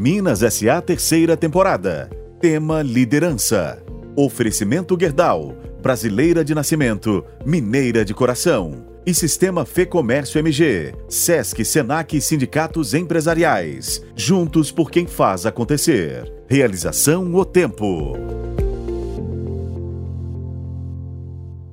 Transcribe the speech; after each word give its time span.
Minas 0.00 0.38
SA 0.54 0.80
terceira 0.80 1.36
temporada. 1.36 2.08
Tema 2.40 2.82
Liderança. 2.82 3.82
Oferecimento 4.14 4.96
Gerdau. 4.96 5.56
Brasileira 5.82 6.44
de 6.44 6.54
nascimento, 6.54 7.24
mineira 7.44 8.04
de 8.04 8.14
coração. 8.14 8.86
E 9.04 9.12
Sistema 9.12 9.66
Fê 9.66 9.84
Comércio 9.84 10.38
MG. 10.38 10.94
Sesc, 11.08 11.64
Senac 11.64 12.16
e 12.16 12.20
Sindicatos 12.20 12.94
Empresariais. 12.94 14.00
Juntos 14.14 14.70
por 14.70 14.88
quem 14.88 15.04
faz 15.04 15.44
acontecer. 15.44 16.32
Realização 16.46 17.34
O 17.34 17.44
Tempo. 17.44 18.12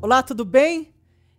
Olá, 0.02 0.24
tudo 0.24 0.44
bem? 0.44 0.96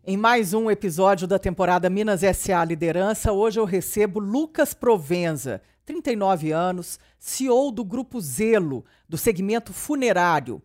Em 0.07 0.17
mais 0.17 0.55
um 0.55 0.71
episódio 0.71 1.27
da 1.27 1.37
temporada 1.37 1.91
Minas 1.91 2.21
SA 2.21 2.65
Liderança, 2.65 3.33
hoje 3.33 3.59
eu 3.59 3.65
recebo 3.65 4.21
Lucas 4.21 4.73
Provenza, 4.73 5.61
39 5.87 6.51
anos, 6.51 6.99
CEO 7.17 7.71
do 7.71 7.85
Grupo 7.85 8.21
Zelo, 8.21 8.85
do 9.09 9.17
segmento 9.17 9.73
funerário. 9.73 10.61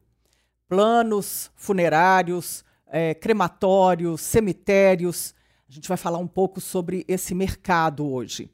Planos 0.68 1.52
funerários, 1.56 2.66
é, 2.88 3.14
crematórios, 3.14 4.20
cemitérios. 4.22 5.36
A 5.70 5.72
gente 5.72 5.88
vai 5.88 5.98
falar 5.98 6.18
um 6.18 6.28
pouco 6.28 6.60
sobre 6.60 7.06
esse 7.08 7.36
mercado 7.36 8.06
hoje. 8.06 8.50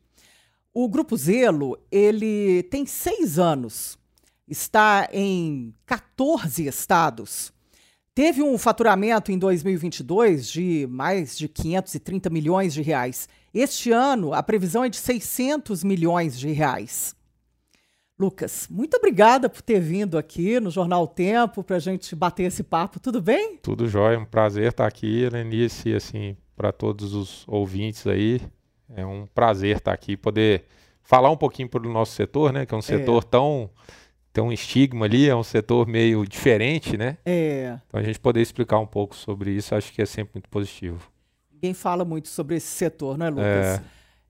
O 0.73 0.89
Grupo 0.89 1.15
Zelo, 1.15 1.79
ele 1.89 2.63
tem 2.63 2.85
seis 2.85 3.39
anos, 3.39 3.97
está 4.45 5.07
em 5.11 5.73
14 5.85 6.67
estados. 6.67 7.53
Teve 8.17 8.41
um 8.41 8.57
faturamento 8.57 9.31
em 9.31 9.37
2022 9.37 10.49
de 10.49 10.87
mais 10.89 11.37
de 11.37 11.47
530 11.47 12.31
milhões 12.31 12.73
de 12.73 12.81
reais 12.81 13.29
este 13.53 13.91
ano, 13.91 14.33
a 14.33 14.41
previsão 14.41 14.83
é 14.83 14.89
de 14.89 14.97
600 14.97 15.83
milhões 15.83 16.39
de 16.39 16.51
reais. 16.51 17.15
Lucas, 18.17 18.67
muito 18.71 18.97
obrigada 18.97 19.47
por 19.47 19.61
ter 19.61 19.79
vindo 19.79 20.17
aqui 20.17 20.59
no 20.59 20.71
Jornal 20.71 21.07
Tempo 21.07 21.63
para 21.63 21.75
a 21.75 21.79
gente 21.79 22.15
bater 22.15 22.45
esse 22.45 22.63
papo. 22.63 22.99
Tudo 22.99 23.21
bem? 23.21 23.57
Tudo 23.57 23.87
jóia, 23.87 24.17
um 24.17 24.25
prazer 24.25 24.69
estar 24.69 24.87
aqui, 24.87 25.29
Lenice, 25.29 25.93
assim, 25.93 26.35
para 26.55 26.71
todos 26.71 27.13
os 27.13 27.43
ouvintes 27.47 28.07
aí. 28.07 28.41
É 28.95 29.05
um 29.05 29.27
prazer 29.27 29.77
estar 29.77 29.93
aqui, 29.93 30.17
poder 30.17 30.63
falar 31.03 31.29
um 31.29 31.37
pouquinho 31.37 31.69
para 31.69 31.87
o 31.87 31.93
nosso 31.93 32.13
setor, 32.13 32.51
né? 32.51 32.65
Que 32.65 32.73
é 32.73 32.77
um 32.77 32.81
setor 32.81 33.21
é. 33.21 33.27
tão 33.27 33.69
tem 34.37 34.43
um 34.43 34.51
estigma 34.51 35.05
ali, 35.05 35.27
é 35.27 35.35
um 35.35 35.41
setor 35.41 35.87
meio 35.87 36.23
diferente, 36.23 36.95
né? 36.95 37.17
É. 37.25 37.79
Então 37.87 37.99
a 37.99 38.03
gente 38.03 38.19
poder 38.19 38.39
explicar 38.39 38.77
um 38.77 38.85
pouco 38.85 39.15
sobre 39.15 39.49
isso, 39.49 39.73
acho 39.73 39.91
que 39.91 39.99
é 39.99 40.05
sempre 40.05 40.35
muito 40.35 40.47
positivo. 40.47 41.11
Ninguém 41.51 41.73
fala 41.73 42.05
muito 42.05 42.27
sobre 42.27 42.55
esse 42.55 42.67
setor, 42.67 43.17
não 43.17 43.25
é, 43.25 43.29
Lucas? 43.31 43.45
É. 43.45 43.81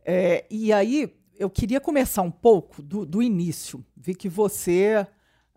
É, 0.06 0.46
e 0.50 0.72
aí, 0.72 1.14
eu 1.38 1.50
queria 1.50 1.82
começar 1.82 2.22
um 2.22 2.32
pouco 2.32 2.82
do, 2.82 3.06
do 3.06 3.22
início. 3.22 3.84
Vi 3.98 4.16
que 4.16 4.30
você 4.30 5.06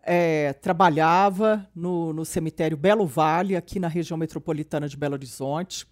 é, 0.03 0.53
trabalhava 0.55 1.65
no, 1.73 2.13
no, 2.13 2.25
cemitério 2.25 2.77
Belo 2.77 3.07
Vale, 3.07 3.55
aqui 3.55 3.79
na 3.79 3.87
região 3.87 4.19
metropolitana 4.19 4.89
de 4.89 4.97
Belo 4.97 5.15
Horizonte. 5.15 5.87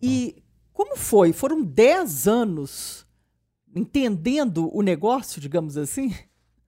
E 0.00 0.44
como 0.72 0.96
foi? 0.96 1.32
Foram 1.32 1.60
10 1.60 2.28
anos 2.28 3.04
entendendo 3.74 4.70
o 4.72 4.80
negócio, 4.80 5.40
digamos 5.40 5.76
assim? 5.76 6.14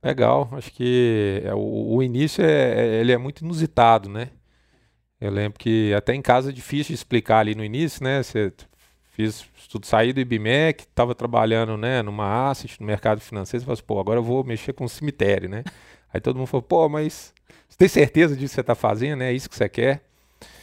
Legal, 0.06 0.48
acho 0.52 0.72
que 0.72 1.42
é, 1.44 1.52
o, 1.52 1.96
o 1.96 2.02
início 2.02 2.44
é, 2.44 2.74
é, 2.74 3.00
ele 3.00 3.10
é 3.10 3.18
muito 3.18 3.44
inusitado, 3.44 4.08
né? 4.08 4.28
Eu 5.20 5.32
lembro 5.32 5.58
que 5.58 5.92
até 5.94 6.14
em 6.14 6.22
casa 6.22 6.50
é 6.50 6.52
difícil 6.52 6.94
explicar 6.94 7.38
ali 7.38 7.56
no 7.56 7.64
início, 7.64 8.04
né? 8.04 8.22
Você 8.22 8.52
fiz 9.10 9.44
tudo 9.68 9.84
saí 9.84 10.12
do 10.12 10.20
IBMEC, 10.20 10.82
estava 10.82 11.12
trabalhando, 11.12 11.76
né, 11.76 12.02
numa 12.02 12.48
asset, 12.48 12.80
no 12.80 12.86
mercado 12.86 13.20
financeiro, 13.20 13.62
você 13.62 13.66
fala 13.66 13.74
assim, 13.74 13.82
pô, 13.84 13.98
agora 13.98 14.18
eu 14.20 14.22
vou 14.22 14.44
mexer 14.44 14.72
com 14.74 14.86
cemitério, 14.86 15.48
né? 15.48 15.64
Aí 16.14 16.20
todo 16.20 16.36
mundo 16.36 16.46
falou, 16.46 16.62
pô, 16.62 16.88
mas 16.88 17.34
você 17.68 17.76
tem 17.76 17.88
certeza 17.88 18.36
disso 18.36 18.52
que 18.52 18.54
você 18.54 18.60
está 18.60 18.74
fazendo, 18.76 19.18
né? 19.18 19.30
É 19.30 19.32
isso 19.32 19.50
que 19.50 19.56
você 19.56 19.68
quer? 19.68 20.02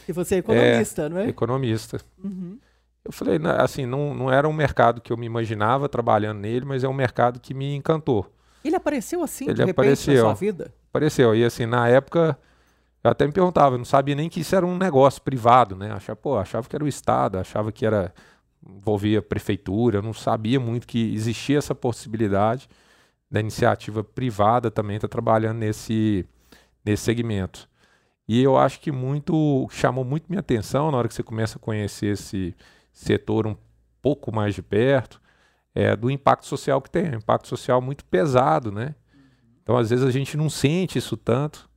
E 0.08 0.12
você 0.12 0.36
é 0.36 0.38
economista, 0.38 1.02
é, 1.02 1.08
não 1.08 1.18
é? 1.18 1.28
Economista. 1.28 2.00
Uhum. 2.22 2.58
Eu 3.04 3.12
falei, 3.12 3.38
assim, 3.58 3.84
não, 3.84 4.14
não 4.14 4.32
era 4.32 4.48
um 4.48 4.52
mercado 4.52 5.02
que 5.02 5.12
eu 5.12 5.16
me 5.18 5.26
imaginava 5.26 5.86
trabalhando 5.88 6.38
nele, 6.38 6.64
mas 6.64 6.82
é 6.82 6.88
um 6.88 6.94
mercado 6.94 7.38
que 7.38 7.52
me 7.52 7.74
encantou. 7.74 8.32
Ele 8.64 8.76
apareceu 8.76 9.22
assim, 9.22 9.44
Ele 9.44 9.54
de 9.54 9.60
repente, 9.60 9.74
apareceu, 9.74 10.14
na 10.14 10.20
sua 10.20 10.34
vida? 10.34 10.74
Apareceu. 10.88 11.34
E 11.34 11.44
assim, 11.44 11.66
na 11.66 11.88
época, 11.88 12.38
eu 13.02 13.10
até 13.10 13.26
me 13.26 13.32
perguntava, 13.32 13.74
eu 13.74 13.78
não 13.78 13.84
sabia 13.84 14.14
nem 14.14 14.28
que 14.28 14.40
isso 14.40 14.56
era 14.56 14.64
um 14.64 14.78
negócio 14.78 15.20
privado, 15.20 15.76
né? 15.76 15.92
Achava, 15.92 16.16
pô, 16.16 16.38
achava 16.38 16.66
que 16.68 16.74
era 16.74 16.84
o 16.84 16.88
Estado, 16.88 17.38
achava 17.38 17.70
que 17.70 17.84
era 17.84 18.14
envolvia 18.66 19.20
prefeitura, 19.20 19.98
eu 19.98 20.02
não 20.02 20.14
sabia 20.14 20.58
muito 20.58 20.86
que 20.86 21.14
existia 21.14 21.58
essa 21.58 21.74
possibilidade 21.74 22.68
da 23.30 23.40
iniciativa 23.40 24.02
privada 24.02 24.70
também 24.70 24.96
estar 24.96 25.08
tá 25.08 25.12
trabalhando 25.12 25.58
nesse, 25.58 26.26
nesse 26.84 27.02
segmento. 27.02 27.68
E 28.26 28.42
eu 28.42 28.56
acho 28.56 28.80
que 28.80 28.90
muito 28.90 29.68
chamou 29.70 30.04
muito 30.04 30.26
minha 30.28 30.40
atenção 30.40 30.90
na 30.90 30.96
hora 30.96 31.08
que 31.08 31.14
você 31.14 31.22
começa 31.22 31.58
a 31.58 31.60
conhecer 31.60 32.06
esse 32.06 32.54
setor 32.90 33.46
um 33.46 33.56
pouco 34.00 34.34
mais 34.34 34.54
de 34.54 34.62
perto, 34.62 35.20
é 35.74 35.96
do 35.96 36.10
impacto 36.10 36.46
social 36.46 36.80
que 36.80 36.90
tem, 36.90 37.10
um 37.10 37.18
impacto 37.18 37.48
social 37.48 37.80
muito 37.80 38.04
pesado, 38.04 38.70
né? 38.70 38.94
Então, 39.62 39.76
às 39.76 39.90
vezes 39.90 40.04
a 40.04 40.10
gente 40.10 40.36
não 40.36 40.50
sente 40.50 40.98
isso 40.98 41.16
tanto, 41.16 41.68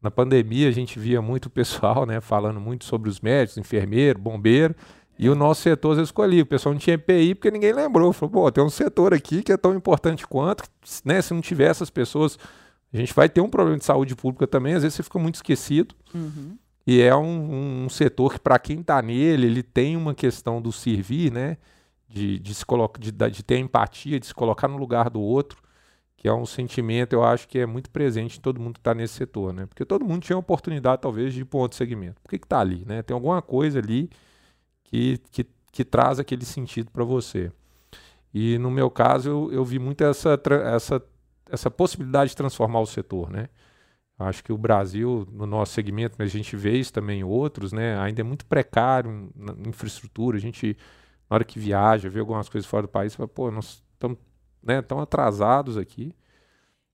na 0.00 0.10
pandemia 0.10 0.68
a 0.68 0.72
gente 0.72 0.98
via 0.98 1.20
muito 1.20 1.50
pessoal 1.50 2.06
né, 2.06 2.20
falando 2.20 2.60
muito 2.60 2.84
sobre 2.84 3.10
os 3.10 3.20
médicos, 3.20 3.58
enfermeiro, 3.58 4.18
bombeiro, 4.18 4.74
e 5.18 5.28
o 5.28 5.34
nosso 5.34 5.62
setor 5.62 5.90
às 5.90 5.96
vezes 5.96 6.08
escolhia. 6.10 6.44
O 6.44 6.46
pessoal 6.46 6.72
não 6.72 6.78
tinha 6.78 6.94
EPI 6.94 7.34
porque 7.34 7.50
ninguém 7.50 7.72
lembrou. 7.72 8.12
Falou, 8.12 8.32
pô, 8.32 8.52
tem 8.52 8.62
um 8.62 8.70
setor 8.70 9.12
aqui 9.12 9.42
que 9.42 9.50
é 9.50 9.56
tão 9.56 9.74
importante 9.74 10.24
quanto, 10.24 10.62
né? 11.04 11.20
Se 11.20 11.34
não 11.34 11.40
tiver 11.40 11.68
essas 11.68 11.90
pessoas, 11.90 12.38
a 12.92 12.96
gente 12.96 13.12
vai 13.12 13.28
ter 13.28 13.40
um 13.40 13.50
problema 13.50 13.78
de 13.78 13.84
saúde 13.84 14.14
pública 14.14 14.46
também, 14.46 14.74
às 14.74 14.82
vezes 14.82 14.94
você 14.94 15.02
fica 15.02 15.18
muito 15.18 15.34
esquecido. 15.34 15.92
Uhum. 16.14 16.56
E 16.86 17.02
é 17.02 17.14
um, 17.14 17.84
um 17.84 17.88
setor 17.88 18.34
que, 18.34 18.38
para 18.38 18.58
quem 18.60 18.80
está 18.80 19.02
nele, 19.02 19.46
ele 19.46 19.62
tem 19.62 19.96
uma 19.96 20.14
questão 20.14 20.62
do 20.62 20.70
servir, 20.70 21.32
né? 21.32 21.58
De, 22.08 22.38
de, 22.38 22.54
se 22.54 22.64
de, 22.98 23.12
de 23.12 23.42
ter 23.42 23.58
empatia, 23.58 24.18
de 24.18 24.26
se 24.26 24.34
colocar 24.34 24.66
no 24.66 24.78
lugar 24.78 25.10
do 25.10 25.20
outro 25.20 25.62
que 26.18 26.26
é 26.26 26.34
um 26.34 26.44
sentimento, 26.44 27.12
eu 27.12 27.22
acho 27.22 27.46
que 27.46 27.60
é 27.60 27.64
muito 27.64 27.88
presente 27.90 28.38
em 28.38 28.40
todo 28.40 28.60
mundo 28.60 28.74
que 28.74 28.80
está 28.80 28.92
nesse 28.92 29.14
setor, 29.14 29.52
né? 29.52 29.66
Porque 29.66 29.84
todo 29.84 30.04
mundo 30.04 30.20
tinha 30.20 30.34
a 30.34 30.40
oportunidade, 30.40 31.00
talvez, 31.00 31.32
de 31.32 31.42
ir 31.42 31.44
para 31.44 31.60
outro 31.60 31.78
segmento. 31.78 32.20
Por 32.20 32.28
que 32.28 32.36
está 32.36 32.58
ali, 32.58 32.84
né? 32.84 33.02
Tem 33.02 33.14
alguma 33.14 33.40
coisa 33.40 33.78
ali 33.78 34.10
que, 34.82 35.18
que, 35.30 35.46
que 35.70 35.84
traz 35.84 36.18
aquele 36.18 36.44
sentido 36.44 36.90
para 36.90 37.04
você. 37.04 37.52
E 38.34 38.58
no 38.58 38.68
meu 38.68 38.90
caso, 38.90 39.30
eu, 39.30 39.52
eu 39.52 39.64
vi 39.64 39.78
muito 39.78 40.02
essa, 40.02 40.40
essa, 40.74 41.02
essa 41.50 41.70
possibilidade 41.70 42.30
de 42.30 42.36
transformar 42.36 42.80
o 42.80 42.86
setor, 42.86 43.30
né? 43.30 43.48
Acho 44.18 44.42
que 44.42 44.52
o 44.52 44.58
Brasil, 44.58 45.24
no 45.30 45.46
nosso 45.46 45.72
segmento, 45.72 46.16
mas 46.18 46.30
a 46.34 46.36
gente 46.36 46.56
vê 46.56 46.76
isso 46.76 46.92
também 46.92 47.20
em 47.20 47.24
outros, 47.24 47.72
né? 47.72 47.96
Ainda 48.00 48.22
é 48.22 48.24
muito 48.24 48.44
precário 48.44 49.30
na 49.36 49.68
infraestrutura. 49.68 50.36
A 50.36 50.40
gente, 50.40 50.76
na 51.28 51.34
hora 51.34 51.44
que 51.44 51.58
viaja, 51.58 52.08
vê 52.08 52.20
algumas 52.20 52.48
coisas 52.48 52.68
fora 52.68 52.82
do 52.82 52.88
país, 52.88 53.14
fala, 53.14 53.28
pô, 53.28 53.50
nós 53.50 53.82
estamos 53.92 54.18
né, 54.62 54.80
tão 54.82 55.00
atrasados 55.00 55.76
aqui. 55.76 56.14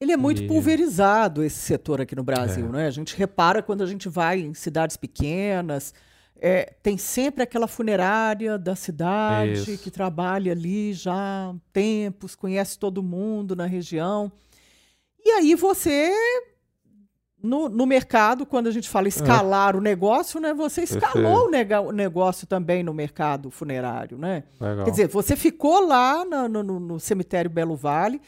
Ele 0.00 0.12
é 0.12 0.16
muito 0.16 0.42
e... 0.42 0.46
pulverizado, 0.46 1.42
esse 1.42 1.58
setor 1.58 2.00
aqui 2.00 2.16
no 2.16 2.24
Brasil. 2.24 2.66
É. 2.66 2.72
Né? 2.72 2.86
A 2.86 2.90
gente 2.90 3.16
repara 3.16 3.62
quando 3.62 3.82
a 3.82 3.86
gente 3.86 4.08
vai 4.08 4.40
em 4.40 4.52
cidades 4.52 4.96
pequenas, 4.96 5.94
é, 6.36 6.74
tem 6.82 6.98
sempre 6.98 7.42
aquela 7.42 7.68
funerária 7.68 8.58
da 8.58 8.74
cidade 8.74 9.52
Isso. 9.52 9.78
que 9.78 9.90
trabalha 9.90 10.52
ali 10.52 10.92
já 10.92 11.14
há 11.14 11.54
tempos, 11.72 12.34
conhece 12.34 12.78
todo 12.78 13.02
mundo 13.02 13.54
na 13.54 13.66
região. 13.66 14.30
E 15.24 15.30
aí 15.30 15.54
você 15.54 16.12
no, 17.44 17.68
no 17.68 17.84
mercado, 17.84 18.46
quando 18.46 18.68
a 18.68 18.70
gente 18.70 18.88
fala 18.88 19.06
escalar 19.06 19.74
é. 19.74 19.76
o 19.76 19.80
negócio, 19.80 20.40
né, 20.40 20.54
você 20.54 20.82
escalou 20.82 21.50
o, 21.50 21.88
o, 21.88 21.92
negócio 21.92 22.46
também 22.46 22.82
no 22.82 22.94
mercado 22.94 23.50
funerário, 23.50 24.16
né? 24.16 24.44
Legal. 24.58 24.86
Quer 24.86 24.90
dizer, 24.90 25.08
você 25.08 25.36
ficou 25.36 25.86
lá 25.86 26.24
no, 26.24 26.62
no, 26.62 26.80
no 26.80 26.98
cemitério 26.98 27.50
Belo 27.50 27.76
Vale, 27.76 28.18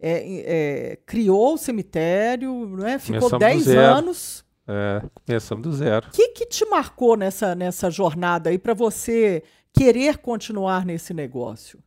é, 0.00 0.90
é, 0.92 0.98
criou 1.06 1.54
o 1.54 1.58
cemitério, 1.58 2.66
né? 2.76 2.98
Ficou 2.98 3.38
10 3.38 3.68
anos. 3.68 4.44
É, 4.66 5.00
começamos 5.24 5.62
do 5.62 5.72
zero. 5.72 6.08
O 6.08 6.10
que, 6.10 6.28
que 6.30 6.46
te 6.46 6.66
marcou 6.66 7.16
nessa, 7.16 7.54
nessa 7.54 7.88
jornada 7.88 8.50
aí 8.50 8.58
para 8.58 8.74
você 8.74 9.44
querer 9.72 10.18
continuar 10.18 10.84
nesse 10.84 11.14
negócio? 11.14 11.78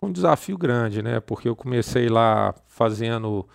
Um 0.00 0.12
desafio 0.12 0.56
grande, 0.56 1.02
né? 1.02 1.18
Porque 1.18 1.48
eu 1.48 1.56
comecei 1.56 2.08
lá 2.08 2.54
fazendo 2.68 3.48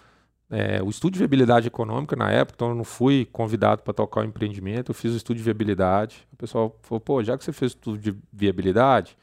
é, 0.49 0.81
o 0.81 0.89
estudo 0.89 1.13
de 1.13 1.19
viabilidade 1.19 1.67
econômica 1.67 2.15
na 2.15 2.31
época, 2.31 2.55
então 2.55 2.69
eu 2.69 2.75
não 2.75 2.83
fui 2.83 3.27
convidado 3.31 3.83
para 3.83 3.93
tocar 3.93 4.21
o 4.21 4.23
empreendimento, 4.23 4.91
eu 4.91 4.95
fiz 4.95 5.13
o 5.13 5.17
estudo 5.17 5.37
de 5.37 5.43
viabilidade. 5.43 6.25
O 6.31 6.37
pessoal 6.37 6.77
falou, 6.83 7.01
pô, 7.01 7.21
já 7.21 7.37
que 7.37 7.43
você 7.43 7.51
fez 7.51 7.73
o 7.73 7.75
estudo 7.75 7.97
de 7.97 8.15
viabilidade, 8.31 9.17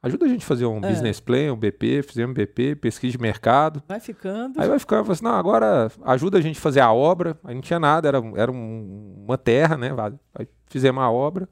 ajuda 0.00 0.26
a 0.26 0.28
gente 0.28 0.44
a 0.44 0.46
fazer 0.46 0.66
um 0.66 0.78
é. 0.78 0.88
business 0.88 1.18
plan, 1.18 1.52
um 1.52 1.56
BP, 1.56 2.02
fizemos 2.04 2.30
um 2.30 2.34
BP, 2.34 2.76
pesquisa 2.76 3.12
de 3.16 3.20
mercado. 3.20 3.82
Vai 3.88 3.98
ficando. 3.98 4.60
Aí 4.60 4.68
vai 4.68 4.78
ficando, 4.78 5.04
falei 5.04 5.12
assim, 5.14 5.24
não, 5.24 5.34
agora 5.34 5.90
ajuda 6.04 6.38
a 6.38 6.40
gente 6.40 6.58
a 6.58 6.62
fazer 6.62 6.80
a 6.80 6.92
obra. 6.92 7.36
Aí 7.42 7.54
não 7.54 7.62
tinha 7.62 7.80
nada, 7.80 8.06
era, 8.06 8.22
era 8.36 8.52
um, 8.52 9.24
uma 9.26 9.36
terra, 9.36 9.76
né? 9.76 9.90
Aí 10.34 10.46
fizemos 10.66 11.02
a 11.02 11.10
obra. 11.10 11.48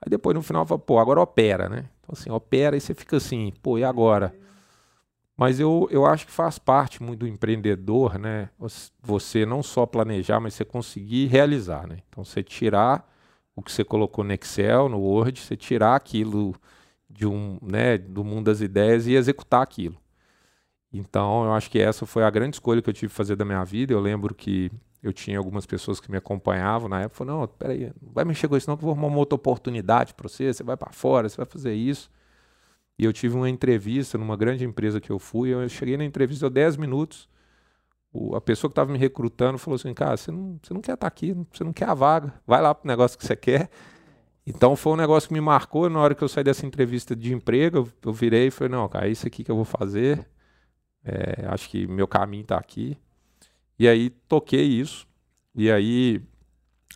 Aí 0.00 0.08
depois 0.08 0.34
no 0.34 0.42
final, 0.42 0.64
falou, 0.64 0.78
pô, 0.78 0.98
agora 0.98 1.20
opera, 1.20 1.68
né? 1.68 1.90
Então 2.00 2.14
assim, 2.18 2.30
opera 2.30 2.74
e 2.74 2.80
você 2.80 2.94
fica 2.94 3.18
assim, 3.18 3.52
pô, 3.62 3.76
e 3.76 3.84
agora? 3.84 4.34
Mas 5.36 5.60
eu, 5.60 5.86
eu 5.90 6.06
acho 6.06 6.26
que 6.26 6.32
faz 6.32 6.58
parte 6.58 7.02
muito 7.02 7.20
do 7.20 7.26
empreendedor, 7.26 8.18
né? 8.18 8.48
Você 9.02 9.44
não 9.44 9.62
só 9.62 9.84
planejar, 9.84 10.40
mas 10.40 10.54
você 10.54 10.64
conseguir 10.64 11.26
realizar, 11.26 11.86
né? 11.86 11.98
Então, 12.08 12.24
você 12.24 12.42
tirar 12.42 13.06
o 13.54 13.62
que 13.62 13.70
você 13.70 13.84
colocou 13.84 14.24
no 14.24 14.32
Excel, 14.32 14.88
no 14.88 14.98
Word, 14.98 15.40
você 15.40 15.56
tirar 15.56 15.94
aquilo 15.94 16.54
de 17.08 17.26
um, 17.26 17.58
né, 17.62 17.98
do 17.98 18.24
mundo 18.24 18.46
das 18.46 18.60
ideias 18.60 19.06
e 19.06 19.14
executar 19.14 19.62
aquilo. 19.62 19.96
Então, 20.92 21.44
eu 21.44 21.52
acho 21.52 21.70
que 21.70 21.78
essa 21.78 22.06
foi 22.06 22.24
a 22.24 22.30
grande 22.30 22.56
escolha 22.56 22.80
que 22.80 22.88
eu 22.88 22.94
tive 22.94 23.10
que 23.10 23.16
fazer 23.16 23.36
da 23.36 23.44
minha 23.44 23.64
vida. 23.64 23.92
Eu 23.92 24.00
lembro 24.00 24.34
que 24.34 24.70
eu 25.02 25.12
tinha 25.12 25.38
algumas 25.38 25.66
pessoas 25.66 26.00
que 26.00 26.10
me 26.10 26.16
acompanhavam 26.16 26.88
na 26.88 27.02
época, 27.02 27.18
falaram, 27.18 27.40
não, 27.40 27.48
peraí, 27.48 27.92
não 28.02 28.12
vai 28.12 28.24
mexer 28.24 28.48
com 28.48 28.56
isso 28.56 28.68
não, 28.68 28.76
que 28.76 28.82
eu 28.82 28.86
vou 28.86 28.92
arrumar 28.92 29.08
uma 29.08 29.18
outra 29.18 29.36
oportunidade 29.36 30.14
para 30.14 30.28
você, 30.28 30.52
você 30.52 30.64
vai 30.64 30.76
para 30.76 30.92
fora, 30.92 31.28
você 31.28 31.36
vai 31.36 31.46
fazer 31.46 31.74
isso. 31.74 32.10
E 32.98 33.04
eu 33.04 33.12
tive 33.12 33.34
uma 33.34 33.48
entrevista 33.48 34.16
numa 34.16 34.36
grande 34.36 34.64
empresa 34.64 35.00
que 35.00 35.10
eu 35.10 35.18
fui, 35.18 35.50
eu 35.50 35.68
cheguei 35.68 35.96
na 35.96 36.04
entrevista, 36.04 36.48
deu 36.48 36.50
10 36.50 36.76
minutos, 36.78 37.28
o, 38.12 38.34
a 38.34 38.40
pessoa 38.40 38.70
que 38.70 38.72
estava 38.72 38.90
me 38.90 38.98
recrutando 38.98 39.58
falou 39.58 39.76
assim, 39.76 39.92
cara, 39.92 40.16
você 40.16 40.30
não, 40.30 40.58
você 40.62 40.72
não 40.72 40.80
quer 40.80 40.94
estar 40.94 41.04
tá 41.04 41.06
aqui, 41.06 41.36
você 41.52 41.62
não 41.62 41.72
quer 41.72 41.88
a 41.88 41.94
vaga, 41.94 42.32
vai 42.46 42.60
lá 42.62 42.74
pro 42.74 42.88
negócio 42.88 43.18
que 43.18 43.26
você 43.26 43.36
quer. 43.36 43.70
Então 44.46 44.76
foi 44.76 44.92
um 44.92 44.96
negócio 44.96 45.28
que 45.28 45.34
me 45.34 45.40
marcou, 45.40 45.90
na 45.90 46.00
hora 46.00 46.14
que 46.14 46.22
eu 46.24 46.28
saí 46.28 46.44
dessa 46.44 46.64
entrevista 46.64 47.14
de 47.14 47.34
emprego, 47.34 47.78
eu, 47.78 47.88
eu 48.04 48.12
virei 48.12 48.46
e 48.46 48.50
falei, 48.50 48.70
não, 48.70 48.88
cara, 48.88 49.08
é 49.08 49.10
isso 49.10 49.26
aqui 49.26 49.44
que 49.44 49.50
eu 49.50 49.56
vou 49.56 49.64
fazer, 49.64 50.26
é, 51.04 51.46
acho 51.48 51.68
que 51.68 51.86
meu 51.86 52.08
caminho 52.08 52.42
está 52.42 52.56
aqui. 52.56 52.96
E 53.78 53.86
aí 53.88 54.10
toquei 54.10 54.64
isso. 54.64 55.06
E 55.54 55.70
aí 55.70 56.22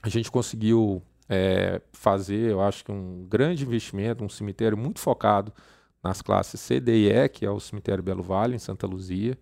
a 0.02 0.08
gente 0.08 0.30
conseguiu 0.30 1.02
é, 1.28 1.80
fazer, 1.92 2.50
eu 2.50 2.60
acho 2.60 2.84
que 2.84 2.92
um 2.92 3.26
grande 3.28 3.64
investimento, 3.64 4.24
um 4.24 4.28
cemitério 4.28 4.76
muito 4.76 5.00
focado 5.00 5.52
nas 6.02 6.22
classes 6.22 6.60
C, 6.60 6.80
D 6.80 7.08
e 7.08 7.12
E, 7.12 7.28
que 7.28 7.44
é 7.44 7.50
o 7.50 7.60
cemitério 7.60 8.02
Belo 8.02 8.22
Vale, 8.22 8.56
em 8.56 8.58
Santa 8.58 8.86
Luzia. 8.86 9.38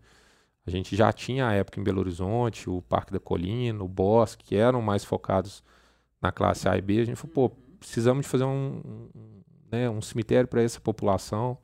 A 0.66 0.70
gente 0.70 0.94
já 0.94 1.12
tinha 1.12 1.46
a 1.46 1.52
época 1.54 1.80
em 1.80 1.82
Belo 1.82 2.00
Horizonte, 2.00 2.68
o 2.68 2.82
Parque 2.82 3.12
da 3.12 3.18
Colina, 3.18 3.82
o 3.82 3.88
Bosque, 3.88 4.44
que 4.44 4.56
eram 4.56 4.82
mais 4.82 5.04
focados 5.04 5.64
na 6.20 6.30
classe 6.30 6.68
A 6.68 6.76
e 6.76 6.82
B. 6.82 7.00
A 7.00 7.04
gente 7.04 7.16
falou, 7.16 7.48
pô, 7.48 7.56
precisamos 7.78 8.26
de 8.26 8.28
fazer 8.28 8.44
um, 8.44 8.82
um, 9.14 9.42
né, 9.70 9.88
um 9.88 10.02
cemitério 10.02 10.46
para 10.46 10.62
essa 10.62 10.80
população. 10.80 11.56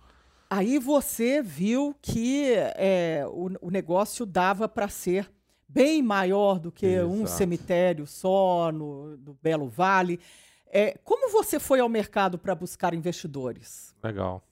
Aí 0.49 0.79
você 0.79 1.43
viu 1.43 1.95
que 2.01 2.55
é, 2.77 3.25
o, 3.29 3.51
o 3.61 3.71
negócio 3.71 4.25
dava 4.25 4.69
para 4.69 4.89
ser 4.89 5.31
bem 5.69 6.03
maior 6.03 6.59
do 6.59 6.71
que 6.71 6.87
Exato. 6.87 7.13
um 7.13 7.27
cemitério 7.27 8.07
só 8.07 8.71
no, 8.73 9.17
no 9.17 9.35
Belo 9.43 9.69
Vale. 9.69 10.21
É, 10.67 10.97
como 11.05 11.31
você 11.31 11.59
foi 11.59 11.81
ao 11.81 11.89
mercado 11.89 12.39
para 12.39 12.55
buscar 12.55 12.95
investidores? 12.95 13.95
Legal. 14.03 14.43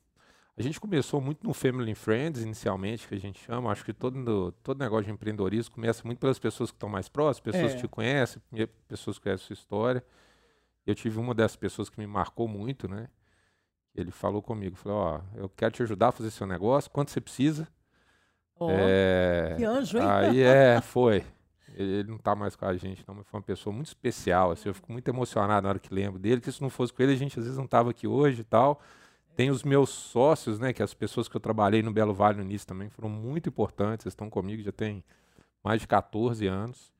A 0.56 0.62
gente 0.62 0.78
começou 0.78 1.20
muito 1.20 1.46
no 1.46 1.54
Family 1.54 1.94
Friends, 1.94 2.42
inicialmente, 2.42 3.08
que 3.08 3.14
a 3.14 3.18
gente 3.18 3.40
chama. 3.40 3.70
Acho 3.70 3.84
que 3.84 3.92
todo, 3.92 4.52
todo 4.62 4.78
negócio 4.78 5.06
de 5.06 5.10
empreendedorismo 5.10 5.74
começa 5.74 6.02
muito 6.04 6.18
pelas 6.18 6.38
pessoas 6.38 6.70
que 6.70 6.76
estão 6.76 6.90
mais 6.90 7.08
próximas, 7.08 7.40
pessoas 7.40 7.72
é. 7.72 7.74
que 7.74 7.80
te 7.80 7.88
conhecem, 7.88 8.42
pessoas 8.86 9.18
que 9.18 9.24
conhecem 9.24 9.44
a 9.44 9.46
sua 9.46 9.54
história. 9.54 10.04
Eu 10.86 10.94
tive 10.94 11.18
uma 11.18 11.34
dessas 11.34 11.56
pessoas 11.56 11.88
que 11.88 11.98
me 11.98 12.06
marcou 12.06 12.46
muito, 12.46 12.86
né? 12.86 13.08
Ele 13.94 14.10
falou 14.10 14.42
comigo, 14.42 14.76
falou, 14.76 14.98
ó, 14.98 15.20
eu 15.36 15.48
quero 15.48 15.72
te 15.72 15.82
ajudar 15.82 16.08
a 16.08 16.12
fazer 16.12 16.30
seu 16.30 16.46
negócio, 16.46 16.90
quanto 16.90 17.10
você 17.10 17.20
precisa? 17.20 17.66
Oh, 18.58 18.68
é, 18.70 19.54
que 19.56 19.64
anjo, 19.64 19.98
hein? 19.98 20.04
Aí 20.06 20.42
é, 20.42 20.80
foi. 20.82 21.24
Ele, 21.74 21.92
ele 21.92 22.08
não 22.08 22.16
está 22.16 22.34
mais 22.34 22.54
com 22.54 22.66
a 22.66 22.76
gente, 22.76 23.02
não, 23.08 23.14
mas 23.14 23.26
foi 23.26 23.38
uma 23.38 23.44
pessoa 23.44 23.74
muito 23.74 23.86
especial. 23.86 24.50
Assim, 24.50 24.68
eu 24.68 24.74
fico 24.74 24.92
muito 24.92 25.08
emocionado 25.08 25.62
na 25.62 25.70
hora 25.70 25.78
que 25.78 25.92
lembro 25.92 26.18
dele, 26.18 26.42
que 26.42 26.52
se 26.52 26.60
não 26.60 26.68
fosse 26.68 26.92
com 26.92 27.02
ele, 27.02 27.12
a 27.12 27.16
gente 27.16 27.38
às 27.38 27.44
vezes 27.44 27.56
não 27.56 27.64
estava 27.64 27.90
aqui 27.90 28.06
hoje 28.06 28.42
e 28.42 28.44
tal. 28.44 28.82
Tem 29.34 29.50
os 29.50 29.62
meus 29.62 29.90
sócios, 29.90 30.58
né, 30.58 30.72
que 30.72 30.82
as 30.82 30.92
pessoas 30.92 31.28
que 31.28 31.36
eu 31.36 31.40
trabalhei 31.40 31.82
no 31.82 31.92
Belo 31.92 32.12
Vale 32.12 32.38
no 32.38 32.44
início 32.44 32.66
também 32.66 32.88
foram 32.90 33.08
muito 33.08 33.48
importantes, 33.48 34.04
eles 34.04 34.12
estão 34.12 34.28
comigo 34.28 34.62
já 34.62 34.72
tem 34.72 35.02
mais 35.64 35.80
de 35.80 35.86
14 35.86 36.46
anos. 36.46 36.92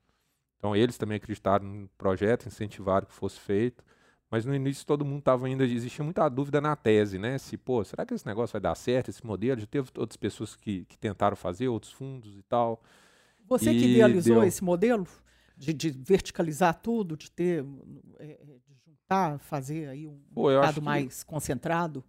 Então 0.57 0.75
eles 0.75 0.97
também 0.97 1.17
acreditaram 1.17 1.65
no 1.65 1.89
projeto, 1.97 2.47
incentivaram 2.47 3.05
que 3.05 3.13
fosse 3.13 3.39
feito. 3.39 3.83
Mas 4.31 4.45
no 4.45 4.55
início 4.55 4.83
todo 4.85 5.05
mundo 5.05 5.19
estava 5.19 5.45
ainda, 5.45 5.63
existia 5.63 6.03
muita 6.03 6.27
dúvida 6.27 6.59
na 6.59 6.75
tese, 6.75 7.19
né? 7.19 7.37
Se, 7.37 7.55
pô, 7.55 7.83
será 7.83 8.03
que 8.05 8.15
esse 8.15 8.25
negócio 8.25 8.53
vai 8.53 8.61
dar 8.61 8.73
certo, 8.73 9.09
esse 9.09 9.23
modelo? 9.23 9.61
Já 9.61 9.67
teve 9.67 9.89
outras 9.95 10.17
pessoas 10.17 10.55
que, 10.55 10.85
que 10.85 10.97
tentaram 10.97 11.35
fazer, 11.35 11.67
outros 11.67 11.91
fundos 11.91 12.35
e 12.35 12.41
tal. 12.43 12.81
Você 13.47 13.71
e 13.71 13.79
que 13.79 13.85
idealizou 13.91 14.39
deu... 14.39 14.43
esse 14.45 14.63
modelo? 14.63 15.05
De, 15.55 15.71
de, 15.71 15.91
verticalizar 15.91 16.81
tudo, 16.81 17.15
de 17.15 17.29
ter, 17.29 17.63
é, 18.17 18.25
é 18.25 18.57
de 18.65 18.75
juntar, 18.83 19.37
fazer 19.37 19.87
aí 19.89 20.07
um 20.07 20.19
pô, 20.33 20.47
mercado 20.47 20.81
mais 20.81 21.21
que... 21.21 21.29
concentrado? 21.29 22.03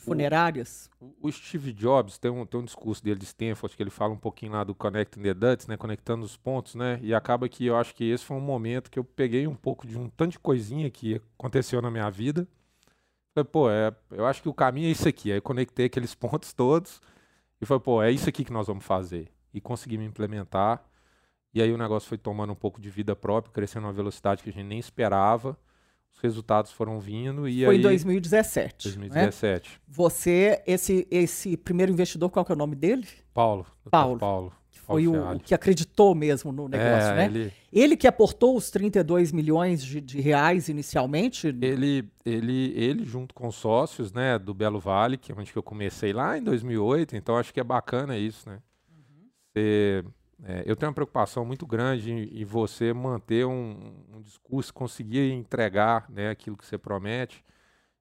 Funerárias. 0.00 0.90
O, 1.00 1.28
o, 1.28 1.32
Steve 1.32 1.72
Jobs 1.72 2.18
tem 2.18 2.30
um, 2.30 2.44
tem 2.44 2.60
um 2.60 2.64
discurso 2.64 3.02
dele 3.02 3.18
de 3.18 3.26
Stanford 3.26 3.76
que 3.76 3.82
ele 3.82 3.90
fala 3.90 4.12
um 4.12 4.18
pouquinho 4.18 4.52
lá 4.52 4.64
do 4.64 4.74
Connecting 4.74 5.22
the 5.22 5.34
Dots, 5.34 5.66
né, 5.66 5.76
conectando 5.76 6.24
os 6.24 6.36
pontos, 6.36 6.74
né, 6.74 6.98
e 7.02 7.14
acaba 7.14 7.48
que 7.48 7.66
eu 7.66 7.76
acho 7.76 7.94
que 7.94 8.04
esse 8.04 8.24
foi 8.24 8.36
um 8.36 8.40
momento 8.40 8.90
que 8.90 8.98
eu 8.98 9.04
peguei 9.04 9.46
um 9.46 9.54
pouco 9.54 9.86
de 9.86 9.98
um 9.98 10.08
tanto 10.08 10.32
de 10.32 10.38
coisinha 10.38 10.90
que 10.90 11.20
aconteceu 11.38 11.80
na 11.80 11.90
minha 11.90 12.10
vida. 12.10 12.48
Falei, 13.34 13.48
pô, 13.50 13.70
é, 13.70 13.94
eu 14.10 14.26
acho 14.26 14.42
que 14.42 14.48
o 14.48 14.54
caminho 14.54 14.88
é 14.88 14.90
isso 14.90 15.08
aqui. 15.08 15.30
Aí 15.30 15.38
eu 15.38 15.42
conectei 15.42 15.86
aqueles 15.86 16.14
pontos 16.16 16.52
todos 16.52 17.00
e 17.60 17.66
falei, 17.66 17.80
pô, 17.80 18.02
é 18.02 18.10
isso 18.10 18.28
aqui 18.28 18.44
que 18.44 18.52
nós 18.52 18.66
vamos 18.66 18.84
fazer. 18.84 19.28
E 19.54 19.60
consegui 19.60 19.98
me 19.98 20.04
implementar. 20.04 20.84
E 21.52 21.60
aí 21.60 21.72
o 21.72 21.78
negócio 21.78 22.08
foi 22.08 22.18
tomando 22.18 22.52
um 22.52 22.56
pouco 22.56 22.80
de 22.80 22.90
vida 22.90 23.14
própria, 23.14 23.52
crescendo 23.52 23.86
uma 23.86 23.92
velocidade 23.92 24.42
que 24.42 24.50
a 24.50 24.52
gente 24.52 24.66
nem 24.66 24.78
esperava 24.78 25.56
os 26.14 26.20
resultados 26.20 26.70
foram 26.72 27.00
vindo 27.00 27.48
e 27.48 27.64
Foi 27.64 27.74
aí... 27.74 27.80
em 27.80 27.82
2017. 27.82 28.88
2017. 28.88 29.70
Né? 29.70 29.76
Você, 29.88 30.62
esse, 30.66 31.06
esse 31.10 31.56
primeiro 31.56 31.92
investidor, 31.92 32.30
qual 32.30 32.44
que 32.44 32.52
é 32.52 32.54
o 32.54 32.58
nome 32.58 32.76
dele? 32.76 33.06
Paulo. 33.32 33.66
Paulo. 33.90 34.18
Paulo. 34.18 34.52
Que 34.70 34.80
foi 34.80 35.08
o, 35.08 35.34
o, 35.34 35.40
que 35.40 35.54
acreditou 35.54 36.14
mesmo 36.14 36.52
no 36.52 36.68
negócio, 36.68 37.10
é, 37.10 37.14
né? 37.14 37.26
Ele... 37.26 37.52
ele 37.72 37.96
que 37.96 38.06
aportou 38.06 38.56
os 38.56 38.70
32 38.70 39.32
milhões 39.32 39.82
de, 39.82 40.00
de, 40.00 40.20
reais 40.20 40.68
inicialmente? 40.68 41.48
Ele, 41.48 42.08
ele, 42.24 42.72
ele, 42.76 43.04
junto 43.04 43.34
com 43.34 43.50
sócios 43.50 44.12
né, 44.12 44.38
do 44.38 44.52
Belo 44.52 44.78
Vale, 44.78 45.16
que 45.16 45.32
é 45.32 45.34
onde 45.34 45.52
eu 45.54 45.62
comecei 45.62 46.12
lá 46.12 46.36
em 46.36 46.42
2008, 46.42 47.16
então 47.16 47.36
acho 47.36 47.52
que 47.52 47.60
é 47.60 47.64
bacana 47.64 48.16
isso, 48.16 48.48
né? 48.48 48.58
Uhum. 48.90 49.28
Você 49.52 50.04
é, 50.42 50.62
eu 50.66 50.74
tenho 50.74 50.88
uma 50.90 50.94
preocupação 50.94 51.44
muito 51.44 51.66
grande 51.66 52.10
em, 52.10 52.40
em 52.40 52.44
você 52.44 52.92
manter 52.92 53.46
um, 53.46 53.94
um, 54.14 54.22
discurso, 54.22 54.72
conseguir 54.72 55.32
entregar 55.32 56.10
né, 56.10 56.30
aquilo 56.30 56.56
que 56.56 56.64
você 56.64 56.78
promete. 56.78 57.44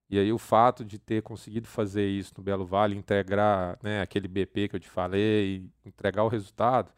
E 0.10 0.18
aí 0.18 0.32
o 0.34 0.38
fato 0.38 0.84
de 0.84 0.98
ter 0.98 1.22
conseguido 1.22 1.68
fazer 1.68 2.08
isso 2.08 2.34
no 2.38 2.44
Belo 2.44 2.66
Vale, 2.66 2.96
integrar 2.96 3.78
né, 3.84 4.02
aquele 4.02 4.28
BP 4.28 4.70
que 4.70 4.76
eu 4.76 4.80
te 4.80 4.90
falei, 4.90 5.70
entregar 5.86 6.24
o 6.24 6.30
resultado, 6.30 6.92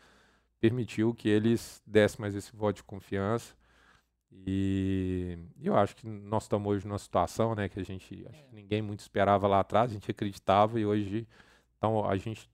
permitiu 0.60 1.14
que 1.14 1.28
eles 1.28 1.82
dessem 1.86 2.22
mais 2.22 2.36
esse 2.36 2.56
voto 2.56 2.78
de 2.78 2.84
confiança. 2.84 3.56
E 4.32 5.38
eu 5.62 5.76
acho 5.76 5.96
que 5.96 6.08
nós 6.08 6.44
estamos 6.44 6.72
hoje 6.72 6.88
numa 6.88 7.00
situação 7.00 7.54
né, 7.56 7.68
que 7.68 7.80
a 7.80 7.84
gente, 7.84 8.26
acho 8.30 8.44
que 8.46 8.56
ninguém 8.56 8.82
muito 8.82 9.02
esperava 9.02 9.48
lá 9.48 9.60
atrás, 9.60 9.92
a 9.92 9.94
gente 9.94 10.10
acreditava 10.10 10.80
e 10.80 10.86
hoje 10.86 11.28
então, 11.82 12.08
a 12.08 12.16
gente 12.16 12.48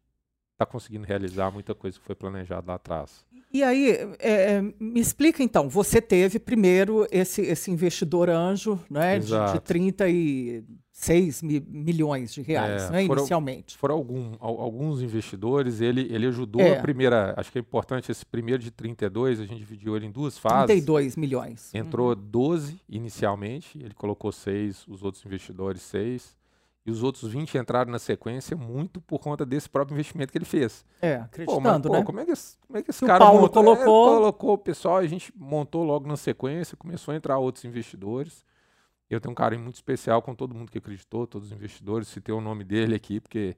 está 0.57 0.65
conseguindo 0.65 1.05
realizar 1.05 1.51
muita 1.51 1.75
coisa 1.75 1.99
que 1.99 2.03
foi 2.03 2.15
planejada 2.15 2.65
lá 2.67 2.75
atrás. 2.75 3.23
E 3.53 3.63
aí, 3.63 3.91
é, 4.19 4.55
é, 4.55 4.61
me 4.79 4.99
explica 4.99 5.41
então, 5.41 5.69
você 5.69 6.01
teve 6.01 6.37
primeiro 6.37 7.07
esse, 7.11 7.41
esse 7.41 7.71
investidor 7.71 8.29
anjo 8.29 8.77
né, 8.89 9.19
de, 9.19 9.27
de 9.53 9.59
36 9.61 11.41
mi, 11.43 11.63
milhões 11.65 12.33
de 12.33 12.41
reais, 12.41 12.83
é, 12.83 12.91
né, 12.91 13.05
foram, 13.05 13.21
inicialmente. 13.21 13.77
Foram 13.77 13.95
algum, 13.95 14.31
alguns 14.39 15.01
investidores, 15.01 15.79
ele, 15.79 16.13
ele 16.13 16.25
ajudou 16.25 16.61
é. 16.61 16.77
a 16.77 16.81
primeira, 16.81 17.35
acho 17.37 17.51
que 17.51 17.57
é 17.57 17.61
importante, 17.61 18.11
esse 18.11 18.25
primeiro 18.25 18.61
de 18.61 18.71
32, 18.71 19.39
a 19.39 19.45
gente 19.45 19.59
dividiu 19.59 19.95
ele 19.95 20.07
em 20.07 20.11
duas 20.11 20.37
fases. 20.37 20.65
32 20.65 21.15
milhões. 21.15 21.73
Entrou 21.73 22.09
uhum. 22.09 22.15
12 22.15 22.81
inicialmente, 22.89 23.77
ele 23.77 23.93
colocou 23.93 24.31
seis, 24.31 24.85
os 24.87 25.03
outros 25.03 25.23
investidores 25.25 25.83
seis 25.83 26.35
e 26.87 26.91
os 26.91 27.03
outros 27.03 27.29
20 27.29 27.57
entraram 27.57 27.91
na 27.91 27.99
sequência 27.99 28.55
muito 28.55 29.01
por 29.01 29.19
conta 29.19 29.45
desse 29.45 29.69
próprio 29.69 29.93
investimento 29.93 30.31
que 30.31 30.37
ele 30.37 30.45
fez. 30.45 30.85
É, 31.01 31.15
acreditando, 31.15 31.61
pô, 31.61 31.69
mas, 31.69 31.81
pô, 31.81 31.89
né? 31.91 32.03
Como 32.05 32.19
é 32.21 32.25
que 32.25 32.31
esse, 32.31 32.57
como 32.65 32.79
é 32.79 32.81
que 32.81 32.91
esse 32.91 32.99
que 33.01 33.05
cara 33.05 33.25
o 33.25 33.27
Paulo 33.27 33.41
montou? 33.41 33.61
colocou... 33.61 33.83
É, 33.83 34.15
colocou 34.15 34.53
o 34.53 34.57
pessoal, 34.57 34.95
a 34.95 35.05
gente 35.05 35.33
montou 35.35 35.83
logo 35.83 36.07
na 36.07 36.15
sequência, 36.15 36.77
começou 36.77 37.13
a 37.13 37.17
entrar 37.17 37.37
outros 37.39 37.65
investidores. 37.65 38.45
Eu 39.09 39.19
tenho 39.19 39.33
um 39.33 39.35
carinho 39.35 39.63
muito 39.63 39.75
especial 39.75 40.21
com 40.21 40.33
todo 40.33 40.55
mundo 40.55 40.71
que 40.71 40.77
acreditou, 40.77 41.27
todos 41.27 41.49
os 41.49 41.53
investidores, 41.53 42.07
citei 42.07 42.33
o 42.33 42.39
nome 42.39 42.63
dele 42.63 42.95
aqui, 42.95 43.19
porque 43.19 43.57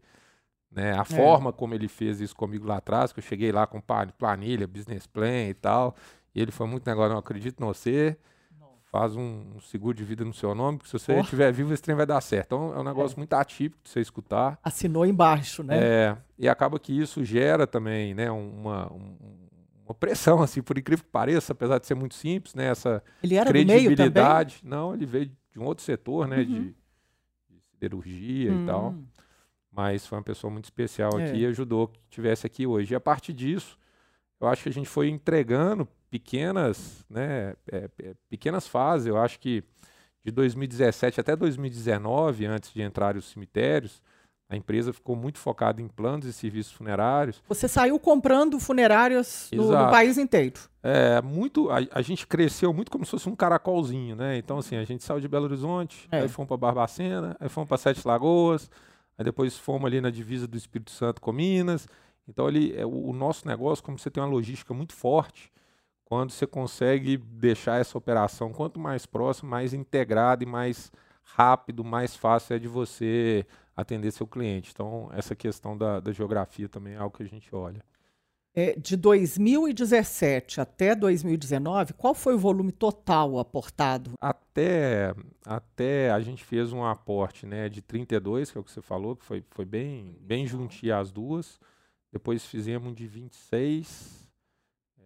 né, 0.72 0.98
a 0.98 1.02
é. 1.02 1.06
forma 1.06 1.54
como 1.54 1.76
ele 1.76 1.88
fez 1.88 2.20
isso 2.20 2.36
comigo 2.36 2.66
lá 2.66 2.78
atrás, 2.78 3.14
que 3.14 3.20
eu 3.20 3.24
cheguei 3.24 3.52
lá 3.52 3.68
com 3.68 3.80
planilha, 4.18 4.68
business 4.68 5.06
plan 5.06 5.50
e 5.50 5.54
tal, 5.54 5.96
e 6.34 6.42
ele 6.42 6.52
foi 6.52 6.66
muito 6.66 6.84
negócio, 6.84 7.12
não 7.12 7.20
acredito 7.20 7.62
em 7.62 7.66
você, 7.68 8.18
faz 8.92 9.16
um, 9.16 9.60
seguro 9.62 9.96
de 9.96 10.04
vida 10.04 10.26
no 10.26 10.34
seu 10.34 10.54
nome, 10.56 10.80
porque 10.80 10.90
se 10.90 11.00
você 11.00 11.14
oh. 11.14 11.22
estiver 11.22 11.52
vivo, 11.52 11.74
esse 11.74 11.82
trem 11.82 11.96
vai 11.96 12.06
dar 12.06 12.20
certo. 12.22 12.48
Então 12.48 12.74
é 12.74 12.80
um 12.80 12.84
negócio 12.84 13.16
é. 13.16 13.18
muito 13.18 13.34
atípico 13.34 13.82
de 13.84 13.90
você 13.90 14.02
escutar. 14.02 14.60
Assinou 14.64 15.06
embaixo, 15.06 15.64
né? 15.64 15.78
É, 15.78 16.18
e 16.38 16.50
acaba 16.50 16.80
que 16.80 16.92
isso 16.92 17.24
gera 17.24 17.68
também, 17.68 18.14
né, 18.14 18.32
uma, 18.32 18.92
uma 19.86 19.94
pressão, 19.94 20.42
assim, 20.44 20.62
por 20.62 20.78
incrível 20.78 21.06
que 21.06 21.12
pareça, 21.12 21.54
apesar 21.54 21.80
de 21.80 21.86
ser 21.86 21.96
muito 21.96 22.16
simples, 22.16 22.56
né, 22.56 22.66
essa 22.66 23.04
ele 23.22 23.36
era 23.36 23.50
credibilidade. 23.50 24.62
Não, 24.64 24.94
ele 24.94 25.06
veio 25.06 25.32
de 25.52 25.60
um 25.60 25.66
outro 25.66 25.84
setor, 25.84 26.28
né, 26.28 26.38
uhum. 26.38 26.46
de, 26.46 26.60
de, 27.50 27.62
siderurgia 27.72 28.52
hum. 28.52 28.64
e 28.64 28.66
tal. 28.66 28.96
mas 29.72 30.06
foi 30.06 30.18
uma 30.18 30.24
pessoa 30.24 30.52
muito 30.52 30.66
especial 30.66 31.16
aqui 31.16 31.32
é. 31.32 31.38
e 31.38 31.46
ajudou 31.46 31.88
que 31.88 32.00
tivesse 32.10 32.48
aqui 32.48 32.66
hoje. 32.66 32.94
E 32.94 32.96
a 32.96 33.00
partir 33.00 33.34
disso, 33.34 33.78
eu 34.40 34.48
acho 34.48 34.64
que 34.64 34.70
a 34.70 34.74
gente 34.74 34.88
foi 34.88 35.10
entregando 35.10 35.88
pequenas, 36.10 37.06
né, 37.10 37.54
é, 37.72 37.90
é, 38.02 38.14
pequenas 38.30 38.68
fases. 38.68 39.08
Eu 39.08 39.18
acho 39.18 39.40
que 39.40 39.64
de 40.24 40.32
2017 40.32 41.20
até 41.20 41.36
2019, 41.36 42.46
antes 42.46 42.74
de 42.74 42.82
entrar 42.82 43.16
os 43.16 43.30
cemitérios, 43.30 44.02
a 44.50 44.56
empresa 44.56 44.92
ficou 44.92 45.16
muito 45.16 45.38
focada 45.38 45.80
em 45.80 45.88
planos 45.88 46.26
e 46.26 46.34
serviços 46.34 46.74
funerários. 46.74 47.42
Você 47.48 47.68
saiu 47.68 48.00
comprando 48.00 48.60
funerárias 48.60 49.48
no, 49.54 49.68
no, 49.68 49.92
país 49.92 50.18
inteiro. 50.18 50.60
É, 50.82 51.22
muito. 51.22 51.70
A, 51.70 51.78
a, 51.92 52.02
gente 52.02 52.26
cresceu 52.26 52.74
muito 52.74 52.90
como 52.90 53.06
se 53.06 53.12
fosse 53.12 53.30
um 53.30 53.36
caracolzinho, 53.36 54.16
né? 54.16 54.38
Então, 54.38 54.58
assim, 54.58 54.76
a 54.76 54.84
gente 54.84 55.04
saiu 55.04 55.20
de 55.20 55.28
Belo 55.28 55.46
Horizonte, 55.46 56.08
é. 56.12 56.22
aí 56.22 56.28
fomos 56.28 56.48
para 56.48 56.58
Barbacena, 56.58 57.38
aí 57.40 57.48
fomos 57.48 57.68
para 57.68 57.78
Sete 57.78 58.08
Lagoas, 58.08 58.72
aí 59.16 59.24
depois 59.24 59.56
fomos 59.56 59.86
ali 59.86 60.02
na 60.02 60.10
divisa 60.10 60.48
do 60.48 60.58
Espírito 60.58 60.90
Santo 60.90 61.22
com 61.22 61.32
Minas. 61.32 61.88
Então, 62.30 62.46
ali, 62.46 62.74
é, 62.78 62.86
o, 62.86 63.12
nosso 63.12 63.48
negócio, 63.48 63.84
como 63.84 63.98
você 63.98 64.10
tem 64.10 64.22
uma 64.22 64.30
logística 64.30 64.74
muito 64.74 64.94
forte, 64.94 65.52
quando 66.06 66.32
você 66.32 66.46
consegue 66.46 67.18
deixar 67.18 67.82
essa 67.82 67.98
operação 67.98 68.54
quanto 68.54 68.80
mais 68.80 69.06
próximo, 69.06 69.50
mais 69.50 69.74
integrada 69.74 70.44
e 70.44 70.48
mais 70.48 70.92
rápido, 71.24 71.84
mais 71.84 72.16
fácil 72.16 72.56
é 72.56 72.60
de 72.60 72.68
você 72.68 73.46
atender 73.76 74.12
seu 74.12 74.28
cliente. 74.28 74.72
Então, 74.74 75.10
essa 75.14 75.36
questão 75.36 75.78
da, 75.78 76.00
da 76.00 76.12
geografia 76.12 76.70
também 76.70 76.94
é 76.94 76.98
algo 76.98 77.16
que 77.18 77.24
a 77.24 77.28
gente 77.28 77.54
olha. 77.54 77.84
É, 78.54 78.76
de 78.78 78.98
2017 78.98 80.60
até 80.60 80.96
2019, 80.96 81.94
qual 81.94 82.16
foi 82.16 82.34
o 82.34 82.40
volume 82.40 82.72
total 82.72 83.38
aportado? 83.40 84.12
Até, 84.20 85.14
até 85.46 86.12
a 86.12 86.20
gente 86.20 86.44
fez 86.44 86.74
um 86.74 86.84
aporte 86.84 87.46
né, 87.46 87.70
de 87.70 87.82
32, 87.82 88.52
que 88.52 88.58
é 88.58 88.62
o 88.62 88.64
que 88.64 88.72
você 88.72 88.82
falou, 88.82 89.16
que 89.16 89.24
foi, 89.24 89.44
foi 89.52 89.66
bem, 89.66 90.18
bem 90.20 90.48
juntinho 90.48 90.96
as 90.96 91.12
duas. 91.12 91.60
Depois 92.12 92.46
fizemos 92.46 92.96
de 92.96 93.08
26 93.08 94.30
é, 94.98 95.04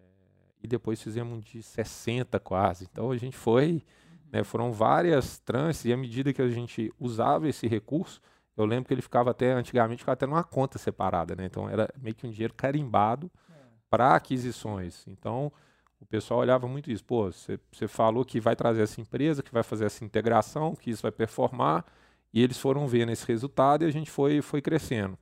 e 0.63 0.67
depois 0.67 1.01
fizemos 1.01 1.43
de 1.43 1.61
60 1.61 2.39
quase. 2.39 2.87
Então 2.91 3.11
a 3.11 3.17
gente 3.17 3.35
foi, 3.35 3.83
né, 4.31 4.43
foram 4.43 4.71
várias 4.71 5.39
trances 5.39 5.85
e 5.85 5.93
à 5.93 5.97
medida 5.97 6.33
que 6.33 6.41
a 6.41 6.49
gente 6.49 6.93
usava 6.99 7.47
esse 7.47 7.67
recurso, 7.67 8.21
eu 8.55 8.65
lembro 8.65 8.87
que 8.87 8.93
ele 8.93 9.01
ficava 9.01 9.31
até, 9.31 9.51
antigamente, 9.51 9.99
ficava 9.99 10.13
até 10.13 10.25
numa 10.25 10.43
conta 10.43 10.77
separada, 10.77 11.35
né? 11.35 11.45
Então 11.45 11.67
era 11.67 11.91
meio 11.99 12.15
que 12.15 12.27
um 12.27 12.29
dinheiro 12.29 12.53
carimbado 12.53 13.29
é. 13.49 13.53
para 13.89 14.15
aquisições. 14.15 15.05
Então 15.07 15.51
o 15.99 16.05
pessoal 16.05 16.41
olhava 16.41 16.67
muito 16.67 16.91
isso. 16.91 17.03
Pô, 17.03 17.31
você 17.31 17.87
falou 17.87 18.23
que 18.23 18.39
vai 18.39 18.55
trazer 18.55 18.81
essa 18.81 19.01
empresa, 19.01 19.41
que 19.41 19.53
vai 19.53 19.63
fazer 19.63 19.85
essa 19.85 20.03
integração, 20.03 20.75
que 20.75 20.91
isso 20.91 21.01
vai 21.01 21.11
performar, 21.11 21.85
e 22.33 22.41
eles 22.41 22.57
foram 22.57 22.87
vendo 22.87 23.11
esse 23.11 23.25
resultado 23.25 23.83
e 23.83 23.87
a 23.87 23.91
gente 23.91 24.11
foi, 24.11 24.41
foi 24.41 24.61
crescendo. 24.61 25.17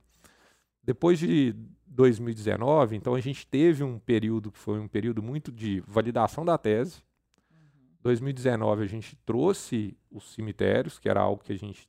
Depois 0.82 1.18
de 1.18 1.54
2019, 1.86 2.96
então 2.96 3.14
a 3.14 3.20
gente 3.20 3.46
teve 3.46 3.84
um 3.84 3.98
período 3.98 4.50
que 4.50 4.58
foi 4.58 4.78
um 4.78 4.88
período 4.88 5.22
muito 5.22 5.52
de 5.52 5.80
validação 5.86 6.44
da 6.44 6.58
tese. 6.58 7.02
Uhum. 7.50 7.96
2019 8.02 8.82
a 8.82 8.86
gente 8.86 9.16
trouxe 9.24 9.96
os 10.10 10.32
cemitérios, 10.32 10.98
que 10.98 11.08
era 11.08 11.20
algo 11.20 11.42
que 11.42 11.52
a 11.52 11.58
gente 11.58 11.88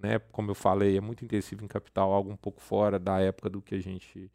né, 0.00 0.18
como 0.18 0.50
eu 0.50 0.54
falei, 0.54 0.96
é 0.96 1.00
muito 1.00 1.24
intensivo 1.24 1.64
em 1.64 1.68
capital, 1.68 2.12
algo 2.12 2.30
um 2.30 2.36
pouco 2.36 2.60
fora 2.60 2.98
da 2.98 3.20
época 3.20 3.50
do 3.50 3.60
que 3.60 3.74
a 3.74 3.80
gente 3.80 4.30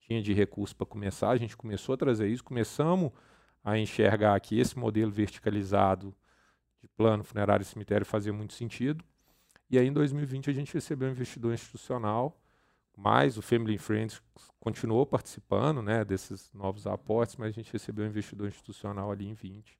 tinha 0.00 0.22
de 0.22 0.32
recurso 0.32 0.74
para 0.74 0.86
começar. 0.86 1.30
A 1.30 1.36
gente 1.36 1.56
começou 1.56 1.94
a 1.94 1.98
trazer 1.98 2.28
isso, 2.28 2.42
começamos 2.42 3.12
a 3.62 3.78
enxergar 3.78 4.38
que 4.40 4.58
esse 4.58 4.78
modelo 4.78 5.10
verticalizado 5.10 6.14
de 6.80 6.88
plano 6.88 7.22
funerário 7.22 7.62
e 7.62 7.66
cemitério 7.66 8.04
fazia 8.04 8.32
muito 8.32 8.54
sentido. 8.54 9.04
E 9.70 9.78
aí, 9.78 9.86
em 9.86 9.92
2020, 9.92 10.50
a 10.50 10.52
gente 10.52 10.74
recebeu 10.74 11.08
um 11.08 11.12
investidor 11.12 11.54
institucional, 11.54 12.41
mas 12.96 13.36
o 13.36 13.42
Family 13.42 13.78
Friends 13.78 14.20
continuou 14.60 15.04
participando 15.04 15.82
né, 15.82 16.04
desses 16.04 16.50
novos 16.52 16.86
aportes, 16.86 17.36
mas 17.36 17.48
a 17.48 17.52
gente 17.52 17.72
recebeu 17.72 18.04
um 18.04 18.08
investidor 18.08 18.48
institucional 18.48 19.10
ali 19.10 19.28
em 19.28 19.34
20. 19.34 19.78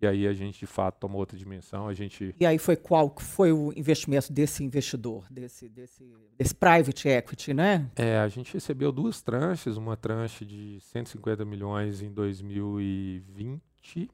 E 0.00 0.06
aí 0.06 0.28
a 0.28 0.32
gente 0.32 0.60
de 0.60 0.66
fato 0.66 1.00
tomou 1.00 1.18
outra 1.18 1.36
dimensão. 1.36 1.88
A 1.88 1.94
gente 1.94 2.34
E 2.38 2.46
aí 2.46 2.56
foi 2.56 2.76
qual 2.76 3.12
foi 3.18 3.52
o 3.52 3.72
investimento 3.76 4.32
desse 4.32 4.62
investidor, 4.62 5.26
desse, 5.28 5.68
desse, 5.68 6.04
desse 6.36 6.54
private 6.54 7.08
equity, 7.08 7.52
né? 7.52 7.90
É, 7.96 8.18
a 8.18 8.28
gente 8.28 8.54
recebeu 8.54 8.92
duas 8.92 9.20
tranches, 9.20 9.76
uma 9.76 9.96
tranche 9.96 10.44
de 10.44 10.78
150 10.80 11.44
milhões 11.44 12.00
em 12.00 12.12
2020 12.12 14.08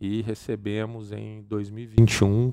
e 0.00 0.22
recebemos 0.22 1.12
em 1.12 1.42
2021 1.42 2.52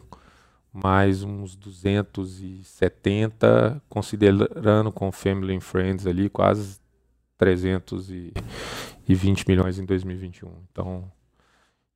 mais 0.72 1.24
uns 1.24 1.56
270, 1.56 3.82
considerando 3.90 4.92
com 4.92 5.12
Family 5.12 5.56
and 5.56 5.62
Friends 5.62 6.06
ali, 6.06 6.30
quase 6.30 6.80
320 7.38 9.48
milhões 9.48 9.80
em 9.80 9.86
2021. 9.86 10.52
Então, 10.72 11.12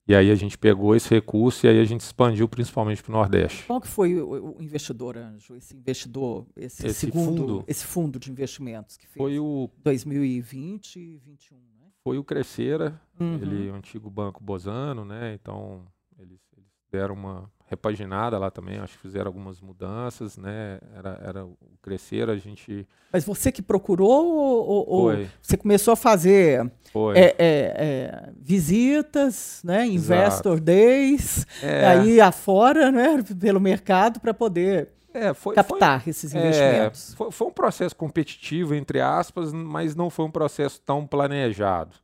e 0.05 0.13
aí 0.13 0.29
a 0.31 0.35
gente 0.35 0.57
pegou 0.57 0.93
esse 0.95 1.09
recurso 1.09 1.65
e 1.65 1.69
aí 1.69 1.79
a 1.79 1.85
gente 1.85 2.01
expandiu 2.01 2.47
principalmente 2.49 3.01
para 3.01 3.11
o 3.11 3.13
Nordeste. 3.13 3.63
Qual 3.65 3.79
que 3.79 3.87
foi 3.87 4.21
o, 4.21 4.57
investidor, 4.59 5.17
Anjo? 5.17 5.55
Esse 5.55 5.73
investidor, 5.75 6.45
esse, 6.57 6.85
esse 6.85 6.99
segundo, 6.99 7.41
fundo, 7.41 7.63
esse 7.67 7.85
fundo 7.85 8.19
de 8.19 8.29
investimentos 8.29 8.97
que 8.97 9.07
fez? 9.07 9.17
Foi 9.17 9.39
o 9.39 9.69
2020 9.83 10.97
e 10.97 11.19
2021, 11.19 11.57
né? 11.57 11.63
Foi 12.03 12.17
o 12.17 12.23
Crescera, 12.23 12.99
uhum. 13.17 13.35
ele 13.35 13.69
é 13.69 13.71
o 13.71 13.75
antigo 13.75 14.09
Banco 14.09 14.43
Bozano, 14.43 15.05
né? 15.05 15.35
Então 15.35 15.85
eles, 16.19 16.41
eles 16.57 16.69
deram 16.91 17.15
uma 17.15 17.49
repaginada 17.73 18.37
lá 18.37 18.49
também, 18.49 18.79
acho 18.79 18.93
que 18.93 19.01
fizeram 19.01 19.27
algumas 19.27 19.59
mudanças, 19.59 20.37
né? 20.37 20.79
Era, 20.95 21.19
era 21.23 21.45
o 21.45 21.57
crescer, 21.81 22.29
a 22.29 22.35
gente. 22.35 22.87
Mas 23.11 23.23
você 23.23 23.51
que 23.51 23.61
procurou 23.61 24.25
ou, 24.33 24.89
ou 24.89 25.27
você 25.41 25.57
começou 25.57 25.93
a 25.93 25.95
fazer 25.95 26.71
é, 27.15 27.21
é, 27.21 27.35
é, 27.37 28.29
visitas, 28.39 29.61
né? 29.63 29.85
Investor 29.85 30.53
Exato. 30.53 30.59
days, 30.59 31.45
é. 31.61 31.85
aí 31.85 32.21
afora, 32.21 32.91
né? 32.91 33.23
Pelo 33.39 33.59
mercado 33.59 34.19
para 34.19 34.33
poder 34.33 34.89
é, 35.13 35.33
foi, 35.33 35.53
captar 35.55 36.01
foi, 36.01 36.09
esses 36.09 36.33
investimentos. 36.33 37.13
É, 37.13 37.15
foi, 37.15 37.31
foi 37.31 37.47
um 37.47 37.51
processo 37.51 37.95
competitivo, 37.95 38.73
entre 38.73 38.99
aspas, 38.99 39.53
mas 39.53 39.95
não 39.95 40.09
foi 40.09 40.25
um 40.25 40.31
processo 40.31 40.81
tão 40.81 41.05
planejado. 41.05 42.02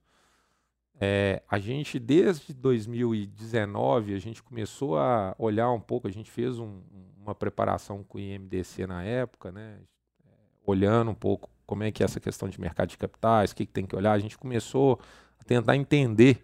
É, 1.01 1.41
a 1.47 1.57
gente, 1.59 1.97
desde 1.97 2.53
2019, 2.53 4.13
a 4.13 4.19
gente 4.19 4.43
começou 4.43 4.97
a 4.97 5.33
olhar 5.37 5.71
um 5.71 5.79
pouco, 5.79 6.07
a 6.07 6.11
gente 6.11 6.29
fez 6.29 6.59
um, 6.59 6.81
uma 7.21 7.33
preparação 7.33 8.03
com 8.03 8.17
o 8.17 8.21
IMDC 8.21 8.85
na 8.85 9.03
época, 9.03 9.51
né? 9.51 9.77
É, 10.25 10.29
olhando 10.65 11.11
um 11.11 11.15
pouco 11.15 11.49
como 11.65 11.83
é 11.83 11.91
que 11.91 12.03
é 12.03 12.05
essa 12.05 12.19
questão 12.19 12.49
de 12.49 12.59
mercado 12.59 12.89
de 12.89 12.97
capitais, 12.97 13.51
o 13.51 13.55
que, 13.55 13.65
que 13.65 13.71
tem 13.71 13.85
que 13.85 13.95
olhar. 13.95 14.11
A 14.11 14.19
gente 14.19 14.37
começou 14.37 14.99
a 15.39 15.43
tentar 15.43 15.77
entender 15.77 16.43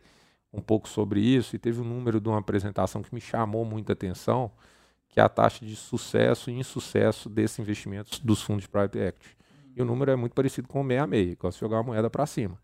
um 0.53 0.61
pouco 0.61 0.87
sobre 0.87 1.19
isso 1.19 1.55
e 1.55 1.59
teve 1.59 1.81
um 1.81 1.83
número 1.83 2.21
de 2.21 2.29
uma 2.29 2.39
apresentação 2.39 3.01
que 3.01 3.13
me 3.13 3.19
chamou 3.19 3.65
muita 3.65 3.91
atenção, 3.91 4.49
que 5.09 5.19
é 5.19 5.23
a 5.23 5.27
taxa 5.27 5.65
de 5.65 5.75
sucesso 5.75 6.49
e 6.49 6.53
insucesso 6.53 7.27
desses 7.27 7.59
investimentos 7.59 8.19
dos 8.19 8.41
fundos 8.41 8.63
de 8.63 8.69
private 8.69 8.99
equity. 8.99 9.35
E 9.75 9.81
o 9.81 9.85
número 9.85 10.11
é 10.11 10.15
muito 10.15 10.33
parecido 10.33 10.69
com 10.69 10.81
o 10.81 10.87
66, 10.87 11.35
gosta 11.35 11.57
de 11.57 11.59
jogar 11.59 11.79
a 11.79 11.83
moeda 11.83 12.09
para 12.09 12.25
cima. 12.25 12.57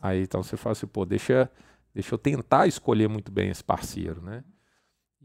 Aí 0.00 0.22
então 0.22 0.42
você 0.42 0.56
fala 0.56 0.72
assim, 0.72 0.86
pô, 0.86 1.04
deixa, 1.04 1.50
deixa 1.94 2.14
eu 2.14 2.18
tentar 2.18 2.66
escolher 2.66 3.08
muito 3.08 3.30
bem 3.32 3.50
esse 3.50 3.64
parceiro, 3.64 4.20
né? 4.22 4.44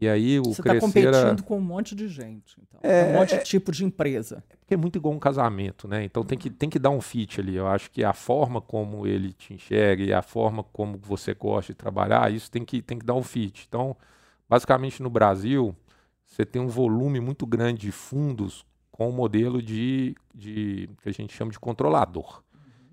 E 0.00 0.08
aí 0.08 0.40
o 0.40 0.44
Você 0.44 0.60
está 0.60 0.80
competindo 0.80 1.44
com 1.44 1.58
um 1.58 1.60
monte 1.60 1.94
de 1.94 2.08
gente, 2.08 2.56
então. 2.60 2.80
É, 2.82 3.04
um 3.04 3.12
monte 3.12 3.38
de 3.38 3.44
tipo 3.44 3.70
de 3.70 3.84
empresa. 3.84 4.42
É 4.50 4.56
porque 4.56 4.74
é 4.74 4.76
muito 4.76 4.96
igual 4.98 5.14
um 5.14 5.18
casamento, 5.18 5.86
né? 5.86 6.02
Então 6.02 6.24
tem 6.24 6.36
que, 6.36 6.50
tem 6.50 6.68
que 6.68 6.78
dar 6.78 6.90
um 6.90 7.00
fit 7.00 7.40
ali. 7.40 7.54
Eu 7.54 7.68
acho 7.68 7.88
que 7.88 8.02
a 8.02 8.12
forma 8.12 8.60
como 8.60 9.06
ele 9.06 9.32
te 9.32 9.54
enxerga 9.54 10.02
e 10.02 10.12
a 10.12 10.20
forma 10.20 10.64
como 10.64 10.98
você 10.98 11.34
gosta 11.34 11.72
de 11.72 11.76
trabalhar, 11.76 12.32
isso 12.32 12.50
tem 12.50 12.64
que, 12.64 12.82
tem 12.82 12.98
que 12.98 13.06
dar 13.06 13.14
um 13.14 13.22
fit. 13.22 13.64
Então, 13.68 13.96
basicamente 14.48 15.00
no 15.00 15.08
Brasil, 15.08 15.72
você 16.26 16.44
tem 16.44 16.60
um 16.60 16.68
volume 16.68 17.20
muito 17.20 17.46
grande 17.46 17.82
de 17.82 17.92
fundos 17.92 18.66
com 18.90 19.08
o 19.08 19.12
modelo 19.12 19.62
de, 19.62 20.16
de 20.34 20.88
que 21.00 21.08
a 21.08 21.12
gente 21.12 21.32
chama 21.32 21.52
de 21.52 21.60
controlador. 21.60 22.42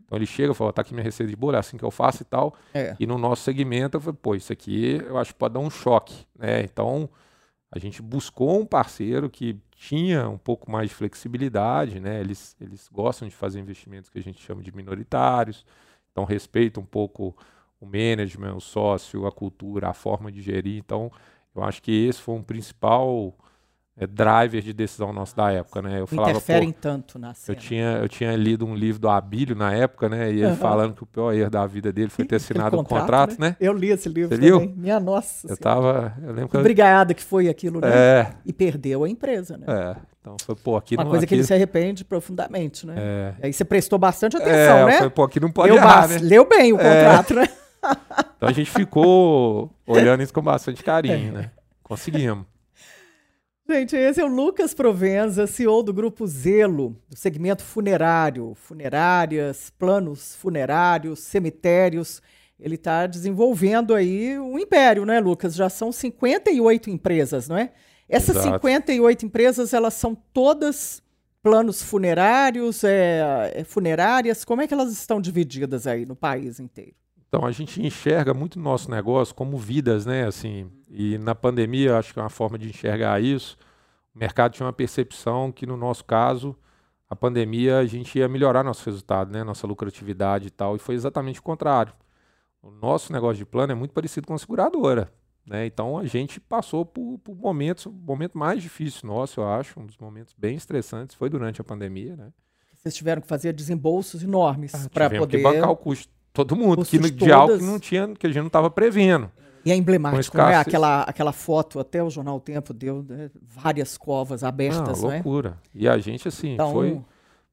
Então 0.10 0.18
ele 0.18 0.26
chega 0.26 0.52
e 0.52 0.56
fala, 0.56 0.74
tá 0.74 0.82
aqui 0.82 0.92
minha 0.92 1.04
receita 1.04 1.30
de 1.30 1.36
bolo, 1.36 1.56
é 1.56 1.60
assim 1.60 1.78
que 1.78 1.86
eu 1.86 1.92
faço 1.92 2.24
e 2.24 2.26
tal. 2.26 2.56
É. 2.74 2.96
E 3.00 3.06
no 3.06 3.20
nosso 3.20 3.44
segmento 3.44 3.96
eu 3.96 4.02
falei, 4.02 4.18
pô, 4.20 4.34
isso 4.34 4.52
aqui 4.52 5.00
eu 5.06 5.20
acho 5.20 5.34
que 5.34 5.38
pode 5.38 5.54
dar 5.54 5.60
um 5.60 5.70
choque, 5.70 6.26
né? 6.36 6.64
Então 6.64 7.08
a 7.72 7.78
gente 7.78 8.02
buscou 8.02 8.60
um 8.60 8.66
parceiro 8.66 9.30
que 9.30 9.56
tinha 9.70 10.28
um 10.28 10.38
pouco 10.38 10.72
mais 10.72 10.90
de 10.90 10.96
flexibilidade, 10.96 12.00
né? 12.00 12.20
Eles, 12.20 12.56
eles 12.60 12.90
gostam 12.92 13.28
de 13.28 13.36
fazer 13.36 13.60
investimentos 13.60 14.10
que 14.10 14.18
a 14.18 14.24
gente 14.24 14.42
chama 14.42 14.64
de 14.64 14.76
minoritários, 14.76 15.64
então 16.12 16.24
respeitam 16.24 16.82
um 16.82 16.88
pouco 16.88 17.38
o 17.80 17.86
management, 17.86 18.56
o 18.56 18.60
sócio, 18.60 19.28
a 19.28 19.32
cultura, 19.32 19.90
a 19.90 19.94
forma 19.94 20.32
de 20.32 20.42
gerir. 20.42 20.80
Então 20.80 21.12
eu 21.56 21.64
acho 21.64 21.84
que 21.84 21.92
esse 21.92 22.20
foi 22.20 22.34
um 22.34 22.42
principal 22.42 23.38
é, 24.00 24.08
driver 24.08 24.62
de 24.62 24.72
decisão 24.72 25.12
nosso 25.12 25.36
da 25.36 25.52
época, 25.52 25.82
né? 25.82 26.00
Eu 26.00 26.08
falava, 26.08 26.32
Interferem 26.32 26.72
tanto 26.72 27.20
na 27.20 27.34
cena. 27.34 27.58
Eu 27.58 27.62
tinha, 27.62 28.00
eu 28.02 28.08
tinha 28.08 28.34
lido 28.36 28.66
um 28.66 28.74
livro 28.74 29.02
do 29.02 29.10
Abílio 29.10 29.56
na 29.56 29.74
época, 29.74 30.08
né? 30.08 30.32
E 30.32 30.38
ele 30.38 30.46
uhum. 30.46 30.56
falando 30.56 30.94
que 30.96 31.04
o 31.04 31.06
pior 31.06 31.34
erro 31.34 31.50
da 31.50 31.68
vida 31.68 31.92
dele 31.92 32.10
foi 32.10 32.24
ter 32.24 32.38
assinado 32.38 32.78
o 32.78 32.80
um 32.80 32.84
contrato, 32.84 33.32
né? 33.32 33.50
né? 33.50 33.56
Eu 33.60 33.74
li 33.74 33.90
esse 33.90 34.08
livro 34.08 34.30
Você 34.30 34.36
também. 34.36 34.68
Liu? 34.68 34.74
Minha 34.78 35.02
nossa. 35.02 35.48
Eu 35.52 35.58
tava, 35.58 36.14
eu 36.24 36.32
lembro 36.32 36.50
que 36.50 36.56
eu... 36.56 36.64
Brigada 36.64 37.14
que 37.14 37.24
foi 37.24 37.50
aquilo, 37.50 37.82
né? 37.82 37.90
É. 37.92 38.34
E 38.46 38.54
perdeu 38.54 39.04
a 39.04 39.10
empresa, 39.10 39.58
né? 39.58 39.66
É. 39.68 39.96
Então 40.22 40.38
foi, 40.46 40.56
pô, 40.56 40.78
aqui 40.78 40.96
Uma 40.96 41.04
não, 41.04 41.12
coisa 41.12 41.26
aqui... 41.26 41.30
que 41.30 41.36
ele 41.36 41.44
se 41.44 41.54
arrepende 41.54 42.06
profundamente, 42.06 42.88
né? 42.88 42.96
É. 42.98 43.34
Aí 43.44 43.54
você 43.54 43.66
prestou 43.66 44.00
bastante 44.00 44.38
atenção, 44.38 44.78
é, 44.80 44.86
né? 44.86 44.98
Foi, 45.00 45.10
pô, 45.10 45.24
aqui 45.24 45.40
não 45.42 45.52
pode 45.52 45.74
leu, 45.74 45.78
errar, 45.78 46.08
né? 46.08 46.20
leu 46.22 46.48
bem 46.48 46.72
o 46.72 46.80
É. 46.80 47.04
contrato, 47.04 47.34
né? 47.34 47.50
Então 48.38 48.48
a 48.48 48.52
gente 48.54 48.72
ficou 48.72 49.70
olhando 49.86 50.24
isso 50.24 50.34
com 50.34 50.42
bastante 50.42 50.84
carinho, 50.84 51.34
né? 51.34 51.52
Conseguimos. 51.84 52.46
Gente, 53.72 53.96
esse 53.96 54.20
é 54.20 54.26
o 54.26 54.28
Lucas 54.28 54.74
Provenza, 54.74 55.46
CEO 55.46 55.84
do 55.84 55.94
Grupo 55.94 56.26
Zelo, 56.26 57.00
do 57.08 57.16
segmento 57.16 57.64
funerário, 57.64 58.56
funerárias, 58.56 59.70
planos 59.78 60.34
funerários, 60.36 61.20
cemitérios. 61.20 62.20
Ele 62.60 62.74
está 62.74 63.06
desenvolvendo 63.06 63.94
aí 63.94 64.40
um 64.40 64.58
império, 64.58 65.06
né, 65.06 65.20
Lucas? 65.20 65.54
Já 65.54 65.70
são 65.70 65.92
58 65.92 66.90
empresas, 66.90 67.48
não 67.48 67.60
é? 67.60 67.72
Essas 68.10 68.38
Exato. 68.38 68.54
58 68.56 69.28
empresas, 69.28 69.72
elas 69.72 69.94
são 69.94 70.16
todas 70.34 71.04
planos 71.44 71.84
funerários, 71.84 72.84
é, 72.84 73.52
é, 73.54 73.64
funerárias. 73.64 74.44
Como 74.44 74.64
é 74.64 74.68
que 74.68 74.74
elas 74.74 74.92
estão 74.92 75.22
divididas 75.22 75.86
aí 75.86 76.08
no 76.08 76.16
país 76.16 76.60
inteiro? 76.60 76.96
Então 77.30 77.46
a 77.46 77.52
gente 77.52 77.80
enxerga 77.82 78.34
muito 78.34 78.56
o 78.56 78.60
nosso 78.60 78.90
negócio 78.90 79.36
como 79.36 79.56
vidas, 79.56 80.04
né? 80.04 80.26
Assim, 80.26 80.70
e 80.90 81.18
na 81.20 81.36
pandemia 81.36 81.98
acho 81.98 82.12
que 82.12 82.20
é 82.20 82.24
uma 82.24 82.30
forma 82.30 82.58
de 82.58 82.68
enxergar 82.68 83.22
isso. 83.22 83.56
O 84.14 84.20
mercado 84.20 84.54
tinha 84.54 84.66
uma 84.66 84.74
percepção 84.74 85.52
que 85.52 85.68
no 85.68 85.78
nosso 85.78 86.04
caso 86.04 86.56
a 87.08 87.16
pandemia 87.16 87.78
a 87.78 87.86
gente 87.86 88.18
ia 88.18 88.28
melhorar 88.28 88.64
nosso 88.64 88.84
resultado, 88.84 89.32
né? 89.32 89.44
Nossa 89.44 89.68
lucratividade 89.68 90.48
e 90.48 90.50
tal. 90.50 90.76
E 90.76 90.80
foi 90.80 90.96
exatamente 90.96 91.40
o 91.40 91.44
contrário. 91.44 91.94
O 92.64 92.72
nosso 92.72 93.14
negócio 93.14 93.38
de 93.38 93.46
plano 93.46 93.72
é 93.72 93.76
muito 93.76 93.94
parecido 93.94 94.26
com 94.26 94.34
a 94.34 94.38
seguradora. 94.40 95.14
Né? 95.46 95.68
Então 95.68 96.00
a 96.00 96.06
gente 96.06 96.40
passou 96.40 96.84
por, 96.84 97.20
por 97.20 97.36
momentos, 97.36 97.86
o 97.86 97.92
momento 97.92 98.38
mais 98.38 98.62
difícil 98.62 99.08
nosso, 99.08 99.40
eu 99.40 99.48
acho, 99.48 99.80
um 99.80 99.86
dos 99.86 99.98
momentos 99.98 100.34
bem 100.38 100.56
estressantes 100.56 101.16
foi 101.16 101.30
durante 101.30 101.62
a 101.62 101.64
pandemia. 101.64 102.16
Né? 102.16 102.32
Vocês 102.74 102.96
tiveram 102.96 103.22
que 103.22 103.28
fazer 103.28 103.54
desembolsos 103.54 104.24
enormes 104.24 104.74
Ah, 104.74 104.90
para 104.90 105.10
poder 105.10 105.38
que 105.38 105.44
bancar 105.44 105.70
o 105.70 105.78
custo 105.78 106.19
todo 106.34 106.56
mundo, 106.56 106.86
que, 106.86 106.98
de 106.98 107.32
algo 107.32 107.54
que 107.54 107.60
todas. 107.60 107.68
não 107.68 107.80
tinha, 107.80 108.08
que 108.16 108.26
a 108.26 108.30
gente 108.30 108.40
não 108.40 108.48
estava 108.48 108.70
prevendo. 108.70 109.32
E 109.66 109.72
é 109.72 109.76
emblemático, 109.76 110.38
né? 110.38 110.56
Aquela, 110.56 111.04
aquela 111.04 111.32
foto, 111.34 111.80
até 111.80 112.02
o 112.04 112.10
Jornal 112.10 112.40
Tempo 112.40 112.74
deu 112.74 113.04
né? 113.08 113.30
várias 113.42 113.98
covas 113.98 114.44
abertas, 114.44 115.02
não 115.02 115.12
é? 115.12 115.16
loucura. 115.16 115.58
E 115.74 115.88
a 115.88 115.98
gente, 115.98 116.28
assim, 116.28 116.54
Então, 116.54 116.72
foi, 116.72 117.02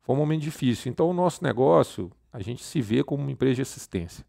foi 0.02 0.14
um 0.14 0.18
momento 0.18 0.42
difícil. 0.42 0.90
Então, 0.90 1.10
o 1.10 1.12
nosso 1.12 1.42
negócio, 1.42 2.10
a 2.32 2.40
gente 2.40 2.62
se 2.62 2.80
vê 2.80 3.02
como 3.02 3.22
uma 3.22 3.32
empresa 3.32 3.56
de 3.56 3.62
assistência. 3.62 4.24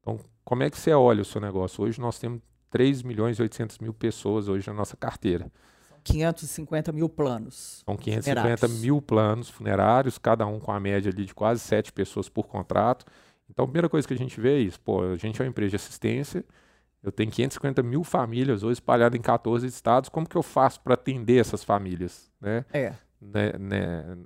Então, 0.00 0.20
como 0.44 0.62
é 0.62 0.70
que 0.70 0.78
você 0.78 0.92
olha 0.92 1.22
o 1.22 1.24
seu 1.24 1.40
negócio? 1.40 1.84
Hoje 1.84 2.00
nós 2.00 2.18
temos 2.18 2.40
3 2.70 3.02
milhões 3.02 3.38
e 3.38 3.42
800 3.42 3.78
mil 3.78 3.92
pessoas 3.92 4.48
hoje 4.48 4.66
na 4.68 4.74
nossa 4.74 4.96
carteira. 4.96 5.50
550 6.04 6.92
mil 6.92 7.08
planos. 7.08 7.82
São 7.84 7.96
550 7.96 8.56
Funerários. 8.56 8.80
mil 8.80 9.02
planos 9.02 9.50
funerários, 9.50 10.16
cada 10.16 10.46
um 10.46 10.58
com 10.58 10.72
a 10.72 10.80
média 10.80 11.10
ali 11.10 11.24
de 11.24 11.34
quase 11.34 11.60
7 11.60 11.92
pessoas 11.92 12.28
por 12.28 12.46
contrato. 12.46 13.04
Então, 13.50 13.64
a 13.64 13.68
primeira 13.68 13.88
coisa 13.88 14.06
que 14.06 14.14
a 14.14 14.16
gente 14.16 14.40
vê 14.40 14.56
é 14.56 14.60
isso. 14.60 14.80
Pô, 14.80 15.02
a 15.02 15.16
gente 15.16 15.40
é 15.40 15.44
uma 15.44 15.48
empresa 15.48 15.70
de 15.70 15.76
assistência, 15.76 16.44
eu 17.02 17.12
tenho 17.12 17.30
550 17.30 17.82
mil 17.82 18.02
famílias 18.02 18.62
hoje 18.62 18.74
espalhadas 18.74 19.18
em 19.18 19.22
14 19.22 19.66
estados. 19.66 20.08
Como 20.08 20.28
que 20.28 20.36
eu 20.36 20.42
faço 20.42 20.80
para 20.80 20.94
atender 20.94 21.40
essas 21.40 21.62
famílias? 21.62 22.30
Né? 22.40 22.64
É. 22.72 22.92
né, 23.20 23.52
né, 23.58 24.18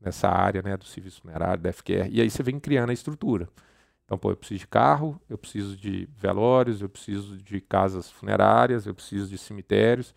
nessa 0.00 0.28
área 0.28 0.62
né, 0.62 0.76
do 0.76 0.84
serviço 0.84 1.22
funerário, 1.22 1.62
da 1.62 1.72
FQR. 1.72 2.08
E 2.10 2.20
aí 2.20 2.30
você 2.30 2.42
vem 2.42 2.60
criando 2.60 2.90
a 2.90 2.92
estrutura. 2.92 3.48
Então, 4.04 4.18
pô, 4.18 4.30
eu 4.30 4.36
preciso 4.36 4.60
de 4.60 4.66
carro, 4.66 5.20
eu 5.28 5.38
preciso 5.38 5.76
de 5.76 6.08
velórios, 6.16 6.82
eu 6.82 6.88
preciso 6.88 7.36
de 7.36 7.60
casas 7.60 8.10
funerárias, 8.10 8.86
eu 8.86 8.94
preciso 8.94 9.28
de 9.28 9.38
cemitérios. 9.38 10.14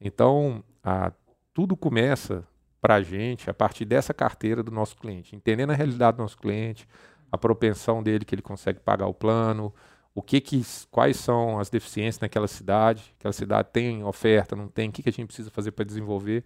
Então, 0.00 0.64
a, 0.82 1.12
tudo 1.54 1.76
começa 1.76 2.44
para 2.80 2.96
a 2.96 3.02
gente 3.02 3.48
a 3.48 3.54
partir 3.54 3.84
dessa 3.84 4.12
carteira 4.12 4.62
do 4.62 4.70
nosso 4.70 4.96
cliente, 4.96 5.36
entendendo 5.36 5.70
a 5.70 5.74
realidade 5.74 6.16
do 6.16 6.22
nosso 6.22 6.36
cliente, 6.36 6.86
a 7.30 7.38
propensão 7.38 8.02
dele 8.02 8.24
que 8.24 8.34
ele 8.34 8.42
consegue 8.42 8.80
pagar 8.80 9.06
o 9.06 9.14
plano, 9.14 9.72
o 10.14 10.22
que 10.22 10.40
que, 10.40 10.62
quais 10.90 11.16
são 11.16 11.58
as 11.58 11.70
deficiências 11.70 12.20
naquela 12.20 12.48
cidade, 12.48 13.14
aquela 13.18 13.32
cidade 13.32 13.68
tem 13.72 14.02
oferta, 14.04 14.56
não 14.56 14.68
tem, 14.68 14.88
o 14.88 14.92
que, 14.92 15.02
que 15.02 15.08
a 15.08 15.12
gente 15.12 15.26
precisa 15.26 15.50
fazer 15.50 15.72
para 15.72 15.84
desenvolver. 15.84 16.44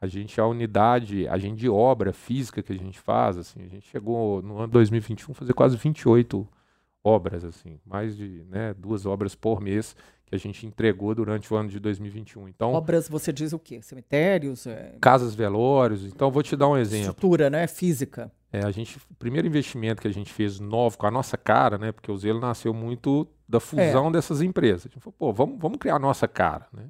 A 0.00 0.06
gente, 0.06 0.38
a 0.38 0.46
unidade, 0.46 1.26
a 1.28 1.38
gente 1.38 1.58
de 1.58 1.68
obra 1.68 2.12
física 2.12 2.62
que 2.62 2.72
a 2.72 2.76
gente 2.76 3.00
faz, 3.00 3.38
assim, 3.38 3.64
a 3.64 3.68
gente 3.68 3.88
chegou 3.88 4.42
no 4.42 4.58
ano 4.58 4.68
2021 4.68 5.32
a 5.32 5.34
fazer 5.34 5.54
quase 5.54 5.76
28 5.76 6.46
obras, 7.02 7.44
assim, 7.44 7.80
mais 7.86 8.16
de 8.16 8.44
né, 8.48 8.74
duas 8.74 9.06
obras 9.06 9.34
por 9.34 9.60
mês 9.60 9.96
que 10.26 10.34
a 10.34 10.38
gente 10.38 10.66
entregou 10.66 11.14
durante 11.14 11.52
o 11.52 11.56
ano 11.56 11.68
de 11.68 11.78
2021. 11.78 12.48
Então, 12.48 12.72
Obras, 12.72 13.08
você 13.08 13.32
diz 13.32 13.52
o 13.52 13.58
quê? 13.58 13.80
Cemitérios? 13.82 14.66
É, 14.66 14.96
casas 15.00 15.34
velórios. 15.34 16.04
Então, 16.04 16.30
vou 16.30 16.42
te 16.42 16.56
dar 16.56 16.68
um 16.68 16.76
exemplo. 16.76 17.10
estrutura, 17.10 17.50
né? 17.50 17.66
Física. 17.66 18.32
É, 18.52 18.64
a 18.64 18.70
gente, 18.70 18.96
o 19.10 19.14
primeiro 19.18 19.46
investimento 19.48 20.00
que 20.00 20.08
a 20.08 20.12
gente 20.12 20.32
fez 20.32 20.60
novo 20.60 20.96
com 20.96 21.06
a 21.06 21.10
nossa 21.10 21.36
cara, 21.36 21.76
né? 21.76 21.90
Porque 21.92 22.10
o 22.10 22.16
Zelo 22.16 22.40
nasceu 22.40 22.72
muito 22.72 23.26
da 23.48 23.58
fusão 23.60 24.10
dessas 24.12 24.40
empresas. 24.40 24.86
A 24.86 24.88
gente 24.88 25.00
falou, 25.00 25.14
pô, 25.18 25.32
vamos, 25.32 25.58
vamos 25.58 25.78
criar 25.78 25.96
a 25.96 25.98
nossa 25.98 26.26
cara, 26.28 26.66
né? 26.72 26.84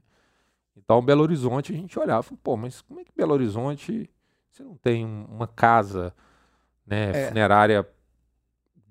Então, 0.77 1.01
Belo 1.03 1.23
Horizonte, 1.23 1.73
a 1.73 1.77
gente 1.77 1.99
olhava, 1.99 2.23
falou, 2.23 2.38
pô, 2.42 2.57
mas 2.57 2.83
como 2.83 3.01
é 3.01 3.05
que 3.05 3.12
Belo 3.16 3.33
Horizonte 3.33 4.11
você 4.51 4.62
não 4.62 4.77
tem 4.77 5.05
um- 5.05 5.25
uma 5.25 5.47
casa, 5.49 6.12
né, 6.87 7.11
É. 7.25 7.29
funerária 7.29 7.87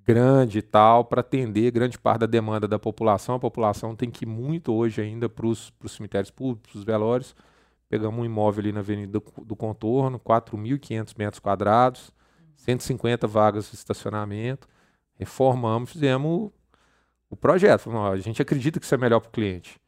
grande 0.05 0.59
e 0.59 0.61
tal 0.61 1.05
para 1.05 1.21
atender 1.21 1.71
grande 1.71 1.97
parte 1.97 2.21
da 2.21 2.25
demanda 2.25 2.67
da 2.67 2.77
população? 2.79 3.35
A 3.35 3.39
população 3.39 3.95
tem 3.95 4.09
que 4.09 4.25
ir 4.25 4.27
muito 4.27 4.73
hoje 4.73 5.01
ainda 5.01 5.29
para 5.29 5.45
os 5.47 5.71
cemitérios 5.87 6.31
públicos, 6.31 6.71
para 6.71 6.79
os 6.79 6.83
velórios. 6.85 7.35
Pegamos 7.89 8.19
um 8.19 8.25
imóvel 8.25 8.61
ali 8.61 8.71
na 8.71 8.79
Avenida 8.79 9.19
do, 9.19 9.23
do 9.43 9.55
Contorno, 9.55 10.19
4.500 10.19 11.13
metros 11.17 11.39
quadrados, 11.39 12.11
150 12.55 13.27
vagas 13.27 13.69
de 13.69 13.75
estacionamento. 13.75 14.67
Reformamos, 15.15 15.91
fizemos 15.91 16.51
o 17.29 17.35
projeto. 17.35 17.81
Falamos, 17.81 18.09
ó, 18.09 18.13
a 18.13 18.17
gente 18.17 18.41
acredita 18.41 18.79
que 18.79 18.85
isso 18.85 18.95
é 18.95 18.97
melhor 18.97 19.19
para 19.19 19.29
o 19.29 19.31
cliente. 19.31 19.79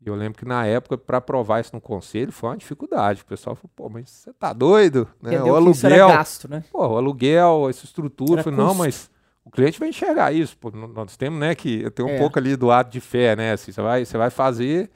E 0.00 0.08
eu 0.08 0.14
lembro 0.14 0.38
que 0.38 0.44
na 0.44 0.66
época, 0.66 0.98
para 0.98 1.18
aprovar 1.18 1.60
isso 1.60 1.70
no 1.72 1.80
conselho, 1.80 2.30
foi 2.30 2.50
uma 2.50 2.56
dificuldade. 2.56 3.22
O 3.22 3.26
pessoal 3.26 3.56
falou, 3.56 3.70
pô, 3.74 3.88
mas 3.88 4.10
você 4.10 4.32
tá 4.32 4.52
doido? 4.52 5.08
Né? 5.22 5.34
Entendeu 5.34 5.54
O 5.54 5.56
aluguel, 5.56 6.08
gasto, 6.08 6.48
né? 6.48 6.64
pô, 6.70 6.86
o 6.86 6.96
aluguel, 6.96 7.68
essa 7.70 7.84
estrutura. 7.84 8.42
Falei, 8.42 8.58
não, 8.58 8.74
mas 8.74 9.10
o 9.46 9.50
cliente 9.50 9.78
vai 9.78 9.88
enxergar 9.88 10.32
isso. 10.32 10.58
Pô, 10.58 10.70
nós 10.70 11.16
temos, 11.16 11.38
né, 11.40 11.54
que 11.54 11.88
ter 11.92 12.02
um 12.02 12.08
É. 12.10 12.18
pouco 12.18 12.38
ali 12.38 12.56
do 12.56 12.70
ato 12.70 12.90
de 12.90 13.00
fé, 13.00 13.34
né? 13.36 13.52
Assim, 13.52 13.70
você 13.72 13.80
vai, 13.80 14.04
você 14.04 14.18
vai 14.18 14.28
fazer, 14.28 14.90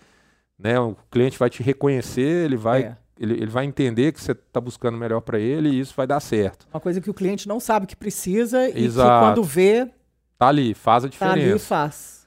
né? 0.58 0.78
O 0.78 0.94
cliente 1.10 1.38
vai 1.38 1.48
te 1.48 1.62
reconhecer, 1.62 2.44
ele 2.46 2.56
vai, 2.56 2.82
É. 2.82 2.96
ele, 3.18 3.34
ele 3.34 3.46
vai 3.46 3.64
entender 3.64 4.12
que 4.12 4.20
você 4.20 4.32
está 4.32 4.60
buscando 4.60 4.98
melhor 4.98 5.20
para 5.20 5.38
ele 5.38 5.68
e 5.70 5.80
isso 5.80 5.94
vai 5.96 6.06
dar 6.06 6.20
certo. 6.20 6.66
Uma 6.72 6.80
coisa 6.80 7.00
que 7.00 7.08
o 7.08 7.14
cliente 7.14 7.46
não 7.48 7.60
sabe 7.60 7.86
que 7.86 7.96
precisa 7.96 8.68
e 8.68 8.72
que 8.88 8.88
quando 8.94 9.42
vê, 9.42 9.88
Tá 10.36 10.48
ali, 10.48 10.72
faz 10.74 11.04
a 11.04 11.08
tá 11.08 11.30
ali 11.32 11.40
e 11.40 11.44
diferença. 11.44 11.66
faz. 11.66 12.20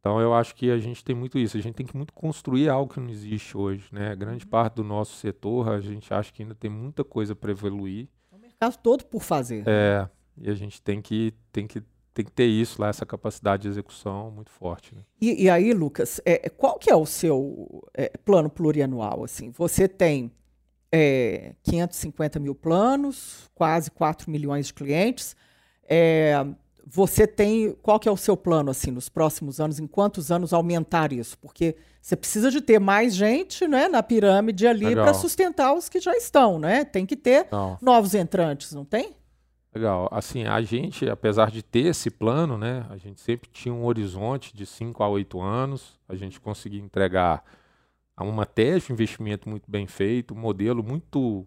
Então 0.00 0.20
eu 0.20 0.34
acho 0.34 0.54
que 0.56 0.70
a 0.70 0.78
gente 0.78 1.04
tem 1.04 1.14
muito 1.14 1.38
isso. 1.38 1.56
A 1.56 1.60
gente 1.60 1.74
tem 1.74 1.86
que 1.86 1.96
muito 1.96 2.12
construir 2.12 2.68
algo 2.68 2.92
que 2.92 2.98
não 2.98 3.08
existe 3.10 3.56
hoje, 3.56 3.84
né? 3.92 4.16
Grande 4.16 4.44
Uhum. 4.44 4.50
parte 4.50 4.74
do 4.74 4.82
nosso 4.84 5.14
setor, 5.16 5.68
a 5.68 5.80
gente 5.80 6.12
acha 6.12 6.32
que 6.32 6.42
ainda 6.42 6.54
tem 6.54 6.70
muita 6.70 7.04
coisa 7.04 7.34
para 7.34 7.50
evoluir. 7.50 8.08
O 8.32 8.38
mercado 8.38 8.76
todo 8.82 9.04
por 9.04 9.22
fazer. 9.22 9.62
É, 9.66 10.08
e 10.40 10.50
a 10.50 10.54
gente 10.54 10.80
tem 10.80 11.02
que, 11.02 11.34
tem 11.52 11.66
que, 11.66 11.82
tem 12.14 12.24
que 12.24 12.32
ter 12.32 12.46
isso 12.46 12.80
lá, 12.80 12.88
essa 12.88 13.04
capacidade 13.04 13.62
de 13.62 13.68
execução 13.68 14.30
muito 14.30 14.50
forte. 14.50 14.94
Né? 14.94 15.02
E, 15.20 15.44
e 15.44 15.50
aí, 15.50 15.72
Lucas, 15.72 16.20
é, 16.24 16.48
qual 16.48 16.78
que 16.78 16.90
é 16.90 16.96
o 16.96 17.06
seu 17.06 17.84
é, 17.94 18.10
plano 18.24 18.48
plurianual? 18.48 19.24
Assim, 19.24 19.50
você 19.50 19.86
tem 19.86 20.32
é, 20.90 21.54
550 21.62 22.40
mil 22.40 22.54
planos, 22.54 23.50
quase 23.54 23.90
4 23.90 24.30
milhões 24.30 24.68
de 24.68 24.74
clientes. 24.74 25.36
É, 25.88 26.34
você 26.86 27.26
tem 27.26 27.72
qual 27.82 28.00
que 28.00 28.08
é 28.08 28.12
o 28.12 28.16
seu 28.16 28.36
plano 28.36 28.70
assim 28.70 28.90
nos 28.90 29.08
próximos 29.08 29.60
anos? 29.60 29.78
Em 29.78 29.86
quantos 29.86 30.32
anos 30.32 30.52
aumentar 30.52 31.12
isso? 31.12 31.38
Porque 31.38 31.76
você 32.02 32.16
precisa 32.16 32.50
de 32.50 32.60
ter 32.60 32.80
mais 32.80 33.14
gente, 33.14 33.68
né, 33.68 33.86
na 33.86 34.02
pirâmide 34.02 34.66
ali 34.66 34.94
para 34.94 35.14
sustentar 35.14 35.72
os 35.72 35.88
que 35.88 36.00
já 36.00 36.16
estão, 36.16 36.58
né? 36.58 36.84
Tem 36.84 37.06
que 37.06 37.16
ter 37.16 37.46
Não, 37.50 37.78
novos 37.80 38.14
entrantes, 38.14 38.72
não 38.72 38.84
tem? 38.84 39.14
Legal. 39.74 40.08
Assim, 40.10 40.44
a 40.44 40.60
gente, 40.62 41.08
apesar 41.08 41.50
de 41.50 41.62
ter 41.62 41.86
esse 41.86 42.10
plano, 42.10 42.56
né? 42.58 42.86
A 42.90 42.96
gente 42.96 43.20
sempre 43.20 43.48
tinha 43.50 43.72
um 43.74 43.84
horizonte 43.84 44.54
de 44.56 44.66
5 44.66 45.02
a 45.02 45.08
8 45.08 45.40
anos. 45.40 45.98
A 46.08 46.14
gente 46.14 46.40
conseguia 46.40 46.80
entregar 46.80 47.44
a 48.16 48.24
uma 48.24 48.44
tese 48.44 48.86
de 48.88 48.92
investimento 48.92 49.48
muito 49.48 49.70
bem 49.70 49.86
feito, 49.86 50.34
um 50.34 50.38
modelo 50.38 50.82
muito 50.82 51.46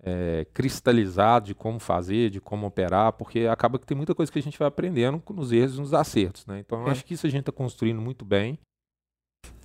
é, 0.00 0.46
cristalizado 0.54 1.46
de 1.46 1.54
como 1.56 1.80
fazer, 1.80 2.30
de 2.30 2.40
como 2.40 2.64
operar, 2.68 3.12
porque 3.14 3.48
acaba 3.50 3.80
que 3.80 3.86
tem 3.86 3.96
muita 3.96 4.14
coisa 4.14 4.30
que 4.30 4.38
a 4.38 4.42
gente 4.42 4.56
vai 4.56 4.68
aprendendo 4.68 5.18
com- 5.18 5.32
nos 5.34 5.50
erros 5.50 5.76
e 5.76 5.80
nos 5.80 5.92
acertos, 5.92 6.46
né? 6.46 6.60
Então, 6.60 6.82
eu 6.82 6.86
É. 6.88 6.90
acho 6.92 7.04
que 7.04 7.14
isso 7.14 7.26
a 7.26 7.30
gente 7.30 7.40
está 7.40 7.50
construindo 7.50 8.00
muito 8.00 8.24
bem. 8.24 8.60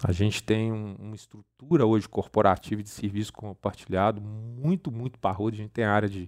A 0.04 0.12
gente 0.12 0.42
tem 0.42 0.72
um, 0.72 0.96
uma 0.96 1.14
estrutura 1.16 1.86
hoje 1.86 2.10
corporativa 2.10 2.82
de 2.82 2.90
serviço 2.90 3.32
compartilhado 3.32 4.20
muito, 4.22 4.92
muito 4.92 5.20
parruda. 5.20 5.56
A 5.56 5.60
gente 5.60 5.70
tem 5.70 5.86
a 5.86 5.92
área 5.94 6.10
de 6.10 6.28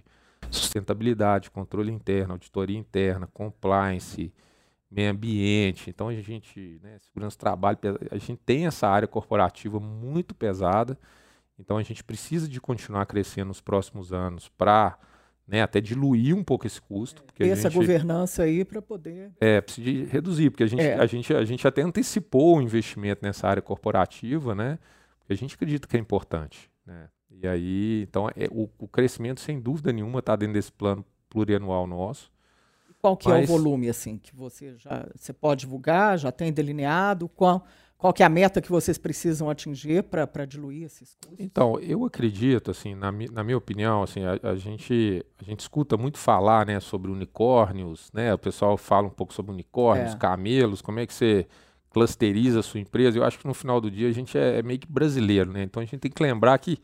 sustentabilidade, 0.50 1.50
controle 1.50 1.92
interno, 1.92 2.34
auditoria 2.34 2.78
interna, 2.78 3.26
compliance, 3.26 4.32
meio 4.90 5.10
ambiente. 5.10 5.90
Então 5.90 6.08
a 6.08 6.14
gente, 6.14 6.80
né, 6.82 6.98
segurança 7.00 7.36
do 7.36 7.40
trabalho, 7.40 7.78
a 8.10 8.18
gente 8.18 8.40
tem 8.44 8.66
essa 8.66 8.88
área 8.88 9.08
corporativa 9.08 9.78
muito 9.80 10.34
pesada. 10.34 10.98
Então 11.58 11.76
a 11.76 11.82
gente 11.82 12.04
precisa 12.04 12.48
de 12.48 12.60
continuar 12.60 13.06
crescendo 13.06 13.48
nos 13.48 13.60
próximos 13.60 14.12
anos 14.12 14.48
para 14.48 14.98
né, 15.46 15.62
até 15.62 15.80
diluir 15.80 16.36
um 16.36 16.42
pouco 16.42 16.66
esse 16.66 16.80
custo. 16.80 17.22
Porque 17.22 17.44
Ter 17.44 17.50
essa 17.50 17.70
gente, 17.70 17.80
governança 17.80 18.42
aí 18.42 18.64
para 18.64 18.82
poder. 18.82 19.32
É, 19.40 19.60
precisa 19.60 20.10
reduzir, 20.10 20.50
porque 20.50 20.64
a 20.64 20.66
gente, 20.66 20.82
é. 20.82 20.98
a, 20.98 21.06
gente, 21.06 21.34
a 21.34 21.44
gente 21.44 21.66
até 21.66 21.82
antecipou 21.82 22.58
o 22.58 22.62
investimento 22.62 23.24
nessa 23.24 23.48
área 23.48 23.62
corporativa, 23.62 24.54
né? 24.54 24.78
Porque 25.18 25.32
a 25.32 25.36
gente 25.36 25.54
acredita 25.54 25.88
que 25.88 25.96
é 25.96 26.00
importante. 26.00 26.70
Né? 26.84 27.08
E 27.42 27.46
aí, 27.46 28.02
então, 28.02 28.28
é, 28.30 28.48
o, 28.50 28.68
o 28.78 28.88
crescimento, 28.88 29.40
sem 29.40 29.60
dúvida 29.60 29.92
nenhuma, 29.92 30.20
está 30.20 30.34
dentro 30.36 30.54
desse 30.54 30.72
plano 30.72 31.04
plurianual 31.28 31.86
nosso. 31.86 32.30
Qual 33.00 33.16
que 33.16 33.28
Mas... 33.28 33.42
é 33.42 33.44
o 33.44 33.46
volume, 33.58 33.88
assim, 33.88 34.18
que 34.18 34.34
você 34.34 34.74
já 34.78 35.06
você 35.14 35.32
pode 35.32 35.60
divulgar, 35.60 36.18
já 36.18 36.32
tem 36.32 36.52
delineado? 36.52 37.28
Qual, 37.28 37.64
qual 37.98 38.12
que 38.12 38.22
é 38.22 38.26
a 38.26 38.28
meta 38.28 38.60
que 38.60 38.70
vocês 38.70 38.98
precisam 38.98 39.48
atingir 39.48 40.02
para 40.02 40.44
diluir 40.44 40.84
esses 40.84 41.14
custos? 41.14 41.38
Então, 41.38 41.78
eu 41.78 42.04
acredito, 42.04 42.70
assim, 42.70 42.94
na, 42.94 43.12
na 43.12 43.44
minha 43.44 43.56
opinião, 43.56 44.02
assim, 44.02 44.22
a, 44.24 44.50
a, 44.50 44.56
gente, 44.56 45.24
a 45.40 45.44
gente 45.44 45.60
escuta 45.60 45.96
muito 45.96 46.18
falar, 46.18 46.66
né, 46.66 46.80
sobre 46.80 47.10
unicórnios, 47.10 48.10
né, 48.12 48.34
o 48.34 48.38
pessoal 48.38 48.76
fala 48.76 49.06
um 49.06 49.10
pouco 49.10 49.32
sobre 49.32 49.52
unicórnios, 49.52 50.14
é. 50.14 50.16
camelos, 50.16 50.82
como 50.82 50.98
é 50.98 51.06
que 51.06 51.14
você 51.14 51.46
clusteriza 51.90 52.60
a 52.60 52.62
sua 52.62 52.80
empresa. 52.80 53.16
Eu 53.16 53.24
acho 53.24 53.38
que 53.38 53.46
no 53.46 53.54
final 53.54 53.80
do 53.80 53.90
dia 53.90 54.08
a 54.08 54.12
gente 54.12 54.36
é, 54.36 54.58
é 54.58 54.62
meio 54.62 54.78
que 54.78 54.90
brasileiro, 54.90 55.52
né, 55.52 55.62
então 55.62 55.80
a 55.80 55.86
gente 55.86 55.98
tem 55.98 56.10
que 56.10 56.22
lembrar 56.22 56.58
que 56.58 56.78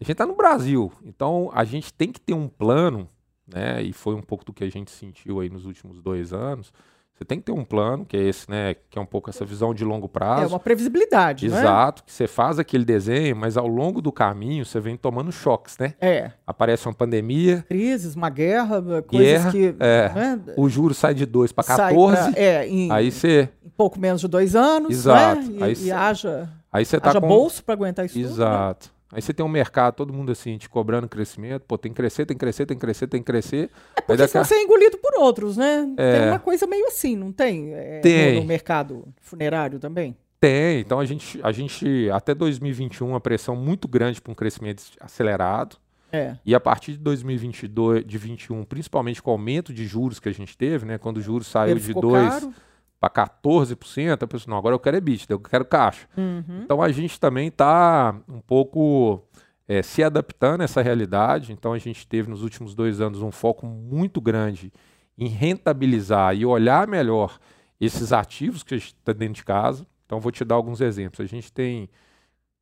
a 0.00 0.04
gente 0.04 0.12
está 0.12 0.26
no 0.26 0.34
Brasil, 0.34 0.92
então 1.04 1.50
a 1.52 1.64
gente 1.64 1.92
tem 1.92 2.10
que 2.10 2.20
ter 2.20 2.34
um 2.34 2.48
plano, 2.48 3.08
né, 3.46 3.82
e 3.82 3.92
foi 3.92 4.14
um 4.14 4.22
pouco 4.22 4.44
do 4.44 4.52
que 4.52 4.64
a 4.64 4.70
gente 4.70 4.90
sentiu 4.90 5.40
aí 5.40 5.50
nos 5.50 5.66
últimos 5.66 6.00
dois 6.00 6.32
anos, 6.32 6.72
você 7.20 7.24
tem 7.26 7.38
que 7.38 7.44
ter 7.44 7.52
um 7.52 7.66
plano, 7.66 8.06
que 8.06 8.16
é 8.16 8.20
esse, 8.22 8.50
né? 8.50 8.74
Que 8.88 8.98
é 8.98 9.02
um 9.02 9.04
pouco 9.04 9.28
essa 9.28 9.44
visão 9.44 9.74
de 9.74 9.84
longo 9.84 10.08
prazo. 10.08 10.44
É 10.44 10.46
uma 10.46 10.58
previsibilidade, 10.58 11.50
né? 11.50 11.58
Exato, 11.58 12.02
que 12.02 12.10
você 12.10 12.26
faz 12.26 12.58
aquele 12.58 12.82
desenho, 12.82 13.36
mas 13.36 13.58
ao 13.58 13.66
longo 13.66 14.00
do 14.00 14.10
caminho 14.10 14.64
você 14.64 14.80
vem 14.80 14.96
tomando 14.96 15.30
choques, 15.30 15.76
né? 15.76 15.92
É. 16.00 16.30
Aparece 16.46 16.88
uma 16.88 16.94
pandemia. 16.94 17.62
Crises, 17.68 18.14
uma 18.14 18.30
guerra, 18.30 18.80
coisas 19.02 19.10
guerra, 19.10 19.50
que. 19.50 19.74
É. 19.78 20.10
Né? 20.14 20.40
O 20.56 20.66
juro 20.70 20.94
sai 20.94 21.12
de 21.12 21.26
2 21.26 21.52
para 21.52 21.64
14. 21.64 22.32
Pra, 22.32 22.40
é, 22.40 22.66
em, 22.66 22.90
aí 22.90 23.12
você. 23.12 23.50
Em 23.62 23.68
pouco 23.68 24.00
menos 24.00 24.22
de 24.22 24.28
dois 24.28 24.56
anos. 24.56 24.88
Né? 24.88 24.94
Exato. 24.94 25.42
Né? 25.42 25.58
E, 25.58 25.62
aí 25.62 25.74
e 25.78 25.92
haja. 25.92 26.48
Aí 26.72 26.86
você 26.86 26.98
tá 26.98 27.10
haja 27.10 27.20
com... 27.20 27.28
bolso 27.28 27.62
para 27.62 27.74
aguentar 27.74 28.06
isso. 28.06 28.18
Exato. 28.18 28.86
Tudo, 28.86 28.92
né? 28.94 28.99
Aí 29.12 29.20
você 29.20 29.34
tem 29.34 29.44
um 29.44 29.48
mercado, 29.48 29.94
todo 29.94 30.12
mundo 30.12 30.30
assim, 30.30 30.56
te 30.56 30.68
cobrando 30.68 31.08
crescimento, 31.08 31.64
pô, 31.66 31.76
tem 31.76 31.90
que 31.90 31.96
crescer, 31.96 32.24
tem 32.26 32.36
que 32.36 32.40
crescer, 32.40 32.66
tem 32.66 32.76
que 32.76 32.80
crescer, 32.80 33.06
tem 33.08 33.20
que 33.20 33.26
crescer. 33.26 33.70
É 33.96 34.00
porque 34.00 34.16
daqui... 34.16 34.38
você 34.38 34.54
é 34.54 34.62
engolido 34.62 34.98
por 34.98 35.14
outros, 35.18 35.56
né? 35.56 35.92
É... 35.96 36.18
Tem 36.18 36.28
uma 36.28 36.38
coisa 36.38 36.66
meio 36.66 36.86
assim, 36.86 37.16
não 37.16 37.32
tem? 37.32 37.74
É, 37.74 38.00
tem. 38.00 38.34
No, 38.34 38.40
no, 38.42 38.46
mercado 38.46 39.04
funerário 39.20 39.80
também? 39.80 40.16
Tem, 40.38 40.80
então 40.80 41.00
a 41.00 41.04
gente, 41.04 41.40
a 41.42 41.50
gente 41.50 42.08
até 42.10 42.34
2021, 42.34 43.08
uma 43.08 43.20
pressão 43.20 43.56
muito 43.56 43.88
grande 43.88 44.20
para 44.20 44.30
um 44.30 44.34
crescimento 44.34 44.84
acelerado. 45.00 45.76
É. 46.12 46.36
E 46.44 46.54
a 46.54 46.60
partir 46.60 46.92
de 46.92 46.98
2022, 46.98 48.04
de 48.04 48.18
21, 48.18 48.64
principalmente 48.64 49.22
com 49.22 49.30
o 49.30 49.32
aumento 49.32 49.72
de 49.72 49.86
juros 49.86 50.18
que 50.18 50.28
a 50.28 50.32
gente 50.32 50.56
teve, 50.56 50.86
né? 50.86 50.98
Quando 50.98 51.18
o 51.18 51.20
juros 51.20 51.46
saiu 51.46 51.76
de 51.76 51.92
2 51.92 52.48
para 53.00 53.08
14%, 53.08 54.22
a 54.22 54.26
pessoa, 54.26 54.50
não, 54.50 54.58
agora 54.58 54.74
eu 54.74 54.78
quero 54.78 54.96
é 54.96 54.98
EBITDA, 54.98 55.32
eu 55.32 55.40
quero 55.40 55.64
caixa. 55.64 56.06
Uhum. 56.16 56.62
Então 56.64 56.82
a 56.82 56.92
gente 56.92 57.18
também 57.18 57.48
está 57.48 58.14
um 58.28 58.40
pouco 58.40 59.24
é, 59.66 59.82
se 59.82 60.02
adaptando 60.04 60.60
a 60.60 60.64
essa 60.64 60.82
realidade. 60.82 61.52
Então 61.52 61.72
a 61.72 61.78
gente 61.78 62.06
teve 62.06 62.28
nos 62.28 62.42
últimos 62.42 62.74
dois 62.74 63.00
anos 63.00 63.22
um 63.22 63.30
foco 63.30 63.64
muito 63.64 64.20
grande 64.20 64.70
em 65.16 65.28
rentabilizar 65.28 66.36
e 66.36 66.44
olhar 66.44 66.86
melhor 66.86 67.38
esses 67.80 68.12
ativos 68.12 68.62
que 68.62 68.74
a 68.74 68.78
gente 68.78 68.88
está 68.88 69.14
dentro 69.14 69.34
de 69.34 69.44
casa. 69.44 69.86
Então 70.04 70.20
vou 70.20 70.30
te 70.30 70.44
dar 70.44 70.56
alguns 70.56 70.82
exemplos. 70.82 71.20
A 71.20 71.26
gente 71.26 71.50
tem 71.50 71.88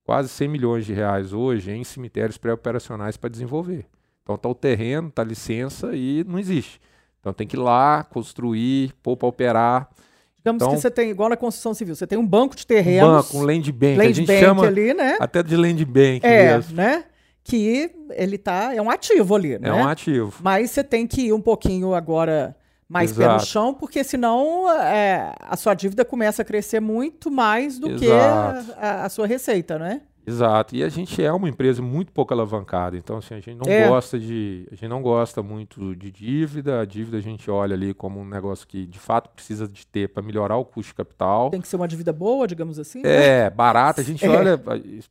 quase 0.05 0.29
100 0.29 0.48
milhões 0.48 0.87
de 0.87 0.92
reais 0.92 1.33
hoje 1.33 1.72
em 1.72 1.83
cemitérios 1.83 2.38
pré-operacionais 2.38 3.16
para 3.16 3.29
desenvolver. 3.29 3.87
Então 4.22 4.37
está 4.37 4.48
o 4.48 4.55
terreno, 4.55 5.09
está 5.09 5.22
a 5.22 5.24
licença 5.24 5.96
e 5.96 6.22
não 6.24 6.38
existe. 6.38 6.81
Então 7.18 7.33
tem 7.33 7.46
que 7.46 7.57
ir 7.57 7.61
lá, 7.61 8.05
construir, 8.05 8.92
pôr 9.03 9.16
para 9.16 9.29
operar. 9.29 9.90
Digamos 10.38 10.62
então, 10.62 10.74
que 10.74 10.81
você 10.81 10.90
tem, 10.90 11.11
igual 11.11 11.29
na 11.29 11.37
construção 11.37 11.74
civil, 11.74 11.94
você 11.94 12.07
tem 12.07 12.18
um 12.18 12.27
banco 12.27 12.57
de 12.57 12.66
terrenos. 12.66 13.09
Um 13.09 13.16
banco, 13.16 13.38
um 13.38 13.42
land 13.42 13.72
bank. 13.72 13.96
Land 13.96 14.09
a 14.09 14.12
gente 14.12 14.27
bank 14.27 14.40
chama 14.40 14.66
ali, 14.66 14.94
né? 14.94 15.16
Até 15.20 15.42
de 15.42 15.57
land 15.57 15.85
bank 15.85 16.20
é, 16.22 16.55
mesmo. 16.55 16.77
né? 16.77 17.05
Que 17.42 17.90
ele 18.12 18.38
tá, 18.38 18.74
é 18.74 18.81
um 18.81 18.90
ativo 18.90 19.35
ali, 19.35 19.55
é 19.55 19.59
né? 19.59 19.68
É 19.68 19.72
um 19.72 19.87
ativo. 19.87 20.35
Mas 20.42 20.70
você 20.70 20.85
tem 20.85 21.07
que 21.07 21.22
ir 21.22 21.33
um 21.33 21.40
pouquinho 21.40 21.94
agora 21.94 22.55
mais 22.88 23.11
Exato. 23.11 23.29
pé 23.29 23.35
no 23.35 23.46
chão, 23.46 23.74
porque 23.74 24.03
senão 24.03 24.70
é, 24.70 25.35
a 25.40 25.57
sua 25.57 25.74
dívida 25.74 26.05
começa 26.05 26.42
a 26.42 26.44
crescer 26.44 26.81
muito 26.81 27.31
mais 27.31 27.79
do 27.79 27.90
Exato. 27.90 27.98
que 27.98 28.74
a, 28.81 29.05
a, 29.05 29.09
sua 29.09 29.27
receita, 29.27 29.79
né? 29.79 30.01
Exato. 30.28 30.76
E 30.76 30.82
a 30.84 30.88
gente 30.88 31.22
é 31.22 31.32
uma 31.32 31.48
empresa 31.48 31.80
muito 31.80 32.12
pouco 32.12 32.34
alavancada, 32.34 32.96
então 32.96 33.16
assim, 33.16 33.34
a 33.34 33.40
gente 33.40 33.54
não 33.54 33.70
é. 33.70 33.88
gosta 33.88 34.18
de, 34.18 34.68
a 34.70 34.74
gente 34.74 34.88
não 34.88 35.00
gosta 35.00 35.42
muito 35.42 35.96
de 35.96 36.10
dívida. 36.10 36.80
A 36.80 36.84
dívida 36.84 37.16
a 37.16 37.20
gente 37.20 37.50
olha 37.50 37.74
ali 37.74 37.94
como 37.94 38.20
um 38.20 38.28
negócio 38.28 38.66
que 38.66 38.86
de 38.86 38.98
fato 38.98 39.30
precisa 39.30 39.66
de 39.66 39.86
ter 39.86 40.08
para 40.08 40.22
melhorar 40.22 40.56
o 40.56 40.64
custo 40.64 40.90
de 40.90 40.94
capital. 40.94 41.50
Tem 41.50 41.60
que 41.60 41.68
ser 41.68 41.76
uma 41.76 41.88
dívida 41.88 42.12
boa, 42.12 42.46
digamos 42.46 42.78
assim. 42.78 43.00
É, 43.00 43.44
né? 43.44 43.50
barata. 43.50 44.00
A 44.00 44.04
gente 44.04 44.24
é. 44.24 44.28
olha, 44.28 44.60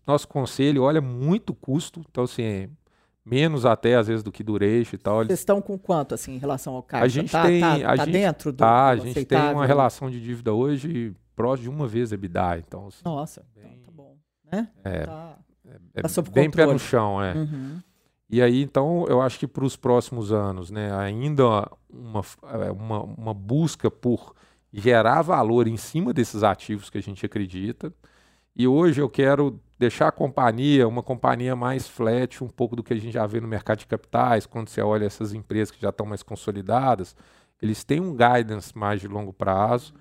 nosso 0.05 0.27
conselho 0.27 0.83
olha 0.83 1.01
muito 1.01 1.53
custo, 1.53 2.01
então 2.09 2.23
assim, 2.23 2.69
menos 3.25 3.65
até 3.65 3.95
às 3.95 4.07
vezes 4.07 4.23
do 4.23 4.31
que 4.31 4.43
duration 4.43 4.95
e 4.95 4.99
tal. 4.99 5.25
Vocês 5.25 5.39
estão 5.39 5.61
com 5.61 5.77
quanto 5.77 6.13
assim 6.13 6.35
em 6.35 6.37
relação 6.37 6.75
ao 6.75 6.83
caixa? 6.83 7.05
A 7.05 7.07
gente 7.07 7.31
tá, 7.31 7.43
tem, 7.43 7.59
tá, 7.59 7.73
a 7.73 7.79
tá 7.79 8.05
gente, 8.05 8.13
dentro 8.13 8.51
do, 8.51 8.57
tá, 8.57 8.87
a 8.87 8.95
gente 8.95 9.25
tem 9.25 9.39
uma 9.39 9.65
relação 9.65 10.09
de 10.09 10.21
dívida 10.21 10.53
hoje 10.53 11.13
próximo 11.35 11.69
de 11.69 11.75
uma 11.75 11.87
vez 11.87 12.11
EBITDA, 12.11 12.57
então. 12.59 12.87
Assim, 12.87 13.01
Nossa, 13.05 13.45
bem, 13.55 13.79
né? 14.51 14.69
É. 14.83 15.05
Tá 15.05 15.37
é, 15.93 16.01
tá 16.01 16.07
sob 16.07 16.29
bem 16.29 16.45
controle. 16.45 16.67
pé 16.67 16.73
no 16.73 16.79
chão, 16.79 17.21
é. 17.21 17.33
Uhum. 17.33 17.81
E 18.29 18.41
aí, 18.41 18.61
então, 18.61 19.05
eu 19.07 19.21
acho 19.21 19.39
que 19.39 19.47
para 19.47 19.63
os 19.63 19.75
próximos 19.75 20.31
anos, 20.31 20.69
né, 20.69 20.93
ainda 20.95 21.69
uma, 21.89 22.21
é, 22.65 22.71
uma, 22.71 23.03
uma 23.03 23.33
busca 23.33 23.89
por 23.89 24.35
gerar 24.71 25.21
valor 25.21 25.67
em 25.67 25.77
cima 25.77 26.13
desses 26.13 26.43
ativos 26.43 26.89
que 26.89 26.97
a 26.97 27.01
gente 27.01 27.25
acredita. 27.25 27.93
E 28.55 28.67
hoje 28.67 29.01
eu 29.01 29.09
quero 29.09 29.61
deixar 29.79 30.09
a 30.09 30.11
companhia, 30.11 30.87
uma 30.87 31.03
companhia 31.03 31.55
mais 31.55 31.87
flat, 31.87 32.43
um 32.43 32.49
pouco 32.49 32.75
do 32.75 32.83
que 32.83 32.93
a 32.93 32.97
gente 32.97 33.13
já 33.13 33.25
vê 33.25 33.39
no 33.39 33.47
mercado 33.47 33.79
de 33.79 33.87
capitais, 33.87 34.45
quando 34.45 34.67
você 34.67 34.81
olha 34.81 35.05
essas 35.05 35.33
empresas 35.33 35.71
que 35.71 35.79
já 35.81 35.89
estão 35.89 36.05
mais 36.05 36.23
consolidadas, 36.23 37.15
eles 37.61 37.83
têm 37.83 38.01
um 38.01 38.15
guidance 38.15 38.77
mais 38.77 38.99
de 38.99 39.07
longo 39.07 39.31
prazo. 39.31 39.93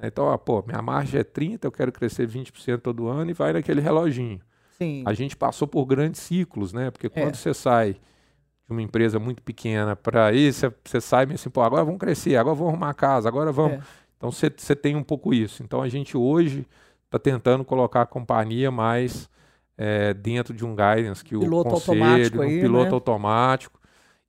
Então, 0.00 0.24
ó, 0.24 0.36
pô, 0.36 0.62
minha 0.66 0.80
margem 0.80 1.20
é 1.20 1.24
30, 1.24 1.66
eu 1.66 1.72
quero 1.72 1.92
crescer 1.92 2.26
20% 2.26 2.80
todo 2.80 3.08
ano 3.08 3.30
e 3.30 3.34
vai 3.34 3.52
naquele 3.52 3.80
reloginho. 3.80 4.40
Sim. 4.78 5.02
A 5.06 5.12
gente 5.12 5.36
passou 5.36 5.68
por 5.68 5.84
grandes 5.84 6.20
ciclos, 6.20 6.72
né? 6.72 6.90
Porque 6.90 7.08
quando 7.08 7.34
é. 7.34 7.34
você 7.34 7.52
sai 7.52 7.92
de 7.92 8.70
uma 8.70 8.82
empresa 8.82 9.18
muito 9.18 9.42
pequena 9.42 9.94
para 9.94 10.32
isso, 10.32 10.72
você 10.84 11.00
sai 11.00 11.26
meio 11.26 11.34
assim, 11.34 11.50
pô, 11.50 11.62
agora 11.62 11.84
vamos 11.84 12.00
crescer, 12.00 12.36
agora 12.36 12.54
vamos 12.54 12.72
arrumar 12.72 12.94
casa, 12.94 13.28
agora 13.28 13.52
vamos. 13.52 13.78
É. 13.78 13.82
Então 14.16 14.30
você 14.30 14.76
tem 14.76 14.96
um 14.96 15.02
pouco 15.02 15.34
isso. 15.34 15.62
Então 15.62 15.82
a 15.82 15.88
gente 15.88 16.16
hoje 16.16 16.66
está 17.04 17.18
tentando 17.18 17.64
colocar 17.64 18.02
a 18.02 18.06
companhia 18.06 18.70
mais 18.70 19.28
é, 19.76 20.14
dentro 20.14 20.54
de 20.54 20.64
um 20.64 20.74
guidance 20.74 21.24
que 21.24 21.36
piloto 21.36 21.68
o 21.68 21.72
conselho, 21.72 22.02
automático 22.02 22.38
um 22.38 22.42
aí, 22.42 22.60
piloto 22.60 22.88
né? 22.88 22.94
automático 22.94 23.81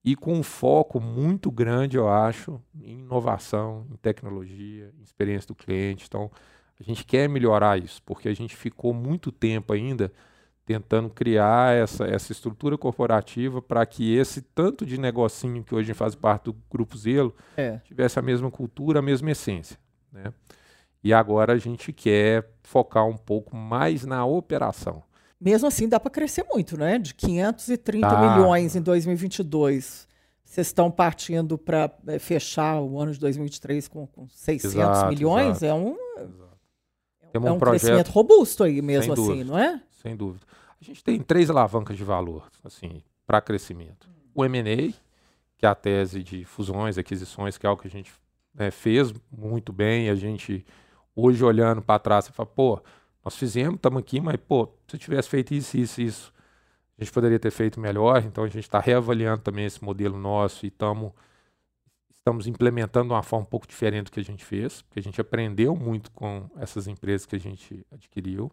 e 0.04 0.16
com 0.16 0.34
um 0.34 0.44
foco 0.44 1.00
muito 1.00 1.50
grande, 1.50 1.96
eu 1.96 2.10
acho, 2.10 2.62
em 2.82 3.00
inovação, 3.00 3.88
em 3.90 3.96
tecnologia, 3.96 4.92
em 5.00 5.02
experiência 5.02 5.48
do 5.48 5.56
cliente. 5.56 6.06
Então 6.08 6.30
a 6.80 6.84
gente 6.84 7.06
quer 7.06 7.30
melhorar 7.30 7.78
isso, 7.78 8.02
porque 8.04 8.28
a 8.28 8.34
gente 8.34 8.56
ficou 8.56 8.94
muito 8.94 9.32
tempo 9.32 9.72
ainda 9.72 10.12
tentando 10.66 11.10
criar 11.10 11.76
essa, 11.76 12.06
essa 12.06 12.32
estrutura 12.32 12.78
corporativa 12.78 13.62
para 13.62 13.86
que 13.86 14.16
esse 14.16 14.42
tanto 14.42 14.86
de 14.86 14.98
negocinho 14.98 15.64
que 15.64 15.76
hoje 15.76 15.94
faz 15.94 16.16
parte 16.16 16.46
do 16.46 16.56
Grupo 16.70 16.98
Zelo 16.98 17.36
é. 17.56 17.80
tivesse 17.80 18.18
a 18.18 18.22
mesma 18.22 18.50
cultura, 18.50 19.00
a 19.00 19.02
mesma 19.02 19.32
essência. 19.32 19.78
Né? 20.12 20.34
E 21.04 21.14
agora 21.14 21.54
a 21.54 21.58
gente 21.58 21.92
quer 21.92 22.50
focar 22.62 23.06
um 23.06 23.18
pouco 23.18 23.56
mais 23.56 24.06
na 24.06 24.26
operação. 24.26 25.04
Mesmo 25.44 25.68
assim, 25.68 25.90
dá 25.90 26.00
para 26.00 26.10
crescer 26.10 26.46
muito, 26.50 26.78
né? 26.78 26.98
De 26.98 27.14
530 27.14 28.08
tá. 28.08 28.36
milhões 28.38 28.76
em 28.76 28.82
2022. 28.82 30.08
Vocês 30.46 30.68
estão 30.68 30.90
partindo 30.90 31.58
para 31.58 31.92
é, 32.08 32.20
fechar 32.20 32.80
o 32.80 33.00
ano 33.00 33.12
de 33.12 33.20
2023 33.20 33.88
com, 33.88 34.08
com 34.08 34.30
600 34.30 34.76
exato, 34.76 35.10
milhões? 35.10 35.62
Exato. 35.62 35.66
É 35.66 35.74
um, 35.74 35.98
é 37.34 37.40
um, 37.40 37.56
um 37.56 37.60
projeto, 37.60 37.82
crescimento 37.82 38.10
robusto 38.10 38.64
aí 38.64 38.82
mesmo 38.82 39.14
assim, 39.14 39.44
não 39.44 39.58
é? 39.58 39.82
sem 40.04 40.16
dúvida. 40.16 40.46
A 40.80 40.84
gente 40.84 41.04
tem 41.04 41.20
três 41.20 41.50
alavancas 41.50 41.96
de 41.96 42.04
valor, 42.04 42.50
assim, 42.64 43.02
para 43.26 43.42
crescimento. 43.42 44.10
O 44.36 44.44
M&A, 44.44 44.94
que 45.58 45.66
é 45.66 45.68
a 45.68 45.74
tese 45.74 46.22
de 46.22 46.44
fusões, 46.44 46.98
aquisições, 46.98 47.58
que 47.58 47.66
é 47.66 47.70
algo 47.70 47.82
que 47.82 47.88
a 47.88 47.92
gente 47.92 48.12
né, 48.54 48.70
fez 48.70 49.14
muito 49.32 49.72
bem. 49.72 50.10
A 50.10 50.16
gente, 50.16 50.66
hoje 51.16 51.44
olhando 51.44 51.82
para 51.82 52.00
trás, 52.00 52.26
você 52.26 52.32
fala, 52.34 52.48
pô, 52.48 52.82
Nós 53.24 53.36
fizemos, 53.38 53.76
estamos 53.76 54.00
aqui, 54.00 54.20
mas, 54.20 54.36
pô, 54.36 54.70
se 54.88 54.96
eu 54.96 55.00
tivesse 55.00 55.30
feito 55.30 55.54
isso, 55.54 55.78
isso, 55.78 56.02
isso, 56.02 56.34
a 56.98 57.04
gente 57.04 57.14
poderia 57.14 57.40
ter 57.40 57.52
feito 57.52 57.80
melhor. 57.80 58.24
Então, 58.26 58.44
a 58.44 58.48
gente 58.48 58.64
está 58.64 58.80
reavaliando 58.80 59.42
também 59.42 59.66
esse 59.66 59.84
modelo 59.84 60.18
nosso 60.18 60.66
e 60.66 60.70
tamo, 60.70 61.16
estamos 62.14 62.48
implementando 62.48 63.08
de 63.08 63.14
uma 63.14 63.24
forma 63.24 63.46
um 63.46 63.50
pouco 63.50 63.66
diferente 63.66 64.06
do 64.06 64.12
que 64.12 64.20
a 64.20 64.24
gente 64.24 64.44
fez, 64.44 64.82
porque 64.82 65.00
a 65.00 65.04
gente 65.04 65.22
aprendeu 65.22 65.76
muito 65.76 66.12
com 66.12 66.50
essas 66.58 66.88
empresas 66.88 67.26
que 67.26 67.36
a 67.36 67.40
gente 67.40 67.86
adquiriu. 67.92 68.52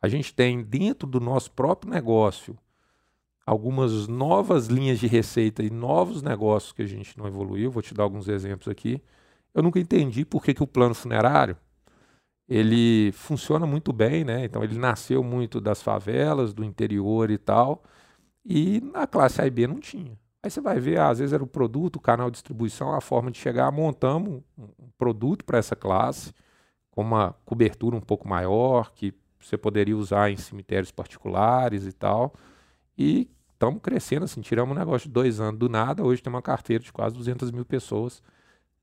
A 0.00 0.08
gente 0.08 0.34
tem 0.34 0.62
dentro 0.62 1.08
do 1.08 1.18
nosso 1.18 1.50
próprio 1.52 1.90
negócio 1.90 2.56
algumas 3.46 4.06
novas 4.08 4.66
linhas 4.66 4.98
de 4.98 5.06
receita 5.06 5.62
e 5.62 5.70
novos 5.70 6.20
negócios 6.20 6.72
que 6.72 6.82
a 6.82 6.86
gente 6.86 7.16
não 7.16 7.26
evoluiu. 7.26 7.70
Vou 7.70 7.82
te 7.82 7.94
dar 7.94 8.02
alguns 8.02 8.28
exemplos 8.28 8.68
aqui. 8.68 9.00
Eu 9.54 9.62
nunca 9.62 9.80
entendi 9.80 10.24
por 10.24 10.42
que, 10.42 10.52
que 10.52 10.62
o 10.62 10.66
plano 10.66 10.94
funerário 10.94 11.56
ele 12.48 13.12
funciona 13.12 13.66
muito 13.66 13.92
bem, 13.92 14.24
né? 14.24 14.44
Então 14.44 14.62
ele 14.62 14.78
nasceu 14.78 15.22
muito 15.22 15.60
das 15.60 15.82
favelas, 15.82 16.54
do 16.54 16.64
interior 16.64 17.30
e 17.30 17.38
tal, 17.38 17.82
e 18.44 18.80
na 18.92 19.06
classe 19.06 19.40
A 19.42 19.46
e 19.46 19.50
B 19.50 19.66
não 19.66 19.80
tinha. 19.80 20.16
Aí 20.42 20.50
você 20.50 20.60
vai 20.60 20.78
ver, 20.78 21.00
às 21.00 21.18
vezes 21.18 21.32
era 21.32 21.42
o 21.42 21.46
produto, 21.46 21.96
o 21.96 22.00
canal 22.00 22.30
de 22.30 22.34
distribuição, 22.34 22.92
a 22.92 23.00
forma 23.00 23.30
de 23.32 23.38
chegar, 23.38 23.70
montamos 23.72 24.42
um 24.56 24.88
produto 24.96 25.44
para 25.44 25.58
essa 25.58 25.74
classe, 25.74 26.32
com 26.90 27.02
uma 27.02 27.34
cobertura 27.44 27.96
um 27.96 28.00
pouco 28.00 28.28
maior, 28.28 28.92
que 28.92 29.12
você 29.40 29.56
poderia 29.56 29.96
usar 29.96 30.30
em 30.30 30.36
cemitérios 30.36 30.92
particulares 30.92 31.84
e 31.84 31.92
tal. 31.92 32.32
E 32.96 33.28
estamos 33.52 33.80
crescendo, 33.82 34.24
assim, 34.24 34.40
tiramos 34.40 34.74
um 34.74 34.78
negócio 34.78 35.08
de 35.08 35.12
dois 35.12 35.40
anos 35.40 35.58
do 35.58 35.68
nada, 35.68 36.04
hoje 36.04 36.22
tem 36.22 36.32
uma 36.32 36.42
carteira 36.42 36.84
de 36.84 36.92
quase 36.92 37.16
200 37.16 37.50
mil 37.50 37.64
pessoas 37.64 38.22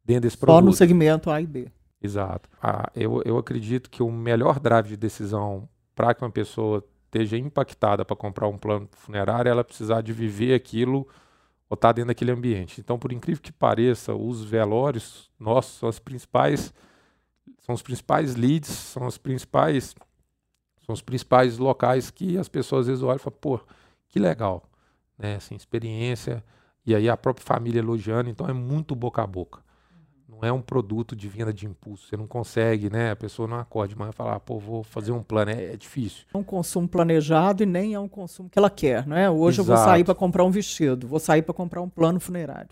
dentro 0.03 0.23
desse 0.23 0.37
produto. 0.37 0.55
Só 0.57 0.61
no 0.61 0.73
segmento 0.73 1.31
A 1.31 1.41
e 1.41 1.47
B. 1.47 1.71
Exato. 2.03 2.49
Ah, 2.61 2.91
eu, 2.93 3.21
eu 3.23 3.37
acredito 3.37 3.89
que 3.89 4.03
o 4.03 4.11
melhor 4.11 4.59
drive 4.59 4.89
de 4.89 4.97
decisão 4.97 5.69
para 5.95 6.13
que 6.13 6.21
uma 6.21 6.29
pessoa 6.29 6.83
esteja 7.05 7.37
impactada 7.37 8.03
para 8.03 8.15
comprar 8.15 8.47
um 8.49 8.57
plano 8.57 8.89
funerário, 8.91 9.47
é 9.47 9.51
ela 9.51 9.63
precisar 9.63 10.01
de 10.01 10.11
viver 10.11 10.53
aquilo 10.53 11.07
ou 11.69 11.75
estar 11.75 11.89
tá 11.89 11.91
dentro 11.93 12.09
daquele 12.09 12.31
ambiente. 12.31 12.81
Então, 12.81 12.99
por 12.99 13.13
incrível 13.13 13.41
que 13.41 13.53
pareça, 13.53 14.13
os 14.13 14.43
velórios 14.43 15.31
nossos 15.39 15.79
são 15.79 15.87
as 15.87 15.97
principais 15.97 16.73
são 17.59 17.73
os 17.73 17.81
principais 17.81 18.35
leads, 18.35 18.69
são 18.69 19.07
os 19.07 19.17
principais 19.17 19.95
são 20.85 20.93
os 20.93 21.01
principais 21.01 21.57
locais 21.57 22.11
que 22.11 22.37
as 22.37 22.49
pessoas 22.49 22.81
às 22.81 22.87
vezes 22.87 23.03
olham 23.03 23.15
e 23.15 23.19
falam, 23.19 23.39
pô, 23.39 23.61
que 24.09 24.19
legal, 24.19 24.69
né? 25.17 25.35
Assim, 25.35 25.55
experiência 25.55 26.43
e 26.85 26.93
aí 26.93 27.07
a 27.07 27.15
própria 27.15 27.45
família 27.45 27.79
elogiando, 27.79 28.29
então 28.29 28.45
é 28.49 28.53
muito 28.53 28.93
boca 28.93 29.21
a 29.23 29.27
boca 29.27 29.62
não 30.33 30.47
é 30.47 30.51
um 30.51 30.61
produto 30.61 31.15
de 31.15 31.27
venda 31.27 31.53
de 31.53 31.65
impulso. 31.65 32.07
Você 32.07 32.17
não 32.17 32.27
consegue, 32.27 32.89
né? 32.89 33.11
A 33.11 33.15
pessoa 33.15 33.47
não 33.47 33.59
acorde 33.59 33.95
mas 33.97 34.13
falar, 34.15 34.39
pô, 34.39 34.57
vou 34.57 34.83
fazer 34.83 35.11
um 35.11 35.21
plano. 35.21 35.51
É, 35.51 35.73
é, 35.73 35.77
difícil. 35.77 36.25
É 36.33 36.37
um 36.37 36.43
consumo 36.43 36.87
planejado 36.87 37.63
e 37.63 37.65
nem 37.65 37.93
é 37.93 37.99
um 37.99 38.07
consumo 38.07 38.49
que 38.49 38.57
ela 38.57 38.69
quer, 38.69 39.05
não 39.07 39.15
é? 39.15 39.29
Hoje 39.29 39.61
Exato. 39.61 39.71
eu 39.71 39.75
vou 39.75 39.85
sair 39.85 40.03
para 40.03 40.15
comprar 40.15 40.43
um 40.43 40.51
vestido, 40.51 41.07
vou 41.07 41.19
sair 41.19 41.41
para 41.41 41.53
comprar 41.53 41.81
um 41.81 41.89
plano 41.89 42.19
funerário. 42.19 42.69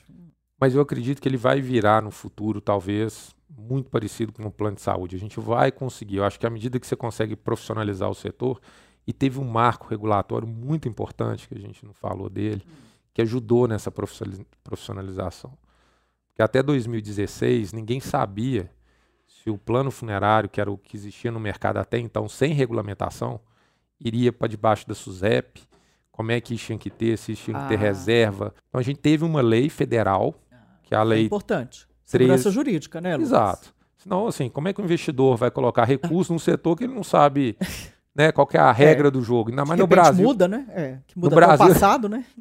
Mas 0.59 0.75
eu 0.75 0.81
acredito 0.81 1.21
que 1.21 1.27
ele 1.27 1.37
vai 1.37 1.61
virar 1.61 2.01
no 2.01 2.11
futuro, 2.11 2.61
talvez, 2.61 3.35
muito 3.49 3.89
parecido 3.89 4.31
com 4.31 4.43
um 4.43 4.51
plano 4.51 4.75
de 4.75 4.81
saúde. 4.81 5.15
A 5.15 5.19
gente 5.19 5.39
vai 5.39 5.71
conseguir. 5.71 6.17
Eu 6.17 6.23
acho 6.23 6.39
que 6.39 6.45
à 6.45 6.49
medida 6.49 6.79
que 6.79 6.85
você 6.85 6.95
consegue 6.95 7.35
profissionalizar 7.35 8.09
o 8.09 8.13
setor, 8.13 8.59
e 9.05 9.11
teve 9.11 9.39
um 9.39 9.43
marco 9.43 9.87
regulatório 9.87 10.47
muito 10.47 10.87
importante, 10.87 11.47
que 11.47 11.55
a 11.55 11.59
gente 11.59 11.85
não 11.85 11.93
falou 11.93 12.29
dele, 12.29 12.61
que 13.13 13.21
ajudou 13.21 13.67
nessa 13.67 13.91
profissionalização 13.91 15.51
que 16.41 16.43
até 16.43 16.63
2016 16.63 17.71
ninguém 17.71 17.99
sabia 17.99 18.67
se 19.27 19.51
o 19.51 19.59
plano 19.59 19.91
funerário, 19.91 20.49
que 20.49 20.59
era 20.59 20.71
o 20.71 20.77
que 20.77 20.97
existia 20.97 21.31
no 21.31 21.39
mercado 21.39 21.77
até 21.77 21.99
então, 21.99 22.27
sem 22.27 22.51
regulamentação, 22.51 23.39
iria 23.99 24.33
para 24.33 24.47
debaixo 24.47 24.87
da 24.87 24.95
SUSEP, 24.95 25.61
como 26.11 26.31
é 26.31 26.41
que 26.41 26.55
tinha 26.57 26.79
que 26.79 26.89
ter, 26.89 27.15
se 27.17 27.35
tinha 27.35 27.59
que 27.59 27.67
ter 27.67 27.75
ah. 27.75 27.79
reserva. 27.79 28.55
Então 28.69 28.79
a 28.79 28.83
gente 28.83 28.99
teve 28.99 29.23
uma 29.23 29.41
lei 29.41 29.69
federal, 29.69 30.33
que 30.81 30.95
é 30.95 30.97
a 30.97 31.03
lei. 31.03 31.21
É 31.21 31.25
importante. 31.25 31.87
Segurança 32.03 32.43
13... 32.43 32.55
jurídica, 32.55 32.99
né, 32.99 33.15
Lucas? 33.15 33.29
Exato. 33.29 33.75
Senão, 33.97 34.25
assim, 34.25 34.49
como 34.49 34.67
é 34.67 34.73
que 34.73 34.81
o 34.81 34.83
investidor 34.83 35.37
vai 35.37 35.51
colocar 35.51 35.83
recurso 35.83 36.33
num 36.33 36.39
setor 36.39 36.75
que 36.75 36.85
ele 36.85 36.93
não 36.95 37.03
sabe 37.03 37.55
né, 38.15 38.31
qual 38.31 38.49
é 38.51 38.57
a 38.57 38.71
regra 38.71 39.09
é. 39.09 39.11
do 39.11 39.21
jogo? 39.21 39.51
Ainda 39.51 39.63
mais 39.63 39.79
no 39.79 39.85
Brasil. 39.85 40.25
muda, 40.25 40.47
né? 40.47 40.65
É, 40.69 40.97
que 41.05 41.19
muda 41.19 41.29
no 41.29 41.35
Brasil, 41.35 41.67
passado, 41.67 42.09
né? 42.09 42.25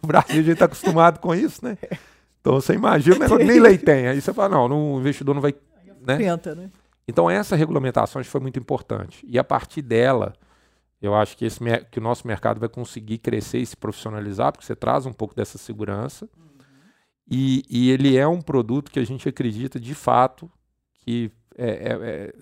No 0.00 0.06
Brasil 0.06 0.34
a 0.34 0.42
gente 0.42 0.50
está 0.50 0.66
acostumado 0.66 1.18
com 1.18 1.34
isso, 1.34 1.64
né? 1.64 1.76
Então 2.40 2.54
você 2.54 2.74
imagina 2.74 3.16
o 3.16 3.18
negócio 3.18 3.46
nem 3.46 3.60
lei 3.60 3.76
tem. 3.78 4.08
Aí 4.08 4.20
você 4.20 4.32
fala, 4.32 4.68
não, 4.68 4.94
o 4.94 5.00
investidor 5.00 5.34
não 5.34 5.42
vai. 5.42 5.54
Né? 6.06 6.16
Tenta, 6.16 6.54
né? 6.54 6.70
Então 7.06 7.30
essa 7.30 7.56
regulamentação 7.56 8.22
foi 8.24 8.40
muito 8.40 8.58
importante. 8.58 9.24
E 9.28 9.38
a 9.38 9.44
partir 9.44 9.82
dela, 9.82 10.34
eu 11.00 11.14
acho 11.14 11.36
que, 11.36 11.44
esse, 11.44 11.60
que 11.90 11.98
o 11.98 12.02
nosso 12.02 12.26
mercado 12.26 12.58
vai 12.58 12.68
conseguir 12.68 13.18
crescer 13.18 13.58
e 13.58 13.66
se 13.66 13.76
profissionalizar, 13.76 14.52
porque 14.52 14.66
você 14.66 14.76
traz 14.76 15.06
um 15.06 15.12
pouco 15.12 15.34
dessa 15.34 15.56
segurança. 15.56 16.28
Uhum. 16.36 16.48
E, 17.30 17.62
e, 17.68 17.90
ele 17.90 18.16
é 18.16 18.26
um 18.26 18.40
produto 18.40 18.90
que 18.90 18.98
a 18.98 19.04
gente 19.04 19.28
acredita 19.28 19.78
de 19.78 19.94
fato 19.94 20.50
que 21.00 21.30
é, 21.56 21.68
é, 21.68 22.32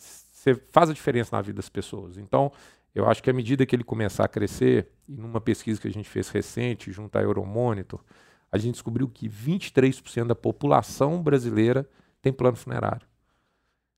é, 0.51 0.55
faz 0.71 0.91
a 0.91 0.93
diferença 0.93 1.35
na 1.35 1.43
vida 1.43 1.57
das 1.57 1.69
pessoas. 1.69 2.17
Então, 2.17 2.51
eu 2.95 3.09
acho 3.09 3.23
que 3.23 3.29
à 3.29 3.33
medida 3.33 3.67
que 3.67 3.77
ele 3.77 3.85
começar 3.85 4.25
a 4.25 4.29
crescer, 4.29 4.89
e 5.09 5.17
numa 5.17 5.41
pesquisa 5.41 5.81
que 5.81 5.87
a 5.87 5.93
gente 5.93 6.09
fez 6.09 6.29
recente, 6.29 6.91
junto 6.91 7.17
à 7.17 7.23
Euromonitor, 7.23 8.01
a 8.57 8.59
gente 8.59 8.75
descobriu 8.75 9.09
que 9.09 9.29
23% 9.29 10.27
da 10.27 10.35
população 10.35 11.23
brasileira 11.23 11.89
tem 12.21 12.33
plano 12.33 12.57
funerário. 12.57 13.07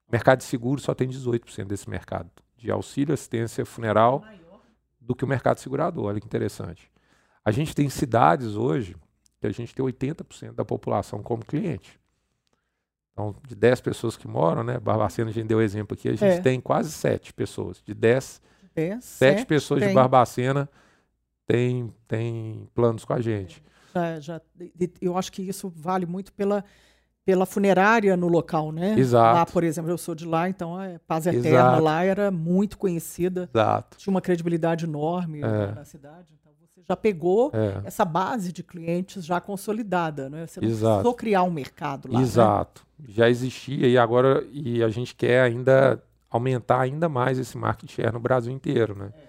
O 0.07 0.13
mercado 0.13 0.39
de 0.39 0.45
seguro 0.45 0.81
só 0.81 0.95
tem 0.95 1.09
18% 1.09 1.65
desse 1.65 1.89
mercado 1.89 2.31
de 2.57 2.71
auxílio 2.71 3.15
assistência 3.15 3.65
funeral 3.65 4.25
do 5.01 5.15
que 5.15 5.25
o 5.25 5.29
mercado 5.29 5.59
segurador. 5.59 6.07
Olha 6.07 6.21
que 6.21 6.27
interessante. 6.27 6.91
A 7.45 7.51
gente 7.51 7.75
tem 7.75 7.89
cidades 7.89 8.57
hoje 8.57 8.97
que 9.41 9.47
a 9.47 9.51
gente 9.51 9.75
tem 9.75 9.85
80% 9.85 10.53
da 10.53 10.65
população 10.65 11.23
como 11.23 11.45
cliente. 11.45 11.99
Então, 13.13 13.35
de 13.47 13.55
10 13.55 13.81
pessoas 13.81 14.17
que 14.17 14.27
moram, 14.27 14.63
né? 14.63 14.79
Barbacena, 14.79 15.31
a 15.31 15.33
gente 15.33 15.47
deu 15.47 15.61
exemplo 15.61 15.95
aqui, 15.95 16.09
a 16.09 16.13
gente 16.13 16.25
é. 16.25 16.41
tem 16.41 16.61
quase 16.61 16.91
7 16.91 17.33
pessoas. 17.33 17.81
De 17.85 17.95
10, 17.95 18.43
10 18.75 19.05
7 19.05 19.47
pessoas 19.47 19.81
tem. 19.81 19.89
de 19.89 19.95
Barbacena 19.95 20.69
tem, 21.47 21.93
tem 22.07 22.69
planos 22.75 23.05
com 23.05 23.13
a 23.13 23.21
gente 23.21 23.63
já, 23.95 24.21
já, 24.21 24.41
eu 25.01 25.17
acho 25.17 25.33
que 25.33 25.43
isso 25.43 25.73
vale 25.75 26.07
muito 26.07 26.33
pela, 26.33 26.65
pela 27.25 27.45
funerária 27.45 28.17
no 28.17 28.29
local, 28.29 28.73
né? 28.73 28.99
Exato. 28.99 29.37
Lá, 29.37 29.47
por 29.47 29.65
exemplo, 29.65 29.91
eu 29.91 29.99
sou 29.99 30.15
de 30.15 30.25
lá, 30.25 30.49
então 30.49 30.77
a 30.77 30.99
Paz 31.07 31.27
Eterna 31.27 31.49
Exato. 31.49 31.83
lá 31.83 32.05
era 32.05 32.31
muito 32.31 32.79
conhecida. 32.79 33.49
Exato. 33.53 33.99
Tinha 33.99 34.11
uma 34.11 34.21
credibilidade 34.21 34.85
enorme 34.85 35.41
é. 35.41 35.73
na 35.75 35.85
cidade. 35.85 36.33
Então 36.41 36.53
você 36.59 36.81
já 36.89 36.97
pegou 36.97 37.51
é. 37.53 37.87
essa 37.87 38.05
base 38.05 38.53
de 38.53 38.63
clientes 38.63 39.25
já 39.25 39.41
consolidada, 39.41 40.31
né? 40.31 40.47
Você 40.47 40.61
não 40.61 40.69
Exato. 40.69 40.95
precisou 40.95 41.15
criar 41.15 41.43
um 41.43 41.51
mercado 41.51 42.11
lá. 42.11 42.19
Né? 42.19 42.25
Exato. 42.25 42.87
Né? 42.99 43.07
Já 43.11 43.29
existia 43.29 43.87
e 43.87 43.99
agora 43.99 44.45
e 44.51 44.83
a 44.83 44.89
gente 44.89 45.15
quer 45.15 45.43
ainda 45.43 46.03
aumentar 46.31 46.81
ainda 46.81 47.09
mais 47.09 47.39
esse 47.39 47.57
market 47.57 47.91
share 47.91 48.13
no 48.13 48.21
Brasil 48.21 48.53
inteiro, 48.53 48.95
né? 48.97 49.11
É. 49.15 49.28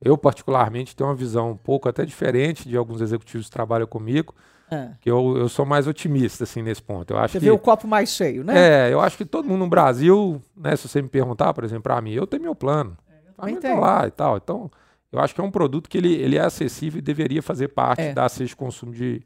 Eu, 0.00 0.16
particularmente, 0.16 0.94
tenho 0.94 1.10
uma 1.10 1.16
visão 1.16 1.50
um 1.50 1.56
pouco 1.56 1.88
até 1.88 2.04
diferente 2.04 2.68
de 2.68 2.76
alguns 2.76 3.00
executivos 3.00 3.46
que 3.46 3.52
trabalham 3.52 3.86
comigo, 3.86 4.34
é. 4.70 4.90
que 5.00 5.10
eu, 5.10 5.36
eu 5.36 5.48
sou 5.48 5.66
mais 5.66 5.86
otimista 5.86 6.44
assim, 6.44 6.62
nesse 6.62 6.82
ponto. 6.82 7.12
Eu 7.12 7.18
acho 7.18 7.32
você 7.32 7.38
que, 7.40 7.44
vê 7.46 7.50
o 7.50 7.58
copo 7.58 7.86
mais 7.88 8.10
cheio, 8.10 8.44
né? 8.44 8.88
É, 8.88 8.92
eu 8.92 9.00
acho 9.00 9.16
que 9.16 9.24
todo 9.24 9.48
mundo 9.48 9.60
no 9.60 9.68
Brasil, 9.68 10.40
né, 10.56 10.76
se 10.76 10.86
você 10.86 11.02
me 11.02 11.08
perguntar, 11.08 11.52
por 11.52 11.64
exemplo, 11.64 11.82
para 11.84 12.00
mim, 12.00 12.12
eu 12.12 12.26
tenho 12.26 12.42
meu 12.42 12.54
plano. 12.54 12.96
É, 13.08 13.50
eu 13.50 13.60
tá 13.60 13.74
lá 13.74 14.06
e 14.06 14.10
tal. 14.10 14.36
Então, 14.36 14.70
eu 15.10 15.18
acho 15.18 15.34
que 15.34 15.40
é 15.40 15.44
um 15.44 15.50
produto 15.50 15.88
que 15.88 15.98
ele, 15.98 16.14
ele 16.14 16.36
é 16.36 16.42
acessível 16.42 16.98
e 16.98 17.02
deveria 17.02 17.42
fazer 17.42 17.68
parte 17.68 18.02
é. 18.02 18.12
da 18.12 18.28
cesta 18.28 18.44
de 18.44 18.54
consumo 18.56 18.92
de, 18.92 19.22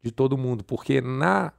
de 0.00 0.12
todo 0.12 0.38
mundo, 0.38 0.62
porque 0.62 1.00
na... 1.00 1.52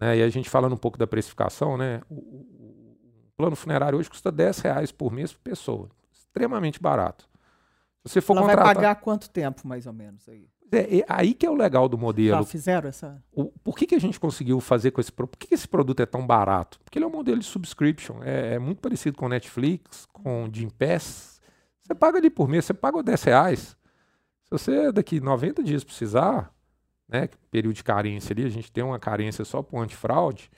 Né, 0.00 0.18
e 0.18 0.22
a 0.22 0.28
gente 0.28 0.48
falando 0.48 0.74
um 0.74 0.78
pouco 0.78 0.96
da 0.96 1.08
precificação, 1.08 1.76
né, 1.76 2.02
o, 2.08 2.14
o 2.14 2.96
plano 3.36 3.56
funerário 3.56 3.98
hoje 3.98 4.08
custa 4.08 4.30
10 4.30 4.60
reais 4.60 4.92
por 4.92 5.10
mês 5.12 5.32
por 5.32 5.40
pessoa. 5.40 5.88
Extremamente 6.12 6.80
barato. 6.80 7.27
Se 8.04 8.20
for 8.20 8.36
Ela 8.36 8.42
contratar... 8.42 8.64
vai 8.66 8.74
pagar 8.74 8.94
quanto 8.96 9.28
tempo, 9.30 9.66
mais 9.66 9.86
ou 9.86 9.92
menos, 9.92 10.28
aí? 10.28 10.48
É, 10.70 10.98
é, 10.98 11.04
aí 11.08 11.34
que 11.34 11.46
é 11.46 11.50
o 11.50 11.54
legal 11.54 11.88
do 11.88 11.96
modelo. 11.96 12.38
Já 12.38 12.44
fizeram 12.44 12.88
essa? 12.88 13.22
O, 13.32 13.46
por 13.46 13.76
que, 13.76 13.86
que 13.86 13.94
a 13.94 14.00
gente 14.00 14.20
conseguiu 14.20 14.60
fazer 14.60 14.90
com 14.90 15.00
esse 15.00 15.10
produto? 15.10 15.32
Por 15.32 15.38
que, 15.38 15.46
que 15.48 15.54
esse 15.54 15.66
produto 15.66 16.00
é 16.00 16.06
tão 16.06 16.26
barato? 16.26 16.78
Porque 16.84 16.98
ele 16.98 17.04
é 17.04 17.08
um 17.08 17.12
modelo 17.12 17.38
de 17.38 17.46
subscription. 17.46 18.22
É, 18.22 18.54
é 18.54 18.58
muito 18.58 18.80
parecido 18.80 19.16
com 19.16 19.28
Netflix, 19.28 20.06
com 20.12 20.48
Jim 20.52 20.68
Pass. 20.68 21.40
Você 21.80 21.94
paga 21.94 22.18
ali 22.18 22.28
por 22.28 22.48
mês, 22.48 22.66
você 22.66 22.74
paga 22.74 23.02
10 23.02 23.22
reais. 23.22 23.76
Se 24.44 24.50
você 24.50 24.92
daqui 24.92 25.20
90 25.20 25.62
dias 25.62 25.82
precisar, 25.82 26.52
né, 27.08 27.28
período 27.50 27.74
de 27.74 27.84
carência 27.84 28.34
ali, 28.34 28.44
a 28.44 28.50
gente 28.50 28.70
tem 28.70 28.84
uma 28.84 28.98
carência 28.98 29.44
só 29.44 29.62
para 29.62 29.80
antifraude, 29.80 30.50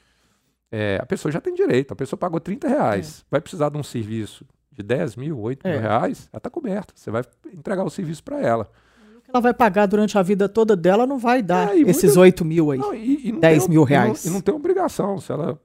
é, 0.73 0.99
a 1.01 1.07
pessoa 1.07 1.31
já 1.31 1.41
tem 1.41 1.55
direito. 1.55 1.93
A 1.93 1.97
pessoa 1.97 2.19
pagou 2.19 2.41
30 2.41 2.69
reais. 2.69 3.21
É. 3.21 3.25
Vai 3.31 3.41
precisar 3.41 3.69
de 3.69 3.77
um 3.77 3.83
serviço 3.83 4.45
de 4.71 4.83
10 4.83 5.17
mil, 5.17 5.39
8 5.39 5.67
é. 5.67 5.73
mil 5.73 5.81
reais, 5.81 6.29
ela 6.33 6.39
está 6.39 6.51
coberta. 6.51 6.93
Você 6.97 7.11
vai 7.11 7.23
entregar 7.53 7.85
o 7.85 7.91
serviço 7.91 8.23
para 8.23 8.41
ela. 8.41 8.71
O 9.19 9.23
que 9.23 9.31
ela 9.31 9.41
vai 9.41 9.55
pagar 9.55 9.87
durante 9.87 10.17
a 10.17 10.23
vida 10.23 10.49
toda 10.49 10.77
dela 10.77 11.07
não 11.07 11.19
vai 11.19 11.43
dar 11.43 11.77
é, 11.77 11.81
esses 11.81 12.17
muita... 12.17 12.21
8 12.21 12.45
mil 12.45 12.71
aí, 12.71 12.79
não, 12.79 12.95
e, 12.95 13.29
e 13.29 13.33
10 13.33 13.69
mil 13.69 13.83
reais. 13.83 14.25
E 14.25 14.29
não, 14.29 14.33
e 14.33 14.35
não 14.35 14.41
tem 14.41 14.55
obrigação. 14.55 15.19
Se 15.19 15.33
ela, 15.33 15.61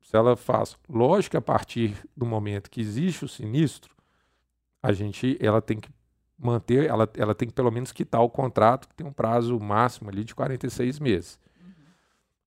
se 0.00 0.16
ela 0.16 0.36
faz. 0.36 0.76
Lógico 0.88 1.32
que 1.32 1.36
a 1.36 1.42
partir 1.42 1.96
do 2.16 2.24
momento 2.24 2.70
que 2.70 2.80
existe 2.80 3.24
o 3.24 3.28
sinistro, 3.28 3.94
a 4.82 4.92
gente 4.92 5.36
ela 5.40 5.60
tem 5.60 5.78
que 5.78 5.90
manter, 6.38 6.86
ela, 6.86 7.08
ela 7.16 7.34
tem 7.34 7.48
que 7.48 7.54
pelo 7.54 7.70
menos 7.70 7.90
quitar 7.90 8.20
o 8.22 8.30
contrato, 8.30 8.88
que 8.88 8.94
tem 8.94 9.06
um 9.06 9.12
prazo 9.12 9.58
máximo 9.58 10.08
ali 10.08 10.22
de 10.22 10.34
46 10.34 11.00
meses. 11.00 11.38
Uhum. 11.60 11.72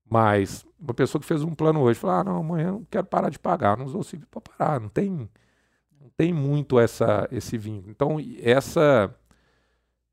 Mas 0.10 0.66
uma 0.80 0.94
pessoa 0.94 1.22
que 1.22 1.28
fez 1.28 1.44
um 1.44 1.54
plano 1.54 1.82
hoje, 1.82 2.00
falou: 2.00 2.16
ah, 2.16 2.24
não, 2.24 2.38
amanhã 2.38 2.68
eu 2.68 2.74
não 2.74 2.86
quero 2.90 3.06
parar 3.06 3.30
de 3.30 3.38
pagar, 3.38 3.78
não 3.78 3.86
usou 3.86 4.02
o 4.02 4.28
para 4.28 4.42
parar, 4.42 4.80
não 4.80 4.90
tem, 4.90 5.30
tem 6.22 6.32
muito 6.32 6.80
essa, 6.80 7.28
esse 7.32 7.58
vínculo. 7.58 7.90
Então, 7.90 8.18
essa, 8.44 9.12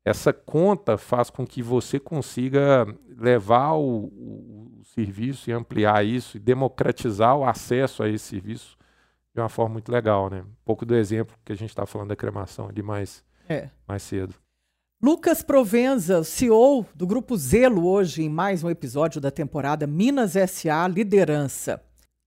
essa 0.03 0.33
conta 0.33 0.97
faz 0.97 1.29
com 1.29 1.45
que 1.45 1.61
você 1.61 1.99
consiga 1.99 2.87
levar 3.15 3.73
o, 3.73 4.05
o, 4.05 4.79
o 4.79 4.85
serviço 4.85 5.51
e 5.51 5.53
ampliar 5.53 6.03
isso 6.03 6.37
e 6.37 6.39
democratizar 6.39 7.37
o 7.37 7.45
acesso 7.45 8.01
a 8.01 8.09
esse 8.09 8.25
serviço 8.25 8.75
de 9.35 9.39
uma 9.39 9.49
forma 9.49 9.73
muito 9.73 9.91
legal, 9.91 10.31
né? 10.31 10.41
Um 10.41 10.55
pouco 10.65 10.83
do 10.83 10.95
exemplo 10.95 11.37
que 11.45 11.51
a 11.51 11.55
gente 11.55 11.69
está 11.69 11.85
falando 11.85 12.09
da 12.09 12.15
cremação 12.15 12.67
ali 12.67 12.81
mais, 12.81 13.23
é. 13.47 13.69
mais 13.87 14.01
cedo. 14.01 14.33
Lucas 14.99 15.43
Provenza, 15.43 16.23
CEO 16.23 16.87
do 16.95 17.05
Grupo 17.05 17.37
Zelo, 17.37 17.85
hoje 17.85 18.23
em 18.23 18.29
mais 18.29 18.63
um 18.63 18.69
episódio 18.71 19.21
da 19.21 19.29
temporada 19.29 19.85
Minas 19.85 20.33
SA 20.49 20.87
Liderança. 20.87 21.79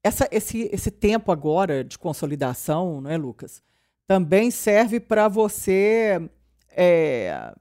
Essa, 0.05 0.29
esse, 0.31 0.71
esse 0.73 0.91
tempo 0.93 1.33
agora 1.33 1.83
de 1.83 1.99
consolidação, 1.99 3.01
não 3.01 3.11
é, 3.11 3.17
Lucas? 3.17 3.61
Também 4.13 4.51
serve 4.51 5.01
para 5.01 5.29
você 5.29 6.21
é, 6.71 7.55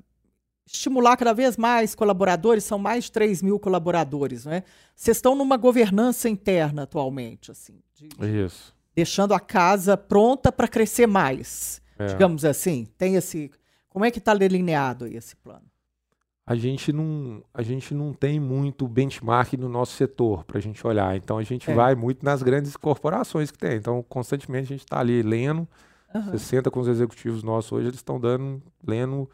estimular 0.66 1.16
cada 1.18 1.34
vez 1.34 1.58
mais 1.58 1.96
colaboradores, 1.96 2.64
são 2.64 2.78
mais 2.78 3.06
de 3.06 3.12
3 3.12 3.42
mil 3.42 3.60
colaboradores, 3.60 4.46
não 4.46 4.54
é? 4.54 4.64
Vocês 4.96 5.18
estão 5.18 5.36
numa 5.36 5.58
governança 5.58 6.28
interna 6.28 6.84
atualmente, 6.84 7.52
assim. 7.52 7.80
De, 7.96 8.10
Isso 8.46 8.74
deixando 8.96 9.34
a 9.34 9.40
casa 9.40 9.96
pronta 9.96 10.52
para 10.52 10.68
crescer 10.68 11.08
mais, 11.08 11.82
é. 11.98 12.08
digamos 12.08 12.46
assim. 12.46 12.88
Tem 12.98 13.16
esse, 13.16 13.52
como 13.90 14.06
é 14.06 14.12
que 14.12 14.20
está 14.20 14.34
delineado 14.34 15.08
esse 15.08 15.36
plano? 15.36 15.66
A 16.46 16.56
gente 16.56 16.92
não, 16.92 17.44
a 17.54 17.62
gente 17.62 17.94
não 17.94 18.14
tem 18.14 18.40
muito 18.40 18.88
benchmark 18.88 19.54
no 19.54 19.70
nosso 19.70 19.94
setor 19.94 20.44
para 20.44 20.58
a 20.58 20.62
gente 20.62 20.86
olhar. 20.86 21.16
Então 21.16 21.38
a 21.38 21.44
gente 21.44 21.70
é. 21.70 21.74
vai 21.74 21.96
muito 21.96 22.26
nas 22.26 22.44
grandes 22.44 22.76
corporações 22.76 23.52
que 23.52 23.58
tem. 23.58 23.76
Então 23.76 24.04
constantemente 24.10 24.66
a 24.66 24.76
gente 24.76 24.82
está 24.82 25.00
ali 25.00 25.22
lendo. 25.22 25.68
Uhum. 26.14 26.32
Você 26.32 26.40
senta 26.40 26.70
com 26.70 26.80
os 26.80 26.88
executivos 26.88 27.44
nossos 27.44 27.72
hoje, 27.72 27.88
eles 27.88 28.00
estão 28.00 28.20
dando, 28.20 28.62
lendo 28.86 29.30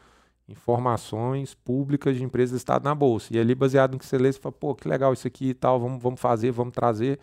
informações 0.48 1.54
públicas 1.54 2.16
de 2.16 2.24
empresas 2.24 2.52
do 2.52 2.56
Estado 2.56 2.84
na 2.84 2.94
Bolsa. 2.94 3.34
E 3.34 3.38
ali, 3.38 3.54
baseado 3.54 3.92
no 3.92 3.98
que 3.98 4.06
você 4.06 4.16
lê, 4.16 4.32
você 4.32 4.38
fala, 4.38 4.52
pô, 4.52 4.74
que 4.74 4.88
legal 4.88 5.12
isso 5.12 5.26
aqui 5.26 5.50
e 5.50 5.54
tal, 5.54 5.78
vamos, 5.78 6.02
vamos 6.02 6.20
fazer, 6.20 6.50
vamos 6.50 6.72
trazer. 6.72 7.18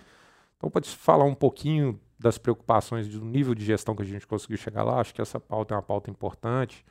Então, 0.58 0.70
pode 0.70 0.90
falar 0.90 1.26
um 1.26 1.34
pouquinho 1.34 2.00
das 2.20 2.38
preocupações 2.38 3.08
do 3.08 3.24
nível 3.26 3.56
de 3.56 3.66
gestão 3.66 3.96
que 3.96 4.04
a 4.04 4.06
gente 4.06 4.28
conseguiu 4.28 4.58
chegar 4.58 4.84
lá. 4.84 5.00
Acho 5.00 5.14
que 5.14 5.22
essa 5.22 5.40
pauta 5.40 5.74
é 5.74 5.78
uma 5.78 5.84
pauta 5.84 6.10
importante. 6.10 6.86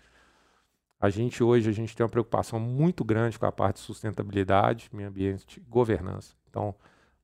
A 1.00 1.08
gente 1.08 1.42
hoje 1.42 1.68
a 1.68 1.72
gente 1.72 1.94
tem 1.94 2.04
uma 2.04 2.10
preocupação 2.10 2.58
muito 2.58 3.04
grande 3.04 3.38
com 3.38 3.46
a 3.46 3.52
parte 3.52 3.76
de 3.76 3.82
sustentabilidade, 3.82 4.88
meio 4.92 5.08
ambiente, 5.08 5.60
governança. 5.68 6.34
Então, 6.48 6.74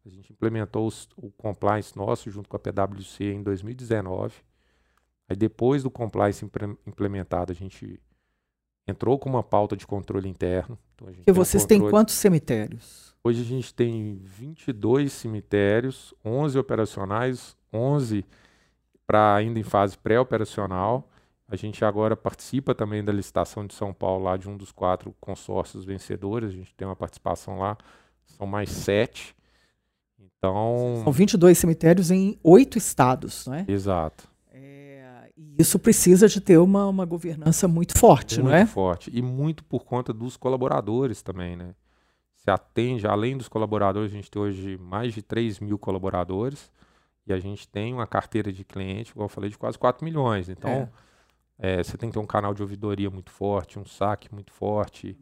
a 0.05 0.09
gente 0.09 0.33
implementou 0.33 0.87
os, 0.87 1.09
o 1.17 1.31
compliance 1.31 1.97
nosso 1.97 2.31
junto 2.31 2.49
com 2.49 2.57
a 2.57 2.61
PwC 2.61 3.25
em 3.25 3.43
2019. 3.43 4.35
Aí 5.31 5.37
depois 5.37 5.85
do 5.85 5.91
compliance 5.91 6.45
implementado, 6.85 7.53
a 7.53 7.55
gente 7.55 8.01
entrou 8.85 9.17
com 9.17 9.31
uma 9.31 9.45
pauta 9.45 9.77
de 9.77 9.87
controle 9.87 10.29
interno. 10.29 10.77
Então, 10.97 11.09
e 11.25 11.31
vocês 11.31 11.63
um 11.63 11.67
têm 11.69 11.89
quantos 11.89 12.17
cemitérios? 12.17 13.15
Hoje 13.23 13.41
a 13.41 13.45
gente 13.45 13.73
tem 13.73 14.19
22 14.25 15.13
cemitérios, 15.13 16.13
11 16.25 16.59
operacionais, 16.59 17.57
11 17.73 18.25
para 19.07 19.37
ainda 19.37 19.61
em 19.61 19.63
fase 19.63 19.97
pré-operacional. 19.97 21.09
A 21.47 21.55
gente 21.55 21.85
agora 21.85 22.17
participa 22.17 22.75
também 22.75 23.05
da 23.05 23.13
licitação 23.13 23.65
de 23.65 23.75
São 23.75 23.93
Paulo, 23.93 24.25
lá 24.25 24.37
de 24.37 24.49
um 24.49 24.57
dos 24.57 24.73
quatro 24.73 25.15
consórcios 25.21 25.85
vencedores. 25.85 26.51
A 26.51 26.53
gente 26.53 26.75
tem 26.75 26.89
uma 26.89 26.97
participação 26.97 27.61
lá, 27.61 27.79
são 28.25 28.49
mais 28.49 28.71
sete. 28.71 29.37
Então. 30.19 31.03
São 31.05 31.13
22 31.13 31.57
cemitérios 31.57 32.11
em 32.11 32.37
oito 32.43 32.77
estados, 32.79 33.47
não 33.47 33.55
é? 33.55 33.65
Exato. 33.69 34.30
E 35.41 35.63
isso 35.63 35.79
precisa 35.79 36.29
de 36.29 36.41
ter 36.41 36.59
uma, 36.59 36.87
uma 36.87 37.05
governança 37.05 37.67
muito 37.67 37.99
forte, 37.99 38.37
muito 38.37 38.49
não 38.49 38.55
é? 38.55 38.61
Muito 38.61 38.73
forte. 38.73 39.11
E 39.13 39.23
muito 39.23 39.65
por 39.65 39.85
conta 39.85 40.13
dos 40.13 40.37
colaboradores 40.37 41.23
também, 41.23 41.57
né? 41.57 41.75
Se 42.35 42.51
atende, 42.51 43.07
além 43.07 43.37
dos 43.37 43.49
colaboradores, 43.49 44.13
a 44.13 44.15
gente 44.15 44.31
tem 44.31 44.41
hoje 44.41 44.79
mais 44.79 45.15
de 45.15 45.23
3 45.23 45.61
mil 45.61 45.79
colaboradores. 45.79 46.71
E 47.27 47.33
a 47.33 47.39
gente 47.39 47.69
tem 47.69 47.95
uma 47.95 48.07
carteira 48.07 48.53
de 48.53 48.65
cliente, 48.65 49.13
igual 49.13 49.27
eu 49.27 49.29
falei, 49.29 49.51
de 49.51 49.59
quase 49.59 49.79
4 49.79 50.05
milhões. 50.05 50.49
Então, 50.49 50.71
é. 50.71 50.89
É, 51.63 51.83
você 51.83 51.97
tem 51.99 52.09
que 52.09 52.15
ter 52.15 52.19
um 52.19 52.27
canal 52.27 52.55
de 52.55 52.63
ouvidoria 52.63 53.11
muito 53.11 53.31
forte, 53.31 53.79
um 53.79 53.85
saque 53.85 54.33
muito 54.35 54.51
forte. 54.51 55.19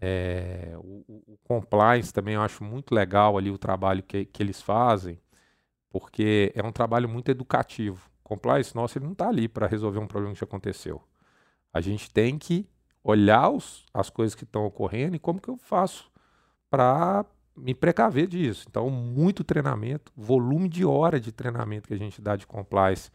É, 0.00 0.74
o, 0.76 1.02
o, 1.08 1.38
compliance 1.42 2.12
também 2.12 2.34
eu 2.34 2.42
acho 2.42 2.62
muito 2.62 2.94
legal 2.94 3.38
ali 3.38 3.50
o 3.50 3.56
trabalho 3.56 4.02
que, 4.02 4.26
que 4.26 4.42
eles 4.42 4.60
fazem, 4.60 5.18
porque 5.88 6.52
é 6.54 6.62
um 6.62 6.70
trabalho 6.70 7.08
muito 7.08 7.30
educativo. 7.30 8.10
Compliance 8.24 8.74
nosso 8.74 8.98
ele 8.98 9.04
não 9.04 9.12
está 9.12 9.28
ali 9.28 9.46
para 9.46 9.66
resolver 9.66 9.98
um 9.98 10.06
problema 10.06 10.34
que 10.34 10.40
já 10.40 10.44
aconteceu. 10.44 11.02
A 11.72 11.80
gente 11.80 12.10
tem 12.10 12.38
que 12.38 12.66
olhar 13.02 13.50
os, 13.50 13.84
as 13.92 14.08
coisas 14.08 14.34
que 14.34 14.44
estão 14.44 14.64
ocorrendo 14.64 15.14
e 15.14 15.18
como 15.18 15.40
que 15.40 15.50
eu 15.50 15.58
faço 15.58 16.10
para 16.70 17.26
me 17.54 17.74
precaver 17.74 18.26
disso. 18.26 18.66
Então, 18.68 18.88
muito 18.90 19.44
treinamento, 19.44 20.10
volume 20.16 20.68
de 20.68 20.84
hora 20.84 21.20
de 21.20 21.30
treinamento 21.30 21.86
que 21.86 21.94
a 21.94 21.98
gente 21.98 22.20
dá 22.20 22.34
de 22.34 22.46
compliance 22.46 23.10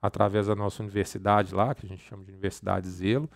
através 0.00 0.46
da 0.46 0.54
nossa 0.54 0.82
universidade 0.82 1.54
lá, 1.54 1.74
que 1.74 1.84
a 1.84 1.88
gente 1.88 2.02
chama 2.04 2.24
de 2.24 2.30
Universidade 2.30 2.88
Zelo. 2.88 3.28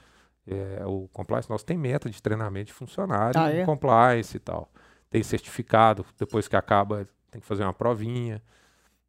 É, 0.46 0.84
o 0.86 1.08
compliance 1.12 1.50
nosso 1.50 1.66
tem 1.66 1.76
meta 1.76 2.08
de 2.08 2.22
treinamento 2.22 2.66
de 2.66 2.72
funcionário, 2.72 3.40
ah, 3.40 3.50
é? 3.50 3.64
compliance 3.64 4.36
e 4.36 4.40
tal. 4.40 4.70
Tem 5.10 5.22
certificado, 5.22 6.06
depois 6.18 6.46
que 6.46 6.56
acaba, 6.56 7.06
tem 7.30 7.40
que 7.40 7.46
fazer 7.46 7.64
uma 7.64 7.74
provinha. 7.74 8.42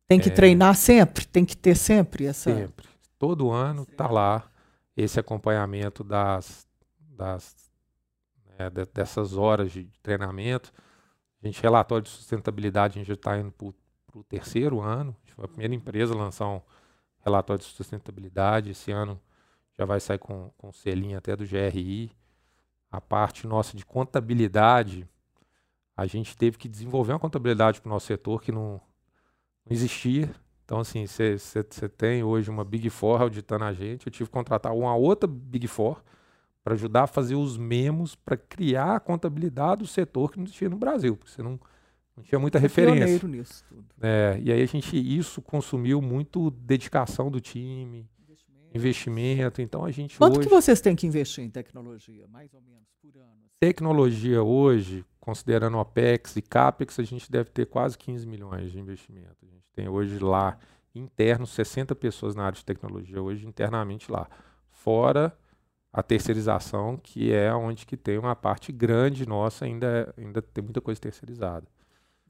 Tem 0.08 0.20
que 0.20 0.30
é, 0.30 0.34
treinar 0.34 0.76
sempre, 0.76 1.26
tem 1.26 1.46
que 1.46 1.56
ter 1.56 1.76
sempre 1.76 2.26
essa. 2.26 2.54
Sempre. 2.54 2.88
Todo 3.20 3.52
ano 3.52 3.84
está 3.84 4.08
lá 4.08 4.50
esse 4.96 5.20
acompanhamento 5.20 6.04
das, 6.04 6.68
das 7.00 7.56
né, 8.58 8.70
dessas 8.94 9.36
horas 9.38 9.72
de 9.72 9.86
treinamento. 10.02 10.72
A 11.42 11.46
gente, 11.46 11.62
relatório 11.62 12.04
de 12.04 12.10
sustentabilidade, 12.10 12.94
a 12.94 12.98
gente 13.00 13.08
já 13.08 13.14
está 13.14 13.38
indo 13.38 13.52
para 13.52 13.68
o 14.18 14.24
terceiro 14.24 14.82
ano. 14.82 15.16
A 15.18 15.26
gente 15.26 15.36
foi 15.36 15.46
a 15.46 15.48
primeira 15.48 15.76
empresa 15.76 16.14
a 16.14 16.18
lançar 16.18 16.48
um 16.48 16.62
relatório 17.24 17.64
de 17.64 17.70
sustentabilidade. 17.70 18.72
Esse 18.72 18.92
ano 18.92 19.22
já 19.78 19.86
vai 19.86 20.00
sair 20.00 20.18
com, 20.18 20.50
com 20.58 20.72
selinho 20.72 21.18
até 21.18 21.36
do 21.36 21.46
GRI. 21.46 22.12
A 22.90 23.00
parte 23.00 23.46
nossa 23.46 23.76
de 23.78 23.86
contabilidade, 23.86 25.08
a 25.96 26.06
gente 26.06 26.36
teve 26.36 26.58
que 26.58 26.68
desenvolver 26.68 27.14
uma 27.14 27.20
contabilidade 27.20 27.82
para 27.82 27.90
o 27.90 27.94
nosso 27.94 28.08
setor 28.08 28.42
que 28.42 28.52
não, 28.52 28.82
não 29.70 29.76
existia. 29.76 30.30
Então, 30.66 30.80
assim, 30.80 31.06
você 31.08 31.88
tem 31.88 32.24
hoje 32.24 32.50
uma 32.50 32.66
Big 32.66 32.90
Four 32.90 33.22
auditando 33.22 33.64
a 33.64 33.74
gente. 33.74 34.06
Eu 34.06 34.12
tive 34.12 34.30
que 34.30 34.34
contratar 34.34 34.74
uma 34.74 34.96
outra 34.96 35.28
Big 35.28 35.68
Four 35.68 36.02
para 36.64 36.74
ajudar 36.74 37.04
a 37.04 37.08
fazer 37.08 37.36
os 37.36 37.58
memos 37.58 38.16
para 38.16 38.36
criar 38.36 38.98
a 38.98 39.00
contabilidade 39.00 39.80
do 39.80 39.88
setor 39.88 40.30
que 40.30 40.38
não 40.38 40.46
tinha 40.46 40.70
no 40.70 40.76
Brasil, 40.76 41.16
porque 41.16 41.32
você 41.32 41.42
não, 41.42 41.58
não 42.16 42.22
tinha 42.22 42.38
muita 42.38 42.60
referência. 42.60 43.26
nisso 43.26 43.64
tudo. 43.70 43.86
É, 44.02 44.38
e 44.44 44.52
aí 44.52 44.62
a 44.62 44.66
gente 44.66 44.98
isso 44.98 45.42
consumiu 45.42 46.02
muito 46.02 46.52
dedicação 46.52 47.32
do 47.32 47.40
time, 47.40 48.06
investimento. 48.78 49.62
Então 49.62 49.84
a 49.84 49.92
gente 49.92 50.18
Quanto 50.18 50.40
hoje, 50.40 50.48
que 50.48 50.54
vocês 50.54 50.80
têm 50.80 50.96
que 50.96 51.06
investir 51.06 51.44
em 51.44 51.50
tecnologia, 51.50 52.28
mais 52.28 52.54
ou 52.54 52.62
menos 52.62 52.88
por 53.02 53.16
ano? 53.18 53.48
Tecnologia 53.60 54.42
hoje, 54.44 55.04
considerando 55.20 55.78
OPEX 55.78 56.36
e 56.36 56.42
CAPEX, 56.42 57.00
a 57.00 57.04
gente 57.04 57.32
deve 57.32 57.50
ter 57.50 57.66
quase 57.66 57.98
15 57.98 58.26
milhões 58.26 58.72
de 58.72 58.80
investimento. 58.80 59.36
A 59.44 59.46
gente 59.46 59.66
tem 59.76 59.90
hoje 59.90 60.20
lá 60.20 60.58
interno 60.94 61.46
60 61.46 61.96
pessoas 61.96 62.36
na 62.36 62.46
área 62.46 62.58
de 62.58 62.66
tecnologia 62.66 63.22
hoje 63.22 63.46
internamente 63.46 64.12
lá. 64.12 64.28
Fora 64.70 65.38
a 65.92 66.04
terceirização, 66.04 66.98
que 66.98 67.34
é 67.34 67.54
onde 67.54 67.86
que 67.86 67.98
tem 67.98 68.18
uma 68.18 68.36
parte 68.36 68.72
grande 68.72 69.28
nossa, 69.28 69.66
ainda, 69.66 70.14
ainda 70.18 70.42
tem 70.42 70.64
muita 70.64 70.80
coisa 70.80 71.02
terceirizada. 71.02 71.68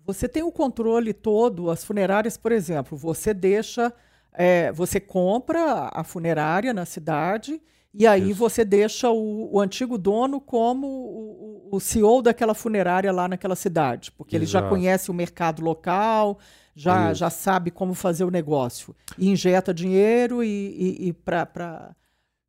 Você 0.05 0.29
tem 0.29 0.41
o 0.41 0.51
controle 0.51 1.13
todo, 1.13 1.69
as 1.69 1.83
funerárias, 1.83 2.37
por 2.37 2.53
exemplo, 2.53 2.97
você 2.97 3.33
deixa, 3.33 3.93
é, 4.37 4.71
você 4.71 4.99
compra 4.99 5.89
a 5.91 6.03
funerária 6.03 6.71
na 6.73 6.85
cidade 6.85 7.59
e 7.91 8.05
aí 8.05 8.29
Isso. 8.29 8.39
você 8.39 8.63
deixa 8.63 9.09
o, 9.09 9.55
o, 9.55 9.59
antigo 9.59 9.97
dono 9.97 10.39
como 10.39 10.85
o, 10.87 11.69
o, 11.71 11.79
CEO 11.79 12.21
daquela 12.21 12.53
funerária 12.53 13.11
lá 13.11 13.27
naquela 13.27 13.55
cidade, 13.55 14.11
porque 14.11 14.35
Exato. 14.35 14.43
ele 14.43 14.51
já 14.51 14.69
conhece 14.69 15.09
o 15.09 15.13
mercado 15.13 15.63
local, 15.63 16.37
já, 16.75 17.11
já 17.15 17.31
sabe 17.31 17.71
como 17.71 17.95
fazer 17.95 18.23
o 18.23 18.29
negócio. 18.29 18.95
E 19.17 19.27
injeta 19.27 19.73
dinheiro 19.73 20.43
e, 20.43 20.47
e, 20.47 21.07
e 21.07 21.13
para 21.13 21.45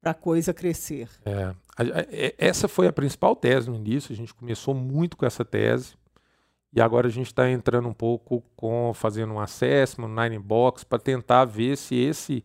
para 0.00 0.12
a 0.12 0.14
coisa 0.14 0.54
crescer. 0.54 1.08
É, 1.26 2.34
essa 2.38 2.68
foi 2.68 2.86
a 2.86 2.92
principal 2.92 3.34
tese 3.34 3.68
no 3.68 3.74
início, 3.74 4.12
a 4.12 4.16
gente 4.16 4.32
começou 4.32 4.72
muito 4.72 5.16
com 5.16 5.26
essa 5.26 5.44
tese, 5.44 5.94
E 6.72 6.80
agora 6.80 7.06
a 7.06 7.10
gente 7.10 7.28
está 7.28 7.50
entrando 7.50 7.88
um 7.88 7.94
pouco 7.94 8.42
com 8.54 8.92
fazendo 8.94 9.32
um 9.32 9.40
assessment, 9.40 10.08
Nine 10.08 10.38
Box, 10.38 10.84
para 10.84 10.98
tentar 10.98 11.44
ver 11.44 11.76
se 11.76 11.94
esse 11.96 12.44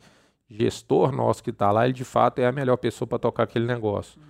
gestor 0.49 1.11
nosso 1.11 1.43
que 1.43 1.49
está 1.49 1.71
lá, 1.71 1.85
ele 1.85 1.93
de 1.93 2.05
fato 2.05 2.39
é 2.39 2.45
a 2.45 2.51
melhor 2.51 2.77
pessoa 2.77 3.07
para 3.07 3.19
tocar 3.19 3.43
aquele 3.43 3.65
negócio. 3.65 4.19
Uhum. 4.19 4.27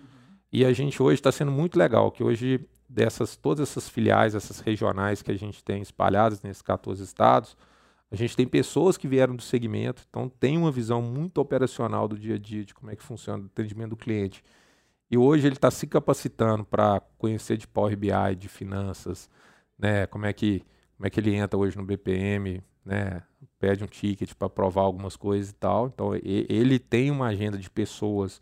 E 0.51 0.65
a 0.65 0.73
gente 0.73 1.01
hoje 1.01 1.15
está 1.15 1.31
sendo 1.31 1.51
muito 1.51 1.77
legal, 1.77 2.11
que 2.11 2.23
hoje 2.23 2.67
dessas 2.87 3.35
todas 3.35 3.69
essas 3.69 3.89
filiais, 3.89 4.35
essas 4.35 4.59
regionais 4.59 5.21
que 5.21 5.31
a 5.31 5.37
gente 5.37 5.63
tem 5.63 5.81
espalhadas 5.81 6.41
nesses 6.41 6.61
14 6.61 7.03
estados, 7.03 7.57
a 8.11 8.15
gente 8.15 8.35
tem 8.35 8.47
pessoas 8.47 8.95
que 8.95 9.07
vieram 9.07 9.35
do 9.35 9.41
segmento, 9.41 10.03
então 10.07 10.29
tem 10.29 10.55
uma 10.57 10.71
visão 10.71 11.01
muito 11.01 11.39
operacional 11.39 12.07
do 12.07 12.17
dia 12.17 12.35
a 12.35 12.37
dia 12.37 12.63
de 12.63 12.73
como 12.73 12.91
é 12.91 12.95
que 12.95 13.01
funciona 13.01 13.43
o 13.43 13.45
atendimento 13.47 13.89
do 13.89 13.97
cliente. 13.97 14.43
E 15.09 15.17
hoje 15.17 15.47
ele 15.47 15.55
está 15.55 15.71
se 15.71 15.87
capacitando 15.87 16.63
para 16.63 17.01
conhecer 17.17 17.57
de 17.57 17.67
Power 17.67 17.97
BI, 17.97 18.35
de 18.37 18.47
finanças, 18.47 19.29
né? 19.83 20.07
Como 20.07 20.25
é 20.25 20.31
que 20.31 20.63
como 20.95 21.07
é 21.07 21.09
que 21.09 21.19
ele 21.19 21.35
entra 21.35 21.59
hoje 21.59 21.75
no 21.75 21.83
BPM, 21.83 22.63
né? 22.85 23.21
Pede 23.59 23.83
um 23.83 23.87
ticket 23.87 24.33
para 24.33 24.49
provar 24.49 24.83
algumas 24.83 25.17
coisas 25.17 25.49
e 25.49 25.55
tal. 25.55 25.87
Então 25.87 26.15
ele 26.15 26.79
tem 26.79 27.11
uma 27.11 27.27
agenda 27.27 27.57
de 27.57 27.69
pessoas 27.69 28.41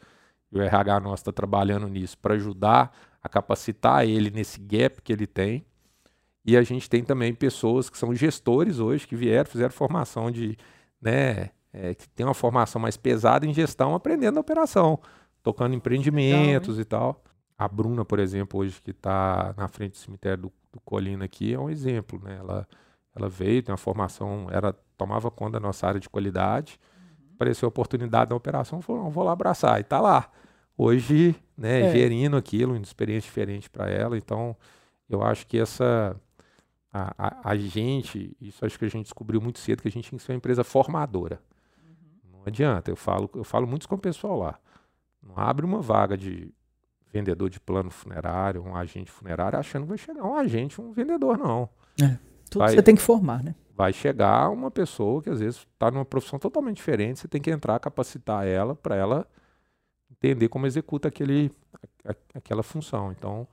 e 0.52 0.60
o 0.60 0.62
RH 0.62 1.00
nosso 1.00 1.22
está 1.22 1.32
trabalhando 1.32 1.88
nisso 1.88 2.18
para 2.18 2.36
ajudar 2.36 2.96
a 3.24 3.28
capacitar 3.28 4.08
ele 4.08 4.30
nesse 4.30 4.60
gap 4.60 5.02
que 5.02 5.12
ele 5.12 5.26
tem. 5.26 5.66
E 6.46 6.56
a 6.56 6.62
gente 6.64 6.90
tem 6.90 7.04
também 7.04 7.34
pessoas 7.34 7.90
que 7.90 7.98
são 7.98 8.14
gestores 8.14 8.80
hoje 8.80 9.08
que 9.08 9.16
vieram, 9.16 9.50
fizeram 9.50 9.72
formação 9.72 10.32
de, 10.32 10.58
né, 11.00 11.50
é, 11.72 11.94
que 11.94 12.10
tem 12.10 12.26
uma 12.26 12.34
formação 12.34 12.82
mais 12.82 12.98
pesada 12.98 13.46
em 13.46 13.54
gestão, 13.54 13.94
aprendendo 13.94 14.38
a 14.38 14.42
operação 14.42 15.00
tocando 15.44 15.76
empreendimentos 15.76 16.78
Legal, 16.78 16.82
e 16.82 16.86
tal. 16.86 17.24
A 17.62 17.68
Bruna, 17.68 18.04
por 18.04 18.18
exemplo, 18.18 18.60
hoje 18.60 18.82
que 18.82 18.90
está 18.90 19.54
na 19.56 19.68
frente 19.68 19.92
do 19.92 19.98
cemitério 19.98 20.42
do, 20.42 20.54
do, 20.74 20.80
Colina 20.80 21.26
aqui, 21.26 21.54
é 21.54 21.60
um 21.60 21.70
exemplo, 21.70 22.20
né? 22.24 22.38
Ela, 22.40 22.68
ela 23.16 23.30
veio, 23.30 23.62
tem 23.62 23.72
uma 23.72 23.78
formação, 23.78 24.48
era, 24.50 24.74
tomava 24.98 25.30
conta 25.30 25.52
da 25.52 25.60
nossa 25.60 25.86
área 25.86 26.00
de 26.00 26.10
qualidade, 26.10 26.80
uhum. 26.98 27.36
apareceu 27.36 27.68
a 27.68 27.70
oportunidade 27.70 28.32
da 28.32 28.36
operação, 28.36 28.82
falou, 28.82 29.04
não, 29.04 29.12
vou 29.12 29.24
lá 29.24 29.34
abraçar, 29.34 29.78
e 29.78 29.82
está 29.82 30.02
lá. 30.02 30.32
Hoje, 30.76 31.36
né, 31.56 31.82
é. 31.82 31.92
gerindo 31.92 32.36
aquilo, 32.36 32.74
uma 32.74 32.82
experiência 32.82 33.28
diferente 33.28 33.70
para 33.70 33.88
ela, 33.88 34.18
então 34.18 34.58
eu 35.08 35.22
acho 35.22 35.46
que 35.46 35.60
essa... 35.60 36.20
A, 36.92 37.14
a, 37.16 37.52
a, 37.52 37.56
gente, 37.56 38.36
isso 38.42 38.66
acho 38.66 38.80
que 38.80 38.86
a 38.86 38.90
gente 38.90 39.04
descobriu 39.04 39.40
muito 39.40 39.60
cedo, 39.60 39.84
que 39.84 39.88
a 39.88 39.92
gente 39.92 40.10
tem 40.10 40.18
que 40.18 40.26
ser 40.26 40.32
uma 40.32 40.38
empresa 40.38 40.64
formadora. 40.64 41.40
Uhum. 41.86 42.40
Não 42.40 42.42
adianta, 42.48 42.90
eu 42.90 42.96
falo, 42.96 43.30
eu 43.36 43.44
falo 43.44 43.68
muito 43.68 43.88
com 43.88 43.94
o 43.94 44.00
pessoal 44.00 44.40
lá. 44.40 44.60
Não 45.22 45.38
abre 45.38 45.64
uma 45.64 45.80
vaga 45.80 46.18
de 46.18 46.52
vendedor 47.12 47.50
de 47.50 47.60
plano 47.60 47.90
funerário, 47.90 48.64
um 48.64 48.76
agente 48.76 49.12
funerário, 49.12 49.60
achando 49.60 49.84
que 49.84 49.90
vai 49.90 49.98
chegar 49.98 50.24
um 50.24 50.36
agente, 50.36 50.80
um 50.80 50.92
vendedor, 50.92 51.38
não. 51.38 51.70
É, 52.02 52.18
tudo 52.50 52.60
vai, 52.60 52.74
você 52.74 52.82
tem 52.82 52.96
que 52.96 53.02
formar, 53.02 53.44
né? 53.44 53.56
Vai 53.76 53.92
chegar 53.92 54.50
uma 54.50 54.72
pessoa 54.72 55.22
que 55.22 55.30
às 55.30 55.40
vezes 55.40 55.68
está 55.74 55.92
numa 55.92 56.06
profissão 56.06 56.40
totalmente 56.40 56.78
diferente, 56.78 57.20
você 57.20 57.28
tem 57.28 57.42
que 57.42 57.52
entrar, 57.52 57.80
capacitar 57.80 58.48
ela 58.48 58.76
para 58.76 58.96
ela 58.96 59.28
entender 60.10 60.48
como 60.50 60.66
executa 60.66 61.08
aquele, 61.08 61.52
aquela 62.34 62.64
função. 62.64 63.12
Então, 63.12 63.48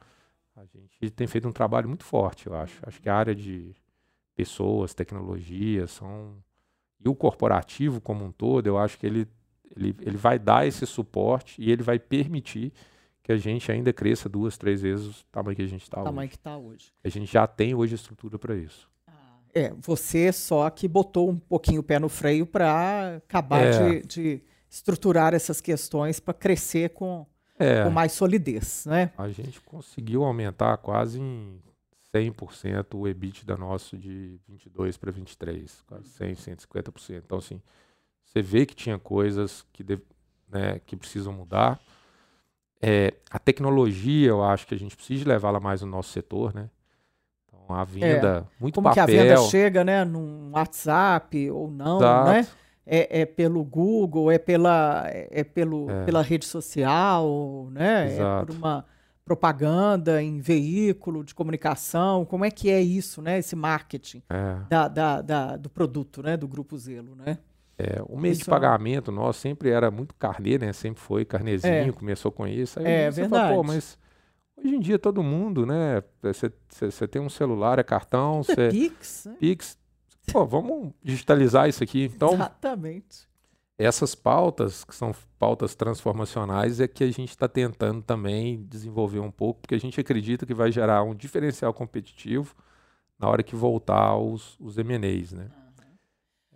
a 0.56 0.62
gente 1.00 1.10
tem 1.14 1.26
feito 1.26 1.48
um 1.48 1.52
trabalho 1.52 1.88
muito 1.88 2.04
forte, 2.04 2.46
eu 2.46 2.54
acho. 2.54 2.80
Acho 2.86 3.00
que 3.00 3.08
a 3.08 3.14
área 3.14 3.34
de 3.34 3.74
pessoas, 4.34 4.94
tecnologias, 4.94 5.92
são 5.92 6.36
e 7.00 7.08
o 7.08 7.14
corporativo 7.14 8.00
como 8.00 8.24
um 8.24 8.32
todo, 8.32 8.66
eu 8.66 8.76
acho 8.76 8.98
que 8.98 9.06
ele 9.06 9.28
ele, 9.76 9.94
ele 10.00 10.16
vai 10.16 10.38
dar 10.38 10.66
esse 10.66 10.84
suporte 10.86 11.60
e 11.62 11.70
ele 11.70 11.82
vai 11.82 11.98
permitir 11.98 12.72
que 13.28 13.32
a 13.32 13.36
gente 13.36 13.70
ainda 13.70 13.92
cresça 13.92 14.26
duas, 14.26 14.56
três 14.56 14.80
vezes 14.80 15.20
o 15.20 15.24
tamanho 15.26 15.54
que 15.54 15.60
a 15.60 15.66
gente 15.66 15.82
está 15.82 15.98
hoje. 15.98 16.04
tamanho 16.06 16.28
que 16.30 16.36
está 16.36 16.56
hoje. 16.56 16.90
A 17.04 17.10
gente 17.10 17.30
já 17.30 17.46
tem 17.46 17.74
hoje 17.74 17.94
estrutura 17.94 18.38
para 18.38 18.56
isso. 18.56 18.88
Ah, 19.06 19.36
é, 19.54 19.70
você 19.82 20.32
só 20.32 20.70
que 20.70 20.88
botou 20.88 21.28
um 21.28 21.38
pouquinho 21.38 21.82
o 21.82 21.84
pé 21.84 21.98
no 21.98 22.08
freio 22.08 22.46
para 22.46 23.16
acabar 23.16 23.60
é. 23.60 24.00
de, 24.00 24.06
de, 24.06 24.42
estruturar 24.70 25.34
essas 25.34 25.60
questões 25.60 26.18
para 26.18 26.32
crescer 26.32 26.94
com, 26.94 27.26
é. 27.58 27.84
com 27.84 27.90
mais 27.90 28.12
solidez, 28.12 28.86
né? 28.86 29.12
A 29.18 29.28
gente 29.28 29.60
conseguiu 29.60 30.24
aumentar 30.24 30.78
quase 30.78 31.20
em 31.20 31.60
100% 32.14 32.94
o 32.94 33.06
EBITDA 33.06 33.58
nosso 33.58 33.98
de 33.98 34.40
22 34.48 34.96
para 34.96 35.12
23, 35.12 35.84
quase 35.86 36.08
100, 36.08 36.34
150%. 36.34 37.22
Então, 37.26 37.36
assim, 37.36 37.60
você 38.24 38.40
vê 38.40 38.64
que 38.64 38.74
tinha 38.74 38.98
coisas 38.98 39.66
que, 39.70 39.84
né, 40.48 40.80
que 40.86 40.96
precisam 40.96 41.34
mudar. 41.34 41.78
É, 42.80 43.14
a 43.30 43.38
tecnologia, 43.38 44.28
eu 44.28 44.42
acho 44.42 44.66
que 44.66 44.74
a 44.74 44.78
gente 44.78 44.96
precisa 44.96 45.28
levá-la 45.28 45.58
mais 45.58 45.82
no 45.82 45.88
nosso 45.88 46.10
setor, 46.10 46.54
né? 46.54 46.70
Então, 47.46 47.74
a 47.74 47.84
venda, 47.84 48.46
é, 48.46 48.62
muito 48.62 48.76
como 48.76 48.88
papel. 48.88 49.04
Como 49.04 49.16
que 49.16 49.18
a 49.18 49.24
venda 49.24 49.42
chega, 49.48 49.84
né? 49.84 50.04
Num 50.04 50.52
WhatsApp 50.52 51.50
ou 51.50 51.70
não, 51.70 51.98
Exato. 51.98 52.30
né? 52.30 52.46
É, 52.86 53.20
é, 53.20 53.26
pelo 53.26 53.62
Google, 53.64 54.30
é 54.30 54.38
pela, 54.38 55.04
é 55.10 55.44
pelo, 55.44 55.90
é. 55.90 56.04
pela 56.04 56.22
rede 56.22 56.46
social, 56.46 57.68
né? 57.70 58.06
Exato. 58.06 58.42
É 58.42 58.46
por 58.46 58.54
uma 58.54 58.84
propaganda 59.24 60.22
em 60.22 60.40
veículo 60.40 61.22
de 61.22 61.34
comunicação. 61.34 62.24
Como 62.24 62.46
é 62.46 62.50
que 62.50 62.70
é 62.70 62.80
isso, 62.80 63.20
né? 63.20 63.38
Esse 63.38 63.54
marketing 63.54 64.22
é. 64.30 64.56
da, 64.70 64.88
da, 64.88 65.20
da, 65.20 65.56
do 65.56 65.68
produto, 65.68 66.22
né? 66.22 66.36
Do 66.36 66.48
Grupo 66.48 66.78
Zelo, 66.78 67.14
né? 67.14 67.38
É, 67.78 68.02
o 68.08 68.18
meio 68.18 68.32
isso 68.32 68.42
de 68.42 68.50
pagamento 68.50 69.12
nosso 69.12 69.40
sempre 69.40 69.70
era 69.70 69.88
muito 69.88 70.12
carnê, 70.16 70.58
né? 70.58 70.72
Sempre 70.72 71.00
foi 71.00 71.24
carnezinho, 71.24 71.90
é. 71.90 71.92
começou 71.92 72.32
com 72.32 72.44
isso. 72.44 72.80
Aí 72.80 72.86
é 72.86 73.10
verdade. 73.10 73.54
Fala, 73.54 73.62
mas 73.62 73.96
hoje 74.56 74.74
em 74.74 74.80
dia 74.80 74.98
todo 74.98 75.22
mundo, 75.22 75.64
né? 75.64 76.02
Você 76.20 77.06
tem 77.06 77.22
um 77.22 77.28
celular, 77.28 77.78
é 77.78 77.84
cartão, 77.84 78.42
você 78.42 78.62
é 78.62 78.68
Pix, 78.70 79.26
né? 79.26 79.36
Pix. 79.38 79.78
Pô, 80.32 80.44
vamos 80.44 80.92
digitalizar 81.02 81.68
isso 81.68 81.84
aqui. 81.84 82.04
Então, 82.04 82.34
Exatamente. 82.34 83.28
Essas 83.78 84.12
pautas, 84.12 84.82
que 84.82 84.92
são 84.92 85.14
pautas 85.38 85.76
transformacionais, 85.76 86.80
é 86.80 86.88
que 86.88 87.04
a 87.04 87.12
gente 87.12 87.30
está 87.30 87.46
tentando 87.46 88.02
também 88.02 88.64
desenvolver 88.64 89.20
um 89.20 89.30
pouco, 89.30 89.60
porque 89.60 89.76
a 89.76 89.78
gente 89.78 90.00
acredita 90.00 90.44
que 90.44 90.52
vai 90.52 90.72
gerar 90.72 91.04
um 91.04 91.14
diferencial 91.14 91.72
competitivo 91.72 92.56
na 93.16 93.28
hora 93.28 93.40
que 93.40 93.54
voltar 93.54 94.16
os, 94.16 94.58
os 94.58 94.76
M&As, 94.78 95.32
né? 95.32 95.46
Ah. 95.52 95.67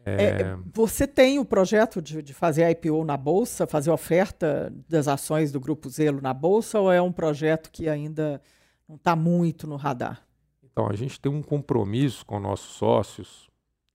É... 0.05 0.25
É, 0.25 0.59
você 0.75 1.07
tem 1.07 1.39
o 1.39 1.45
projeto 1.45 2.03
de, 2.03 2.23
de, 2.23 2.35
fazer 2.35 2.69
IPO 2.71 3.05
na 3.05 3.17
Bolsa, 3.17 3.67
fazer 3.67 3.91
oferta 3.91 4.73
das 4.89 5.07
ações 5.07 5.53
do 5.53 5.61
Grupo 5.61 5.89
Zelo 5.89 6.21
na 6.21 6.35
Bolsa, 6.35 6.81
ou 6.81 6.91
é 6.91 7.01
um 7.01 7.13
projeto 7.13 7.71
que 7.71 7.89
ainda 7.89 8.43
não 8.89 8.97
está 8.97 9.15
muito 9.15 9.67
no 9.67 9.77
radar? 9.77 10.27
Então, 10.63 10.89
a 10.89 10.97
gente 10.97 11.21
tem 11.21 11.31
um 11.31 11.43
compromisso 11.43 12.27
com 12.27 12.41
nossos 12.41 12.75
sócios, 12.75 13.49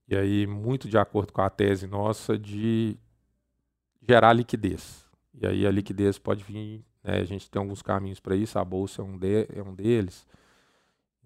e 0.08 0.16
aí, 0.16 0.46
muito 0.46 0.88
de 0.88 0.96
acordo 0.96 1.32
com 1.32 1.42
a 1.42 1.50
tese 1.50 1.86
nossa, 1.86 2.38
de 2.38 2.96
gerar 4.00 4.32
liquidez. 4.32 5.04
E 5.34 5.46
aí, 5.46 5.66
a 5.66 5.70
liquidez 5.70 6.18
pode 6.18 6.42
vir, 6.42 6.82
né, 7.04 7.18
a 7.18 7.24
gente 7.24 7.50
tem 7.50 7.60
alguns 7.60 7.82
caminhos 7.82 8.18
para 8.18 8.34
isso, 8.34 8.58
a 8.58 8.64
Bolsa 8.64 9.02
é 9.02 9.04
um, 9.04 9.18
de, 9.18 9.46
é 9.54 9.62
um 9.62 9.74
deles. 9.74 10.26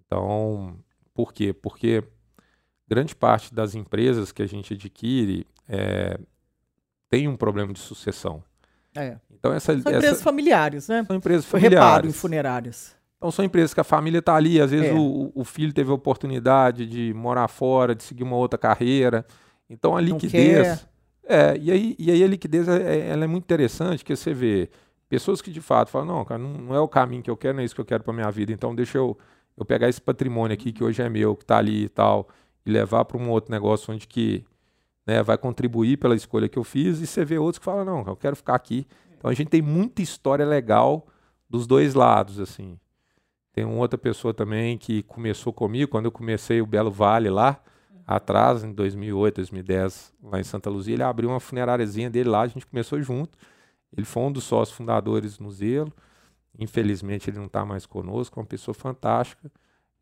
Então, 0.04 0.76
por 1.14 1.32
quê? 1.32 1.52
Porque 1.52 2.02
grande 2.92 3.16
parte 3.16 3.54
das 3.54 3.74
empresas 3.74 4.32
que 4.32 4.42
a 4.42 4.46
gente 4.46 4.74
adquire 4.74 5.46
é, 5.66 6.18
tem 7.08 7.26
um 7.26 7.36
problema 7.36 7.72
de 7.72 7.78
sucessão. 7.78 8.44
É. 8.94 9.16
Então 9.30 9.50
essa, 9.50 9.72
são 9.72 9.92
empresas 9.92 10.04
essa, 10.04 10.22
familiares, 10.22 10.88
né? 10.88 11.02
São 11.06 11.16
empresas 11.16 11.46
familiares. 11.46 11.78
Reparo 11.78 12.06
em 12.06 12.12
funerárias. 12.12 12.94
Então 13.16 13.30
são 13.30 13.42
empresas 13.42 13.72
que 13.72 13.80
a 13.80 13.84
família 13.84 14.18
está 14.18 14.34
ali, 14.34 14.60
às 14.60 14.70
vezes 14.70 14.90
é. 14.90 14.92
o, 14.92 15.32
o, 15.34 15.42
filho 15.42 15.72
teve 15.72 15.90
a 15.90 15.94
oportunidade 15.94 16.84
de 16.86 17.14
morar 17.14 17.48
fora, 17.48 17.94
de 17.94 18.02
seguir 18.02 18.24
uma 18.24 18.36
outra 18.36 18.58
carreira. 18.58 19.24
Então 19.70 19.96
a 19.96 20.00
liquidez. 20.00 20.86
É, 21.24 21.56
e 21.56 21.70
aí, 21.70 21.96
e 21.98 22.10
aí 22.10 22.22
a 22.22 22.26
liquidez 22.26 22.68
é, 22.68 22.82
é, 22.82 23.08
ela 23.08 23.24
é 23.24 23.26
muito 23.26 23.44
interessante, 23.44 24.04
que 24.04 24.14
você 24.14 24.34
vê 24.34 24.68
pessoas 25.08 25.40
que 25.40 25.50
de 25.50 25.62
fato 25.62 25.88
falam, 25.88 26.08
não, 26.08 26.24
cara, 26.26 26.38
não, 26.38 26.52
não 26.52 26.74
é 26.74 26.80
o 26.80 26.88
caminho 26.88 27.22
que 27.22 27.30
eu 27.30 27.36
quero, 27.38 27.54
não 27.54 27.62
é 27.62 27.64
isso 27.64 27.74
que 27.74 27.80
eu 27.80 27.86
quero 27.86 28.04
para 28.04 28.12
minha 28.12 28.30
vida. 28.30 28.52
Então 28.52 28.74
deixa 28.74 28.98
eu, 28.98 29.16
eu 29.56 29.64
pegar 29.64 29.88
esse 29.88 30.00
patrimônio 30.00 30.52
aqui 30.52 30.72
que 30.72 30.84
hoje 30.84 31.00
é 31.00 31.08
meu, 31.08 31.34
que 31.34 31.44
está 31.44 31.56
ali 31.56 31.84
e 31.84 31.88
tal 31.88 32.28
e 32.64 32.70
levar 32.70 33.04
para 33.04 33.18
um 33.18 33.30
outro 33.30 33.50
negócio 33.50 33.92
onde 33.92 34.06
que 34.06 34.44
né, 35.06 35.22
vai 35.22 35.36
contribuir 35.36 35.96
pela 35.96 36.14
escolha 36.14 36.48
que 36.48 36.58
eu 36.58 36.64
fiz, 36.64 37.00
e 37.00 37.06
você 37.06 37.24
vê 37.24 37.38
outros 37.38 37.58
que 37.58 37.64
falam, 37.64 37.84
não, 37.84 38.04
eu 38.06 38.16
quero 38.16 38.36
ficar 38.36 38.54
aqui. 38.54 38.86
Então 39.16 39.30
a 39.30 39.34
gente 39.34 39.48
tem 39.48 39.62
muita 39.62 40.02
história 40.02 40.44
legal 40.44 41.06
dos 41.48 41.66
dois 41.66 41.94
lados, 41.94 42.38
assim. 42.40 42.78
Tem 43.52 43.64
uma 43.64 43.78
outra 43.78 43.98
pessoa 43.98 44.32
também 44.32 44.78
que 44.78 45.02
começou 45.02 45.52
comigo, 45.52 45.90
quando 45.90 46.06
eu 46.06 46.12
comecei 46.12 46.60
o 46.62 46.66
Belo 46.66 46.90
Vale 46.90 47.28
lá, 47.28 47.60
atrás, 48.06 48.64
em 48.64 48.72
2008, 48.72 49.36
2010, 49.36 50.14
lá 50.22 50.40
em 50.40 50.44
Santa 50.44 50.70
Luzia, 50.70 50.94
ele 50.94 51.02
abriu 51.02 51.28
uma 51.28 51.40
funeráriazinha 51.40 52.08
dele 52.08 52.30
lá, 52.30 52.42
a 52.42 52.46
gente 52.46 52.66
começou 52.66 53.00
junto. 53.00 53.36
Ele 53.94 54.06
foi 54.06 54.22
um 54.22 54.32
dos 54.32 54.44
sócios 54.44 54.76
fundadores 54.76 55.38
no 55.38 55.50
Zelo. 55.50 55.92
Infelizmente 56.58 57.28
ele 57.28 57.38
não 57.38 57.46
está 57.46 57.64
mais 57.64 57.86
conosco, 57.86 58.38
é 58.38 58.42
uma 58.42 58.46
pessoa 58.46 58.74
fantástica 58.74 59.50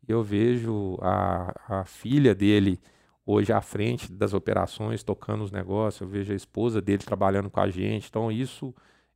eu 0.07 0.23
vejo 0.23 0.97
a, 1.01 1.79
a 1.81 1.85
filha 1.85 2.33
dele 2.35 2.79
hoje 3.25 3.53
à 3.53 3.61
frente 3.61 4.11
das 4.11 4.33
operações, 4.33 5.03
tocando 5.03 5.43
os 5.43 5.51
negócios, 5.51 6.01
eu 6.01 6.07
vejo 6.07 6.33
a 6.33 6.35
esposa 6.35 6.81
dele 6.81 7.03
trabalhando 7.03 7.49
com 7.49 7.59
a 7.59 7.69
gente. 7.69 8.07
Então, 8.09 8.31
isso 8.31 8.73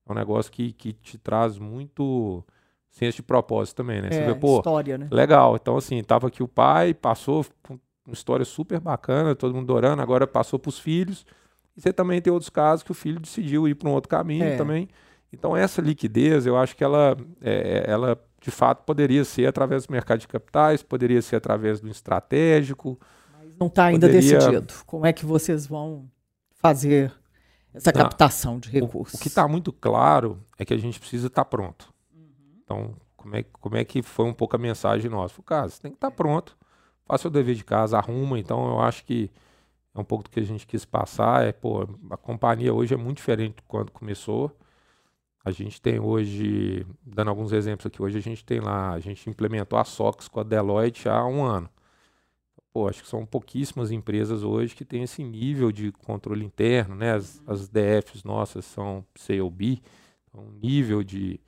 é 0.08 0.12
um 0.12 0.16
negócio 0.16 0.52
que, 0.52 0.72
que 0.74 0.94
te 0.94 1.18
traz 1.18 1.58
muito 1.58 2.44
senso 2.92 3.18
de 3.18 3.24
propósito 3.24 3.78
também, 3.78 4.02
né? 4.02 4.12
Você 4.12 4.22
É, 4.22 4.26
vê, 4.26 4.36
pô, 4.36 4.58
história, 4.58 4.98
né? 4.98 5.08
legal. 5.12 5.56
Então, 5.56 5.76
assim, 5.76 6.02
tava 6.04 6.28
aqui 6.28 6.42
o 6.42 6.48
pai, 6.48 6.94
passou 6.94 7.46
com 7.64 7.78
uma 8.06 8.14
história 8.14 8.46
super 8.46 8.80
bacana, 8.80 9.36
todo 9.36 9.54
mundo 9.54 9.64
adorando, 9.74 10.02
agora 10.02 10.26
passou 10.28 10.60
pros 10.60 10.80
filhos. 10.80 11.26
E 11.76 11.82
você 11.82 11.92
também 11.92 12.22
tem 12.22 12.32
outros 12.32 12.50
casos 12.50 12.84
que 12.84 12.92
o 12.92 12.96
filho 12.96 13.20
decidiu 13.20 13.68
ir 13.68 13.76
para 13.76 13.90
um 13.90 13.94
outro 13.94 14.08
caminho 14.10 14.46
É. 14.46 14.56
também. 14.56 14.88
Então, 15.34 15.58
essa 15.58 15.82
liquidez, 15.82 16.46
eu 16.46 16.56
acho 16.56 16.76
que 16.78 16.84
ela, 16.84 17.18
é, 17.42 17.84
ela, 17.88 18.18
de 18.46 18.52
fato, 18.52 18.84
poderia 18.84 19.26
ser 19.26 19.48
através 19.48 19.88
do 19.88 19.91
mercado 19.91 20.20
de 20.20 20.28
capitais, 20.28 20.84
poderia 20.84 21.20
ser 21.20 21.36
através 21.38 21.80
do 21.82 21.89
estratégico. 21.89 23.00
Não 23.60 23.66
está 23.66 23.86
ainda 23.86 24.06
Poderia- 24.08 24.38
decidido. 24.38 24.74
Como 24.86 25.04
é 25.04 25.12
que 25.12 25.26
vocês 25.26 25.66
vão 25.66 26.08
fazer 26.52 27.12
essa 27.74 27.91
Não. 27.91 28.02
captação 28.04 28.60
de 28.60 28.70
O, 28.70 28.72
recursos? 28.72 29.20
o 29.20 29.22
que 29.24 29.28
está 29.30 29.48
muito 29.48 29.74
claro 29.74 30.43
é 30.60 30.64
que 30.66 30.76
a 30.76 30.78
gente 30.78 31.00
precisa 31.00 31.26
estar 31.26 31.46
pronto. 31.46 31.91
Então, 32.64 32.93
como 33.18 33.36
é, 33.36 33.43
como 33.43 33.78
é 33.78 33.84
que 33.84 34.04
foi 34.04 34.26
um 34.26 34.34
pouco 34.34 34.56
a 34.56 34.60
mensagem 34.60 35.10
nossa? 35.10 35.34
Falei, 35.34 35.46
cara, 35.48 35.70
você 35.70 35.82
tem 35.82 35.89
que 35.91 35.98
estar 35.98 36.12
pronto, 36.12 36.56
faça 37.04 37.28
o 37.28 37.32
dever 37.32 37.56
de 37.56 37.64
casa, 37.64 37.98
arruma. 37.98 38.38
Então, 38.38 38.68
eu 38.68 38.80
acho 38.80 39.04
que 39.06 39.32
é 39.96 40.00
um 40.00 40.04
pouco 40.04 40.24
do 40.26 40.30
que 40.30 40.39
a 40.39 40.43
gente 40.43 40.68
quis 40.68 40.86
passar. 40.86 41.46
É, 41.48 41.52
pô, 41.52 41.88
a 42.12 42.18
companhia 42.18 42.72
hoje 42.72 42.93
é 42.93 42.98
muito 42.98 43.18
diferente 43.18 43.56
do 43.56 43.64
quando 43.68 43.91
começou. 43.91 44.52
A 45.46 45.52
gente 45.52 45.80
tem 45.80 46.00
hoje, 46.00 46.88
dando 47.06 47.30
alguns 47.30 47.52
exemplos 47.52 47.86
aqui, 47.86 48.02
hoje 48.02 48.18
a 48.18 48.22
gente 48.22 48.43
tem 48.43 48.60
lá, 48.60 48.93
a 48.93 49.00
gente 49.00 49.30
implementou 49.30 49.78
a 49.78 49.84
SOX 49.84 50.28
com 50.28 50.39
a 50.39 50.43
Deloitte 50.43 51.08
há 51.08 51.24
um 51.24 51.43
ano. 51.43 51.70
Pô, 52.74 52.89
acho 52.89 53.04
que 53.04 53.08
são 53.08 53.28
pouquíssimas 53.28 53.91
empresas 53.91 54.41
hoje 54.43 54.76
que 54.76 54.84
têm 54.84 55.04
esse 55.04 55.24
nível 55.24 55.72
de 55.72 55.91
controle 55.91 56.43
interno, 56.43 56.96
né? 56.96 57.14
As, 57.14 57.43
as 57.46 57.70
DFs 57.70 58.24
nossas 58.24 58.66
são 58.66 59.06
COB, 59.16 59.84
um 60.34 60.52
nível 60.52 61.04
de, 61.04 61.39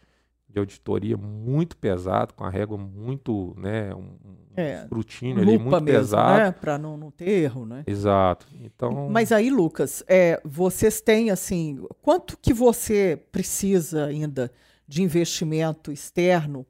de 0.50 0.60
auditoria 0.60 1.18
muito 1.18 1.76
pesado, 1.78 2.34
com 2.34 2.44
a 2.44 2.50
régua 2.50 2.78
muito, 2.78 3.54
né? 3.58 3.94
Um, 3.94 4.16
É, 4.56 4.82
escrutínio 4.82 5.42
ali 5.42 5.58
muito 5.58 5.82
mesmo, 5.82 6.00
pesado. 6.00 6.40
né? 6.40 6.52
Para 6.52 6.78
não, 6.78 6.98
não 6.98 7.12
ter 7.12 7.30
erro, 7.30 7.66
né? 7.66 7.84
Exato. 7.86 8.48
Então, 8.62 9.08
Mas 9.10 9.32
aí, 9.32 9.50
Lucas, 9.52 10.04
é, 10.08 10.42
vocês 10.44 11.00
têm 11.02 11.30
assim, 11.30 11.86
quanto 12.02 12.38
que 12.38 12.54
você 12.54 13.22
precisa 13.32 14.06
ainda 14.06 14.52
de 14.88 15.04
investimento 15.04 15.92
externo 15.92 16.66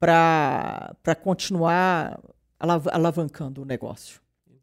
para 0.00 1.14
continuar 1.22 2.18
alav- 2.58 2.88
alavancando 2.90 3.62
o 3.62 3.64
negócio, 3.64 4.20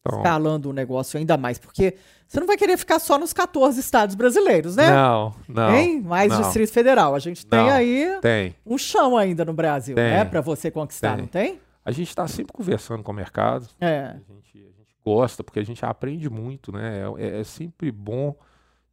então 0.08 0.20
escalando 0.20 0.70
o 0.70 0.74
negócio 0.74 1.18
ainda 1.18 1.38
mais? 1.38 1.58
Porque 1.58 1.96
você 2.28 2.40
não 2.40 2.48
vai 2.48 2.58
querer 2.58 2.78
ficar 2.78 3.00
só 3.00 3.18
nos 3.18 3.34
14 3.34 3.80
estados 3.80 4.16
brasileiros, 4.16 4.76
né? 4.76 4.90
não, 4.92 5.34
não. 5.48 5.76
Hein? 5.76 6.02
Mais 6.02 6.32
não. 6.32 6.42
Distrito 6.42 6.72
Federal. 6.72 7.16
A 7.16 7.20
gente 7.20 7.46
tem 7.46 7.60
Não. 7.60 7.70
aí 7.70 8.18
Tem. 8.22 8.56
um 8.66 8.78
chão 8.78 9.18
ainda 9.18 9.44
no 9.46 9.54
Brasil, 9.54 9.96
Tem. 9.96 10.04
né? 10.12 10.26
Para 10.26 10.42
você 10.42 10.70
conquistar, 10.72 11.12
Tem. 11.14 11.22
não 11.22 11.28
tem? 11.28 11.60
A 11.84 11.92
gente 11.92 12.10
está 12.10 12.28
sempre 12.28 12.52
conversando 12.54 13.04
com 13.04 13.12
o 13.12 13.16
mercado. 13.16 13.68
É. 13.80 14.08
A 14.08 14.34
gente, 14.34 14.58
a 14.58 14.72
gente 14.80 14.96
gosta, 15.06 15.44
porque 15.44 15.60
a 15.60 15.64
gente 15.66 15.86
aprende 15.86 16.30
muito, 16.30 16.72
né? 16.72 17.04
É, 17.18 17.40
é 17.42 17.44
sempre 17.44 17.92
bom 17.92 18.36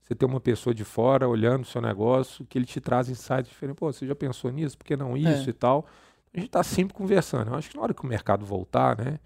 você 0.01 0.15
ter 0.15 0.27
uma 0.27 0.41
pessoa 0.41 0.75
de 0.75 0.85
fora 0.85 1.27
olhando 1.29 1.63
o 1.63 1.67
seu 1.67 1.81
negócio, 1.81 2.45
que 2.45 2.59
ele 2.59 2.67
te 2.67 2.81
traz 2.81 3.09
insights 3.09 3.49
diferentes. 3.49 3.79
Pô, 3.79 3.91
você 3.91 4.07
já 4.07 4.15
pensou 4.15 4.51
nisso? 4.51 4.77
Por 4.77 4.85
que 4.85 4.95
não 4.97 5.17
isso 5.17 5.47
É. 5.47 5.51
e 5.51 5.53
tal? 5.55 5.87
A 6.35 6.39
gente 6.39 6.49
está 6.49 6.63
sempre 6.63 6.93
conversando. 6.93 7.51
Eu 7.51 7.55
acho 7.55 7.71
que 7.71 7.77
na 7.77 7.83
hora 7.83 7.95
que 7.95 8.03
o 8.03 8.07
mercado 8.07 8.45
voltar, 8.45 8.99
né? 8.99 9.19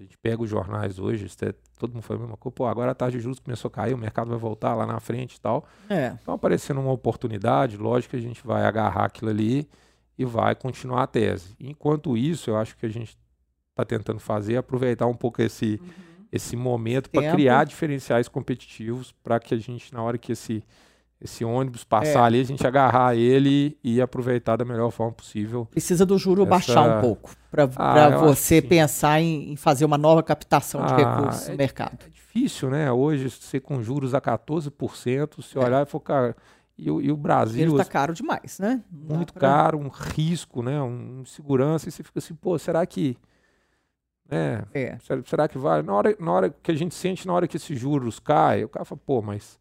A 0.00 0.02
gente 0.02 0.16
pega 0.16 0.42
os 0.42 0.48
jornais 0.48 0.98
hoje, 0.98 1.26
é- 1.42 1.54
todo 1.78 1.92
mundo 1.92 2.02
fala 2.02 2.20
a 2.20 2.22
mesma 2.22 2.36
coisa. 2.38 2.54
Pô, 2.54 2.66
agora 2.66 2.92
a 2.92 2.94
taxa 2.94 3.12
de 3.12 3.20
juros 3.20 3.38
começou 3.38 3.68
a 3.68 3.70
cair, 3.70 3.92
o 3.92 3.98
mercado 3.98 4.30
vai 4.30 4.38
voltar 4.38 4.74
lá 4.74 4.86
na 4.86 4.98
frente 4.98 5.34
e 5.34 5.40
tal. 5.40 5.66
É. 5.90 6.16
Então, 6.22 6.32
aparecendo 6.32 6.80
uma 6.80 6.90
oportunidade, 6.90 7.76
lógico 7.76 8.12
que 8.12 8.16
a 8.16 8.20
gente 8.20 8.44
vai 8.46 8.64
agarrar 8.64 9.04
aquilo 9.04 9.30
ali 9.30 9.68
e 10.18 10.24
vai 10.24 10.54
continuar 10.54 11.02
a 11.02 11.06
tese. 11.06 11.54
Enquanto 11.60 12.16
isso, 12.16 12.48
eu 12.48 12.56
acho 12.56 12.76
que 12.78 12.86
a 12.86 12.88
gente 12.88 13.18
está 13.70 13.84
tentando 13.84 14.18
fazer 14.18 14.54
é 14.54 14.56
aproveitar 14.56 15.06
um 15.06 15.14
pouco 15.14 15.42
esse, 15.42 15.78
esse 16.32 16.56
momento 16.56 17.10
para 17.10 17.32
criar 17.32 17.64
diferenciais 17.64 18.26
competitivos 18.26 19.12
para 19.22 19.38
que 19.38 19.54
a 19.54 19.58
gente, 19.58 19.92
na 19.92 20.02
hora 20.02 20.16
que 20.16 20.32
esse, 20.32 20.64
esse 21.20 21.44
ônibus 21.44 21.84
passar 21.84 22.20
É. 22.20 22.22
ali, 22.22 22.40
a 22.40 22.44
gente 22.44 22.66
agarrar 22.66 23.14
ele 23.14 23.78
e 23.84 24.00
aproveitar 24.00 24.56
da 24.56 24.64
melhor 24.64 24.90
forma 24.90 25.12
possível. 25.12 25.66
Precisa 25.66 26.06
do 26.06 26.16
juro 26.16 26.42
Essa- 26.42 26.50
baixar 26.50 26.82
um 26.82 27.00
pouco 27.02 27.30
para 27.50 27.68
Ah, 27.76 28.16
você 28.18 28.62
pensar 28.62 29.20
em, 29.20 29.52
em 29.52 29.56
fazer 29.56 29.84
uma 29.84 29.98
nova 29.98 30.22
captação 30.22 30.84
de 30.86 30.92
Ah, 30.94 30.96
recursos 30.96 31.48
no 31.48 31.54
é- 31.54 31.56
mercado. 31.58 31.98
É 32.06 32.08
difícil, 32.08 32.70
né? 32.70 32.90
Hoje, 32.90 33.28
você 33.28 33.60
com 33.60 33.82
juros 33.82 34.14
a 34.14 34.20
14%, 34.20 35.42
se 35.42 35.58
É. 35.58 35.60
olhar 35.64 35.82
e 35.86 35.86
for, 35.90 36.00
cara, 36.00 36.34
e, 36.78 36.90
o- 36.90 37.00
e 37.02 37.12
o 37.12 37.16
Brasil, 37.16 37.60
Ele 37.62 37.72
está 37.72 37.84
caro 37.84 38.14
demais, 38.14 38.58
né? 38.58 38.82
Não 38.90 39.16
muito 39.16 39.34
pra- 39.34 39.40
caro, 39.42 39.78
um 39.78 39.88
risco, 39.88 40.62
né? 40.62 40.80
Um 40.80 41.22
segurança, 41.26 41.86
e 41.88 41.92
você 41.92 42.02
fica 42.02 42.18
assim, 42.18 42.34
pô, 42.34 42.58
será 42.58 42.86
que. 42.86 43.18
Né? 44.28 44.62
É. 44.72 44.96
Será, 45.00 45.22
será 45.26 45.48
que 45.48 45.58
vale? 45.58 45.86
Na 45.86 45.92
hora, 45.92 46.16
na 46.18 46.32
hora 46.32 46.50
que 46.62 46.70
a 46.70 46.74
gente 46.74 46.94
sente, 46.94 47.26
na 47.26 47.32
hora 47.34 47.48
que 47.48 47.56
esses 47.56 47.78
juros 47.78 48.18
caem, 48.20 48.64
o 48.64 48.68
cara 48.68 48.84
fala, 48.84 49.00
pô, 49.04 49.20
mas 49.20 49.58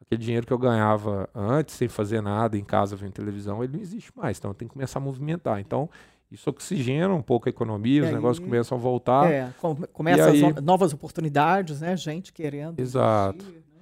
aquele 0.00 0.22
dinheiro 0.22 0.46
que 0.46 0.52
eu 0.52 0.58
ganhava 0.58 1.28
antes, 1.34 1.74
sem 1.76 1.88
fazer 1.88 2.20
nada, 2.22 2.56
em 2.58 2.64
casa 2.64 2.96
vendo 2.96 3.12
televisão, 3.12 3.62
ele 3.62 3.74
não 3.74 3.80
existe 3.80 4.10
mais. 4.16 4.38
Então 4.38 4.52
tem 4.54 4.66
que 4.68 4.72
começar 4.74 4.98
a 4.98 5.02
movimentar. 5.02 5.60
Então, 5.60 5.88
isso 6.30 6.48
oxigena 6.50 7.12
um 7.14 7.22
pouco 7.22 7.48
a 7.48 7.50
economia, 7.50 7.98
E 7.98 8.00
os 8.02 8.06
aí- 8.08 8.14
negócios 8.14 8.44
começam 8.44 8.78
a 8.78 8.80
voltar. 8.80 9.30
É, 9.30 9.52
com- 9.60 9.76
começa. 9.92 10.18
E 10.18 10.22
as 10.22 10.28
aí- 10.28 10.54
no- 10.54 10.60
novas 10.62 10.92
oportunidades, 10.92 11.80
né? 11.80 11.96
Gente 11.96 12.32
querendo. 12.32 12.78
Exato. 12.78 13.38
investir, 13.44 13.62
né? 13.74 13.80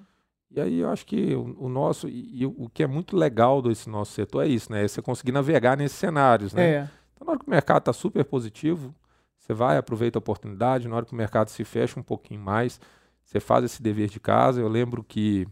E 0.50 0.60
aí 0.60 0.78
eu 0.80 0.88
acho 0.90 1.04
que 1.06 1.34
o, 1.34 1.54
o 1.58 1.68
nosso. 1.68 2.08
E, 2.08 2.40
e 2.42 2.46
o 2.46 2.54
o 2.58 2.68
que 2.70 2.82
é 2.82 2.86
muito 2.86 3.16
legal 3.16 3.60
desse 3.60 3.88
nosso 3.90 4.12
setor 4.12 4.44
é 4.44 4.48
isso, 4.48 4.72
né? 4.72 4.84
É 4.84 4.88
você 4.88 5.02
conseguir 5.02 5.32
navegar 5.32 5.76
nesses 5.76 5.98
cenários, 5.98 6.52
né? 6.54 6.68
É. 6.70 6.88
Então, 7.14 7.26
na 7.26 7.32
hora 7.32 7.40
que 7.40 7.46
o 7.46 7.50
mercado 7.50 7.78
está 7.80 7.92
super 7.92 8.24
positivo, 8.24 8.94
você 9.38 9.52
vai, 9.52 9.76
aproveita 9.76 10.18
a 10.18 10.20
oportunidade. 10.20 10.88
Na 10.88 10.96
hora 10.96 11.04
que 11.04 11.12
o 11.12 11.16
mercado 11.16 11.48
se 11.50 11.64
fecha 11.64 12.00
um 12.00 12.02
pouquinho 12.02 12.40
mais, 12.40 12.80
você 13.24 13.38
faz 13.40 13.62
esse 13.64 13.82
dever 13.82 14.08
de 14.08 14.18
casa. 14.20 14.60
Eu 14.60 14.68
lembro 14.68 15.02
que 15.04 15.46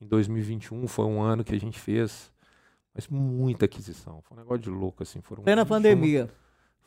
em 0.00 0.06
2021 0.06 0.86
foi 0.88 1.04
um 1.04 1.20
ano 1.22 1.44
que 1.44 1.54
a 1.54 1.60
gente 1.60 1.78
fez 1.78 2.32
mas 2.92 3.06
muita 3.06 3.66
aquisição. 3.66 4.20
Foi 4.22 4.36
um 4.36 4.40
negócio 4.40 4.62
de 4.62 4.70
louco, 4.70 5.02
assim. 5.02 5.20
Foram 5.20 5.44
Plena 5.44 5.62
21 5.62 5.68
pandemia. 5.76 6.30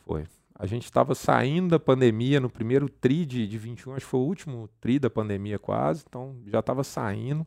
Foi. 0.05 0.25
A 0.55 0.65
gente 0.65 0.83
estava 0.83 1.15
saindo 1.15 1.69
da 1.69 1.79
pandemia 1.79 2.39
no 2.39 2.49
primeiro 2.49 2.89
tri 2.89 3.25
de, 3.25 3.47
de 3.47 3.57
21, 3.57 3.93
acho 3.95 4.05
que 4.05 4.09
foi 4.11 4.19
o 4.19 4.23
último 4.23 4.69
tri 4.81 4.99
da 4.99 5.09
pandemia 5.09 5.57
quase, 5.57 6.03
então 6.07 6.37
já 6.45 6.59
estava 6.59 6.83
saindo. 6.83 7.45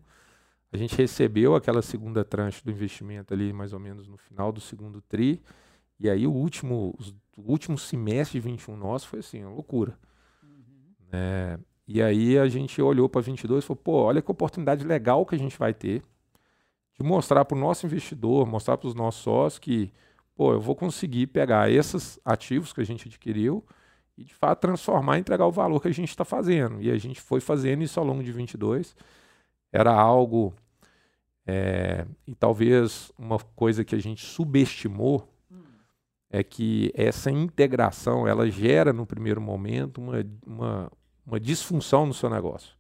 A 0.73 0.77
gente 0.77 0.97
recebeu 0.97 1.55
aquela 1.55 1.83
segunda 1.83 2.25
tranche 2.25 2.65
do 2.65 2.71
investimento 2.71 3.33
ali 3.33 3.53
mais 3.53 3.73
ou 3.73 3.79
menos 3.79 4.09
no 4.09 4.17
final 4.17 4.51
do 4.51 4.61
segundo 4.61 5.01
tri. 5.03 5.41
E 6.01 6.09
aí 6.11 6.27
o 6.27 6.33
último, 6.33 6.95
os- 6.99 7.11
o 7.37 7.43
último 7.53 7.79
semestre 7.79 8.41
de 8.41 8.49
21 8.49 8.77
nosso 8.77 9.07
foi 9.07 9.21
assim, 9.21 9.45
uma 9.45 9.55
loucura. 9.55 9.97
né? 11.13 11.59
E 11.87 12.03
aí 12.03 12.39
a 12.39 12.49
gente 12.49 12.81
olhou 12.83 13.09
para 13.09 13.21
22 13.21 13.63
e 13.63 13.67
falou, 13.67 13.81
pô, 13.83 13.93
olha 14.03 14.21
que 14.21 14.31
oportunidade 14.31 14.85
legal 14.85 15.25
que 15.25 15.35
a 15.35 15.39
gente 15.39 15.59
vai 15.59 15.73
ter 15.73 16.03
de 16.95 17.03
mostrar 17.03 17.45
para 17.45 17.57
o 17.57 17.61
nosso 17.61 17.87
investidor, 17.87 18.47
mostrar 18.47 18.77
para 18.77 18.89
os 18.89 18.95
nossos 18.95 19.23
sócios 19.23 19.59
que, 19.59 19.93
pô, 20.35 20.53
eu 20.53 20.61
vou 20.61 20.75
conseguir 20.75 21.27
pegar 21.29 21.71
esses 21.71 22.19
ativos 22.25 22.73
que 22.73 22.81
a 22.81 22.85
gente 22.85 23.07
adquiriu 23.07 23.65
e 24.17 24.25
de 24.25 24.35
fato 24.35 24.61
transformar 24.61 25.19
e 25.19 25.21
entregar 25.21 25.47
o 25.47 25.53
valor 25.53 25.81
que 25.81 25.89
a 25.89 25.95
gente 25.95 26.09
está 26.09 26.25
fazendo. 26.25 26.81
E 26.81 26.91
a 26.91 26.97
gente 26.97 27.21
foi 27.21 27.41
fazendo 27.41 27.83
isso 27.83 28.01
ao 28.01 28.07
longo 28.07 28.23
de 28.23 28.33
22. 28.33 28.97
Era 29.71 29.93
algo 29.93 30.55
é, 31.47 32.05
e 32.27 32.35
talvez 32.35 33.13
uma 33.17 33.39
coisa 33.39 33.85
que 33.85 33.95
a 33.95 34.01
gente 34.01 34.25
subestimou 34.25 35.29
é 36.29 36.43
que 36.43 36.91
essa 36.95 37.31
integração 37.31 38.27
ela 38.27 38.51
gera 38.51 38.93
no 38.93 39.07
primeiro 39.07 39.41
momento 39.41 39.99
uma, 40.01 40.27
uma, 40.45 40.93
uma 41.27 41.41
disfunção 41.41 42.07
no 42.07 42.15
seu 42.15 42.31
negócio. 42.31 42.75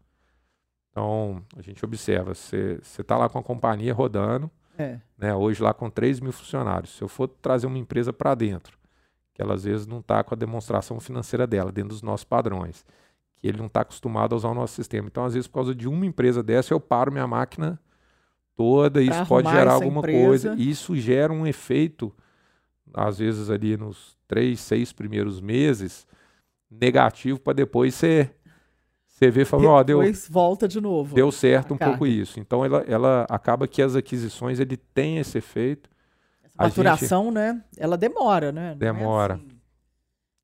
Então, 0.90 1.42
a 1.56 1.60
gente 1.62 1.84
observa, 1.84 2.34
você 2.34 2.80
está 2.98 3.16
lá 3.16 3.28
com 3.28 3.38
a 3.38 3.42
companhia 3.42 3.92
rodando, 3.92 4.50
É. 4.78 4.98
né, 5.18 5.34
hoje 5.34 5.62
lá 5.62 5.74
com 5.74 5.90
3 5.90 6.20
mil 6.20 6.32
funcionários. 6.32 6.96
Se 6.96 7.02
eu 7.02 7.08
for 7.08 7.28
trazer 7.28 7.66
uma 7.66 7.78
empresa 7.78 8.12
para 8.12 8.34
dentro, 8.34 8.78
que 9.34 9.42
ela 9.42 9.54
às 9.54 9.64
vezes 9.64 9.86
não 9.86 9.98
está 10.00 10.22
com 10.24 10.34
a 10.34 10.38
demonstração 10.38 10.98
financeira 11.00 11.46
dela, 11.46 11.70
dentro 11.70 11.90
dos 11.90 12.02
nossos 12.02 12.24
padrões, 12.24 12.84
que 13.36 13.46
ele 13.46 13.58
não 13.58 13.66
está 13.66 13.82
acostumado 13.82 14.32
a 14.34 14.36
usar 14.36 14.48
o 14.48 14.54
nosso 14.54 14.74
sistema. 14.74 15.08
Então, 15.08 15.24
às 15.26 15.34
vezes, 15.34 15.46
por 15.46 15.54
causa 15.54 15.74
de 15.74 15.86
uma 15.86 16.06
empresa 16.06 16.42
dessa, 16.42 16.72
eu 16.72 16.80
paro 16.80 17.12
minha 17.12 17.26
máquina 17.26 17.78
toda, 18.56 19.02
e 19.02 19.06
Pra 19.08 19.16
isso 19.20 19.28
pode 19.28 19.50
gerar 19.50 19.72
alguma 19.74 19.98
empresa. 19.98 20.48
coisa. 20.48 20.54
E 20.54 20.70
isso 20.70 20.96
gera 20.96 21.30
um 21.30 21.46
efeito, 21.46 22.10
às 22.94 23.18
vezes, 23.18 23.50
ali 23.50 23.76
nos 23.76 24.16
três, 24.26 24.60
seis 24.60 24.94
primeiros 24.94 25.38
meses, 25.42 26.06
negativo, 26.70 27.38
para 27.38 27.52
depois 27.52 27.94
você, 27.94 28.30
você 29.18 29.30
ver 29.30 29.42
e 29.42 29.44
falar, 29.46 29.68
ó, 29.68 29.82
deu, 29.82 29.98
Depois 29.98 30.28
volta 30.28 30.68
de 30.68 30.80
novo. 30.80 31.14
deu 31.14 31.32
certo 31.32 31.72
um 31.72 31.78
pouco 31.78 32.06
isso. 32.06 32.38
Então, 32.38 32.64
ela, 32.64 32.84
ela 32.86 33.26
acaba 33.30 33.66
que 33.66 33.80
as 33.80 33.96
aquisições, 33.96 34.60
ele 34.60 34.76
tem 34.76 35.16
esse 35.18 35.38
efeito. 35.38 35.88
Essa 36.44 36.54
a 36.58 36.68
gente- 36.68 36.76
maturação, 36.78 37.30
né? 37.30 37.62
Ela 37.78 37.96
demora, 37.96 38.52
né? 38.52 38.62
Não 38.62 38.72
é 38.72 38.74
Demora. 38.74 39.34
assim. 39.34 39.48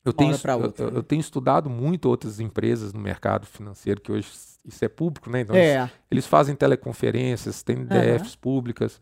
Eu 0.04 0.12
tenho, 0.12 0.32
outra, 0.32 0.52
eu, 0.54 0.90
né? 0.90 0.98
eu 0.98 1.02
tenho 1.02 1.20
estudado 1.20 1.70
muito 1.70 2.06
outras 2.08 2.40
empresas 2.40 2.92
no 2.92 2.98
mercado 3.00 3.46
financeiro, 3.46 4.00
que 4.00 4.10
hoje 4.10 4.26
isso 4.64 4.84
é 4.84 4.88
público, 4.88 5.30
né? 5.30 5.42
Então, 5.42 5.54
eles, 5.54 5.68
É, 5.68 5.90
eles 6.10 6.26
fazem 6.26 6.56
teleconferências, 6.56 7.62
têm 7.62 7.84
DFs 7.84 8.34
públicas. 8.34 9.00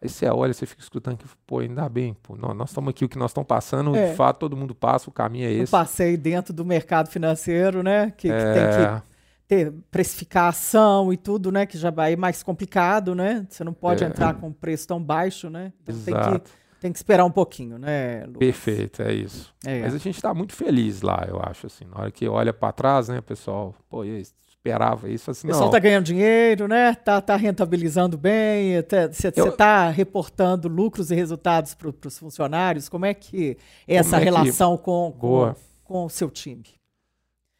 Aí 0.00 0.08
você 0.08 0.26
olha, 0.26 0.54
você 0.54 0.64
fica 0.64 0.80
escutando 0.80 1.16
que, 1.16 1.26
pô, 1.44 1.58
ainda 1.58 1.88
bem, 1.88 2.14
pô, 2.14 2.36
nós 2.36 2.70
estamos 2.70 2.90
aqui, 2.90 3.04
o 3.04 3.08
que 3.08 3.18
nós 3.18 3.32
estamos 3.32 3.48
passando, 3.48 3.96
é. 3.96 4.10
de 4.10 4.16
fato, 4.16 4.38
todo 4.38 4.56
mundo 4.56 4.72
passa, 4.72 5.10
o 5.10 5.12
caminho 5.12 5.46
é 5.46 5.52
esse. 5.52 5.62
Eu 5.62 5.78
passei 5.78 6.16
dentro 6.16 6.52
do 6.52 6.64
mercado 6.64 7.08
financeiro, 7.08 7.82
né? 7.82 8.12
Que, 8.16 8.30
é... 8.30 8.36
que 8.36 8.44
tem 8.44 8.68
que 8.68 8.82
é. 8.82 9.02
ter 9.48 9.72
precificação 9.90 11.12
e 11.12 11.16
tudo, 11.16 11.50
né? 11.50 11.66
Que 11.66 11.76
já 11.76 11.90
vai 11.90 12.14
mais 12.14 12.44
complicado, 12.44 13.12
né? 13.12 13.44
Você 13.48 13.64
não 13.64 13.72
pode 13.72 14.04
é. 14.04 14.06
entrar 14.06 14.34
com 14.34 14.48
um 14.48 14.52
preço 14.52 14.86
tão 14.86 15.02
baixo, 15.02 15.50
né? 15.50 15.72
Então 15.82 15.96
Exato. 15.96 16.30
tem 16.30 16.38
que, 16.38 16.50
tem 16.80 16.92
que 16.92 16.98
esperar 16.98 17.24
um 17.24 17.30
pouquinho, 17.32 17.76
né, 17.76 18.20
Lucas? 18.20 18.38
Perfeito, 18.38 19.02
é 19.02 19.12
isso. 19.12 19.52
É. 19.66 19.80
Mas 19.80 19.96
a 19.96 19.98
gente 19.98 20.14
está 20.14 20.32
muito 20.32 20.52
feliz 20.52 21.02
lá, 21.02 21.26
eu 21.26 21.40
acho, 21.42 21.66
assim. 21.66 21.84
Na 21.86 22.02
hora 22.02 22.10
que 22.12 22.28
olha 22.28 22.52
para 22.52 22.70
trás, 22.70 23.08
né, 23.08 23.20
pessoal, 23.20 23.74
pô, 23.90 24.04
e 24.04 24.22
esperava 24.68 25.08
isso. 25.08 25.30
Assim, 25.30 25.46
o 25.46 25.50
pessoal 25.50 25.66
está 25.66 25.78
ganhando 25.78 26.04
dinheiro, 26.04 26.68
né? 26.68 26.90
Está 26.90 27.20
tá 27.20 27.36
rentabilizando 27.36 28.18
bem, 28.18 28.74
você 29.10 29.28
está 29.28 29.88
reportando 29.88 30.68
lucros 30.68 31.10
e 31.10 31.14
resultados 31.14 31.74
para 31.74 31.88
os 31.88 32.18
funcionários. 32.18 32.88
Como 32.88 33.06
é 33.06 33.14
que 33.14 33.56
é 33.86 33.96
essa 33.96 34.16
é 34.16 34.24
relação 34.24 34.76
que... 34.76 34.84
com, 34.84 35.14
com, 35.18 35.54
com, 35.82 36.04
o 36.04 36.10
seu 36.10 36.30
time? 36.30 36.64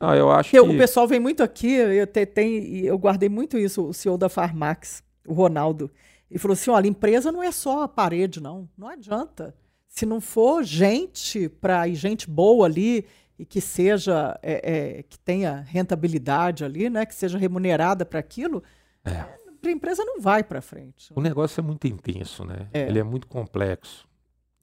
Ah, 0.01 0.15
eu 0.15 0.31
acho 0.31 0.51
que... 0.51 0.61
O 0.61 0.77
pessoal 0.77 1.09
vem 1.09 1.19
muito 1.19 1.43
aqui, 1.43 1.73
eu, 1.73 2.07
te, 2.07 2.25
tem, 2.25 2.81
eu 2.81 2.97
guardei 2.99 3.29
muito 3.29 3.59
isso, 3.59 3.89
o 3.89 3.95
CEO 3.95 4.17
da 4.17 4.29
Farmax, 4.29 5.03
o 5.27 5.33
Ronaldo, 5.33 5.91
e 6.31 6.39
falou 6.39 6.53
assim, 6.53 6.71
olha, 6.71 6.87
empresa 6.87 7.33
não 7.33 7.43
é 7.43 7.51
só 7.51 7.83
a 7.83 7.89
parede, 7.89 8.41
não. 8.41 8.69
Não 8.77 8.89
adianta. 8.89 9.55
Se 9.89 10.05
não 10.07 10.21
for 10.21 10.63
gente 10.63 11.49
para 11.49 11.89
gente 11.89 12.29
boa 12.29 12.67
ali 12.67 13.07
e 13.39 13.47
que 13.47 13.61
seja 13.61 14.39
é, 14.43 14.99
é, 14.99 15.03
que 15.03 15.19
tenha 15.19 15.61
rentabilidade 15.61 16.65
ali, 16.65 16.91
né, 16.91 17.07
que 17.07 17.15
seja 17.15 17.39
remunerada 17.39 18.05
para 18.05 18.19
aquilo, 18.19 18.63
é. 19.05 19.11
a 19.13 19.71
empresa 19.71 20.05
não 20.05 20.21
vai 20.21 20.43
para 20.43 20.61
frente. 20.61 21.13
O 21.15 21.21
negócio 21.21 21.61
é 21.61 21.63
muito 21.63 21.87
intenso, 21.87 22.45
né? 22.45 22.69
É. 22.73 22.89
Ele 22.89 22.99
é 22.99 23.05
muito 23.05 23.27
complexo. 23.29 24.09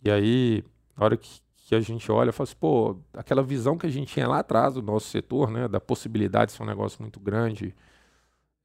E 0.03 0.11
aí, 0.11 0.63
na 0.97 1.05
hora 1.05 1.17
que, 1.17 1.39
que 1.55 1.73
a 1.73 1.79
gente 1.79 2.11
olha, 2.11 2.33
fala 2.33 2.43
assim, 2.43 2.57
pô, 2.59 2.99
aquela 3.13 3.41
visão 3.41 3.77
que 3.77 3.87
a 3.87 3.89
gente 3.89 4.13
tinha 4.13 4.27
lá 4.27 4.39
atrás 4.39 4.73
do 4.73 4.81
nosso 4.81 5.07
setor, 5.07 5.49
né, 5.49 5.67
da 5.67 5.79
possibilidade 5.79 6.51
de 6.51 6.57
ser 6.57 6.63
um 6.63 6.67
negócio 6.67 7.01
muito 7.01 7.19
grande, 7.19 7.73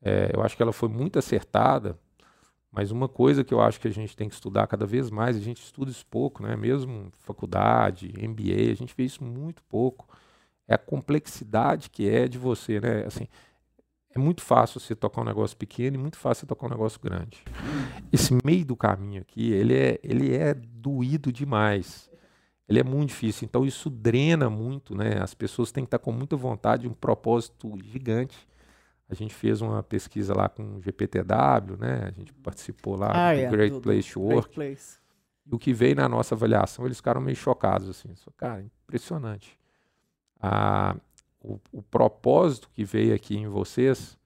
é, 0.02 0.30
eu 0.34 0.42
acho 0.42 0.56
que 0.56 0.62
ela 0.62 0.72
foi 0.72 0.88
muito 0.88 1.18
acertada. 1.18 1.96
Mas 2.72 2.92
uma 2.92 3.08
coisa 3.08 3.42
que 3.42 3.52
eu 3.52 3.60
acho 3.60 3.80
que 3.80 3.88
a 3.88 3.92
gente 3.92 4.16
tem 4.16 4.28
que 4.28 4.34
estudar 4.34 4.66
cada 4.66 4.86
vez 4.86 5.10
mais, 5.10 5.36
a 5.36 5.40
gente 5.40 5.62
estuda 5.62 5.90
isso 5.90 6.06
pouco, 6.06 6.42
né? 6.42 6.54
Mesmo 6.54 7.10
faculdade, 7.18 8.12
MBA, 8.16 8.70
a 8.70 8.74
gente 8.74 8.94
vê 8.96 9.04
isso 9.04 9.24
muito 9.24 9.62
pouco. 9.64 10.08
É 10.68 10.74
a 10.74 10.78
complexidade 10.78 11.90
que 11.90 12.08
é 12.08 12.28
de 12.28 12.38
você, 12.38 12.80
né? 12.80 13.04
Assim, 13.04 13.26
é 14.14 14.18
muito 14.18 14.40
fácil 14.40 14.78
você 14.78 14.94
tocar 14.94 15.20
um 15.20 15.24
negócio 15.24 15.56
pequeno 15.56 15.96
e 15.96 15.98
muito 15.98 16.16
fácil 16.16 16.42
você 16.42 16.46
tocar 16.46 16.66
um 16.66 16.70
negócio 16.70 17.00
grande. 17.00 17.42
Esse 18.12 18.36
meio 18.44 18.64
do 18.64 18.76
caminho 18.76 19.22
aqui, 19.22 19.50
ele 19.50 19.74
é, 19.74 19.98
ele 20.02 20.36
é 20.36 20.54
doído 20.54 21.32
demais. 21.32 22.08
Ele 22.68 22.78
é 22.78 22.84
muito 22.84 23.08
difícil. 23.08 23.46
Então 23.46 23.64
isso 23.64 23.90
drena 23.90 24.48
muito, 24.48 24.94
né? 24.94 25.20
As 25.20 25.34
pessoas 25.34 25.72
têm 25.72 25.82
que 25.82 25.88
estar 25.88 25.98
com 25.98 26.12
muita 26.12 26.36
vontade, 26.36 26.86
um 26.86 26.94
propósito 26.94 27.76
gigante 27.82 28.48
a 29.10 29.14
gente 29.14 29.34
fez 29.34 29.60
uma 29.60 29.82
pesquisa 29.82 30.32
lá 30.32 30.48
com 30.48 30.76
o 30.76 30.82
GPTW, 30.82 31.76
né? 31.76 32.04
A 32.06 32.10
gente 32.12 32.32
participou 32.32 32.96
lá 32.96 33.10
ah, 33.10 33.34
do 33.34 33.40
é, 33.40 33.50
Great 33.50 33.74
do, 33.74 33.80
Place 33.80 34.12
to 34.12 34.20
Work. 34.20 34.54
Place. 34.54 35.00
E 35.44 35.52
o 35.52 35.58
que 35.58 35.72
veio 35.72 35.96
na 35.96 36.08
nossa 36.08 36.36
avaliação, 36.36 36.86
eles 36.86 36.98
ficaram 36.98 37.20
meio 37.20 37.36
chocados, 37.36 37.88
assim. 37.88 38.08
Cara, 38.36 38.62
impressionante. 38.62 39.58
Ah, 40.40 40.94
o, 41.40 41.58
o, 41.72 41.82
propósito 41.82 42.70
que 42.72 42.84
veio 42.84 43.12
aqui 43.12 43.36
em 43.36 43.48
vocês, 43.48 44.16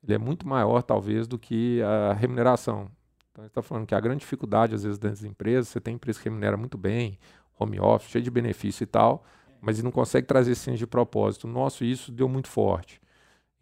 ele 0.00 0.14
é 0.14 0.18
muito 0.18 0.46
maior, 0.46 0.80
talvez, 0.82 1.26
do 1.26 1.36
que 1.36 1.82
a 1.82 2.12
remuneração. 2.12 2.88
Então, 3.32 3.42
ele 3.42 3.48
está 3.48 3.62
falando 3.62 3.84
que 3.84 3.96
a 3.96 4.00
grande 4.00 4.20
dificuldade, 4.20 4.76
às 4.76 4.84
vezes, 4.84 4.98
das 4.98 5.24
empresas, 5.24 5.68
você 5.68 5.80
tem 5.80 5.96
empresa 5.96 6.20
que 6.20 6.28
remunera 6.28 6.56
muito 6.56 6.78
bem, 6.78 7.18
home 7.58 7.80
office, 7.80 8.10
cheio 8.10 8.22
de 8.22 8.30
benefício 8.30 8.84
e 8.84 8.86
tal, 8.86 9.24
mas 9.60 9.82
não 9.82 9.90
consegue 9.90 10.28
trazer 10.28 10.54
senso 10.54 10.78
de 10.78 10.86
propósito. 10.86 11.48
Nosso, 11.48 11.84
isso 11.84 12.12
deu 12.12 12.28
muito 12.28 12.46
forte. 12.46 13.00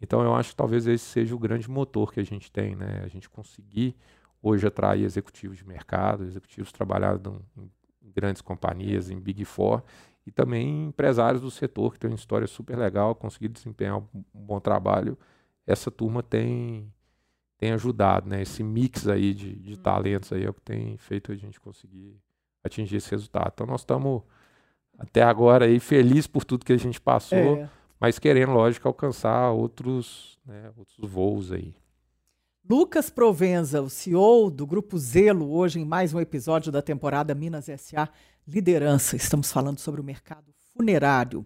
Então 0.01 0.21
eu 0.21 0.33
acho 0.33 0.51
que 0.51 0.55
talvez 0.55 0.87
esse 0.87 1.05
seja 1.05 1.35
o 1.35 1.39
grande 1.39 1.69
motor 1.69 2.13
que 2.13 2.19
a 2.19 2.25
gente 2.25 2.51
tem, 2.51 2.75
né? 2.75 3.01
A 3.03 3.07
gente 3.07 3.29
conseguir 3.29 3.95
hoje 4.41 4.65
atrair 4.65 5.03
executivos 5.03 5.57
de 5.57 5.65
mercado, 5.65 6.23
executivos 6.23 6.71
trabalhando 6.71 7.41
em 7.57 8.11
grandes 8.11 8.41
companhias, 8.41 9.09
em 9.09 9.19
Big 9.19 9.43
Four, 9.43 9.83
e 10.25 10.31
também 10.31 10.87
empresários 10.87 11.41
do 11.41 11.51
setor 11.51 11.93
que 11.93 11.99
tem 11.99 12.09
uma 12.09 12.15
história 12.15 12.47
super 12.47 12.77
legal, 12.77 13.13
conseguir 13.13 13.49
desempenhar 13.49 13.97
um 13.97 14.23
bom 14.33 14.59
trabalho. 14.59 15.17
Essa 15.67 15.91
turma 15.91 16.23
tem 16.23 16.91
tem 17.57 17.73
ajudado, 17.73 18.29
né? 18.29 18.41
Esse 18.41 18.63
mix 18.63 19.05
aí 19.05 19.33
de, 19.33 19.53
de 19.53 19.73
uhum. 19.73 19.81
talentos 19.81 20.31
aí 20.31 20.45
é 20.45 20.49
o 20.49 20.53
que 20.53 20.61
tem 20.61 20.95
feito 20.95 21.29
a 21.29 21.35
gente 21.35 21.59
conseguir 21.59 22.15
atingir 22.63 22.95
esse 22.95 23.11
resultado. 23.11 23.51
Então 23.53 23.67
nós 23.67 23.81
estamos 23.81 24.23
até 24.97 25.21
agora 25.23 25.65
aí 25.65 25.77
felizes 25.77 26.25
por 26.25 26.45
tudo 26.45 26.63
que 26.63 26.71
a 26.71 26.77
gente 26.77 27.01
passou. 27.01 27.57
É 27.57 27.69
mas 27.99 28.17
querendo, 28.17 28.53
lógico, 28.53 28.87
alcançar 28.87 29.51
outros, 29.51 30.39
né, 30.45 30.71
outros 30.77 30.97
voos 31.11 31.51
aí. 31.51 31.75
Lucas 32.69 33.09
Provenza, 33.09 33.81
o 33.81 33.89
CEO 33.89 34.49
do 34.51 34.65
Grupo 34.65 34.97
Zelo, 34.97 35.51
hoje 35.51 35.79
em 35.79 35.85
mais 35.85 36.13
um 36.13 36.19
episódio 36.19 36.71
da 36.71 36.81
temporada 36.81 37.33
Minas 37.33 37.65
SA 37.65 38.07
Liderança. 38.47 39.15
Estamos 39.15 39.51
falando 39.51 39.79
sobre 39.79 39.99
o 39.99 40.03
mercado 40.03 40.53
funerário. 40.75 41.45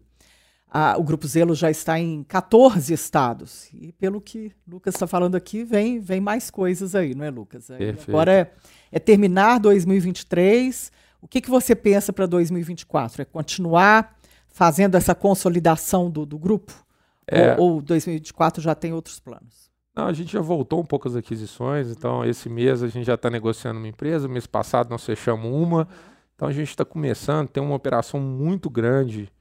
Ah, 0.70 0.96
o 0.98 1.04
Grupo 1.04 1.28
Zelo 1.28 1.56
já 1.56 1.72
está 1.72 2.00
em 2.00 2.24
14 2.24 2.94
estados. 2.94 3.70
E 3.74 3.92
pelo 3.94 4.20
que 4.20 4.52
Lucas 4.68 4.96
está 4.96 5.08
falando 5.08 5.36
aqui, 5.36 5.64
vem, 5.64 6.00
vem 6.00 6.20
mais 6.20 6.52
coisas 6.52 6.94
aí, 6.94 7.16
não 7.16 7.24
é, 7.24 7.30
Lucas? 7.30 7.70
agora 8.08 8.32
é, 8.32 8.52
é, 8.92 9.00
terminar 9.00 9.60
2023. 9.60 10.92
O 11.22 11.28
que, 11.28 11.40
que 11.40 11.50
você 11.50 11.76
pensa 11.76 12.12
para 12.12 12.26
2024? 12.26 13.22
É 13.22 13.26
continuar 13.26 14.18
fazendo 14.54 14.96
essa 14.96 15.16
consolidação 15.16 16.10
do, 16.10 16.26
do 16.26 16.38
grupo? 16.38 16.72
É. 17.28 17.56
Ou, 17.58 17.74
ou 17.74 17.82
2024 17.82 18.62
já 18.62 18.76
tem 18.76 18.94
outros 18.94 19.20
planos? 19.20 19.70
Não, 19.96 20.08
a 20.08 20.14
gente 20.14 20.34
já 20.34 20.42
voltou 20.42 20.80
um 20.80 20.86
pouco 20.86 21.08
as 21.08 21.16
aquisições, 21.16 21.90
então 21.90 22.24
esse 22.24 22.50
mês 22.50 22.82
a 22.82 22.88
gente 22.88 23.06
já 23.06 23.16
está 23.16 23.30
negociando 23.30 23.80
uma 23.80 23.88
empresa, 23.88 24.28
mês 24.28 24.48
passado 24.48 24.90
nós 24.90 25.06
fechamos 25.06 25.46
uma, 25.46 25.88
então 26.36 26.48
a 26.48 26.52
gente 26.52 26.70
está 26.70 26.86
começando, 26.86 27.48
tem 27.48 27.62
uma 27.62 27.76
operação 27.76 28.20
muito 28.20 28.70
grande 28.70 29.32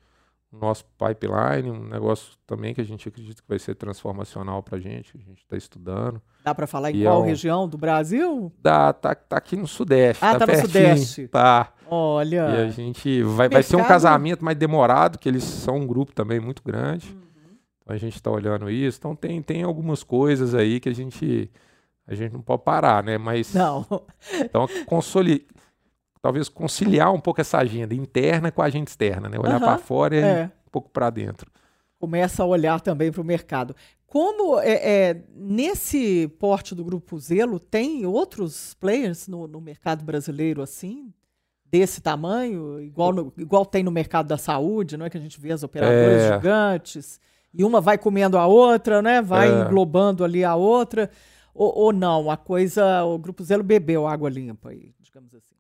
no 0.51 0.61
nosso 0.61 0.85
pipeline, 0.99 1.71
um 1.71 1.89
negócio 1.89 2.35
também 2.47 2.75
que 2.75 2.83
a 2.83 2.85
gente 2.85 3.09
acredita 3.09 3.41
que 3.41 3.49
vai 3.49 3.59
ser 3.59 3.75
transformacional 3.75 4.63
para 4.63 4.77
a 4.77 4.81
gente, 4.81 5.17
a 5.17 5.19
gente 5.19 5.43
está 5.43 5.57
estudando. 5.57 6.21
Dá 6.45 6.55
para 6.55 6.67
falar 6.67 6.91
em 6.91 7.01
e 7.01 7.05
qual 7.05 7.21
é 7.21 7.23
um... 7.23 7.27
região 7.27 7.67
do 7.67 7.79
Brasil? 7.79 8.53
Dá, 8.61 8.93
tá, 8.93 9.15
tá 9.15 9.39
aqui 9.39 9.57
no 9.57 9.67
Sudeste. 9.67 10.23
Ah, 10.23 10.39
tá, 10.39 10.47
tá 10.47 10.53
no 10.53 10.61
Sudeste. 10.61 11.29
Tá. 11.29 11.73
Olha. 11.89 12.49
E 12.51 12.67
a 12.67 12.69
gente 12.71 13.23
vai, 13.23 13.49
vai 13.49 13.63
ser 13.63 13.77
um 13.77 13.85
casamento 13.85 14.45
mais 14.45 14.57
demorado, 14.57 15.19
que 15.19 15.29
eles 15.29 15.45
são 15.45 15.77
um 15.77 15.87
grupo 15.87 16.13
também 16.13 16.41
muito 16.41 16.63
grande. 16.63 17.11
Uhum. 17.13 17.57
Então 17.83 17.95
a 17.95 17.99
gente 17.99 18.15
está 18.15 18.31
olhando 18.31 18.71
isso. 18.71 18.99
Então 18.99 19.15
tem, 19.15 19.43
tem 19.43 19.63
algumas 19.63 20.03
coisas 20.03 20.55
aí 20.55 20.81
que 20.81 20.89
a 20.89 20.95
gente 20.95 21.51
a 22.07 22.15
gente 22.15 22.33
não 22.33 22.43
pode 22.43 22.63
parar, 22.65 23.03
né? 23.03 23.19
Mas 23.19 23.55
não. 23.55 23.87
Então 24.41 24.67
consoli, 24.87 25.47
talvez 26.21 26.49
conciliar 26.49 27.13
um 27.13 27.21
pouco 27.21 27.41
essa 27.41 27.59
agenda 27.59 27.95
interna 27.95 28.51
com 28.51 28.63
a 28.63 28.67
agenda 28.67 28.89
externa, 28.89 29.29
né? 29.29 29.39
Olhar 29.39 29.61
uhum. 29.61 29.67
para 29.67 29.79
fora 29.79 30.17
e 30.17 30.21
é. 30.21 30.45
um 30.67 30.71
pouco 30.71 30.91
para 30.91 31.11
dentro. 31.11 31.51
Começa 31.99 32.43
a 32.43 32.47
olhar 32.47 32.81
também 32.81 33.13
para 33.13 33.21
o 33.21 33.25
mercado. 33.25 33.77
Como 34.07 34.59
é, 34.59 34.73
é, 34.73 35.23
nesse 35.35 36.29
porte 36.39 36.75
do 36.75 36.85
Grupo 36.85 37.19
Zelo, 37.19 37.59
tem 37.59 38.05
outros 38.05 38.75
players 38.75 39.27
no, 39.27 39.49
no 39.49 39.61
mercado 39.61 40.05
brasileiro 40.05 40.61
assim? 40.61 41.15
Desse 41.73 42.03
tamanho, 42.03 42.79
igual, 42.83 43.15
no, 43.15 43.33
igual 43.39 43.65
tem 43.65 43.83
no 43.83 43.91
mercado 43.91 44.27
da 44.29 44.37
saúde, 44.37 44.99
não 44.99 45.07
é 45.07 45.11
que 45.11 45.17
a 45.17 45.21
gente 45.21 45.41
vê 45.41 45.53
as 45.53 45.63
operadoras 45.63 46.21
é. 46.21 46.35
gigantes, 46.35 47.19
e 47.55 47.65
uma 47.65 47.81
vai 47.81 47.97
comendo 47.97 48.37
a 48.37 48.47
outra, 48.47 49.01
né? 49.01 49.23
Vai 49.23 49.51
é. 49.51 49.63
englobando 49.63 50.23
ali 50.23 50.45
a 50.45 50.55
outra. 50.55 51.11
Ou, 51.55 51.75
ou, 51.75 51.93
não, 51.93 52.31
a 52.31 52.37
coisa, 52.37 53.03
o 53.05 53.19
Grupo 53.19 53.43
Zelo 53.43 53.63
bebeu 53.63 54.07
água 54.07 54.29
limpa 54.29 54.69
aí, 54.71 54.95
digamos 55.01 55.35
assim. 55.35 55.55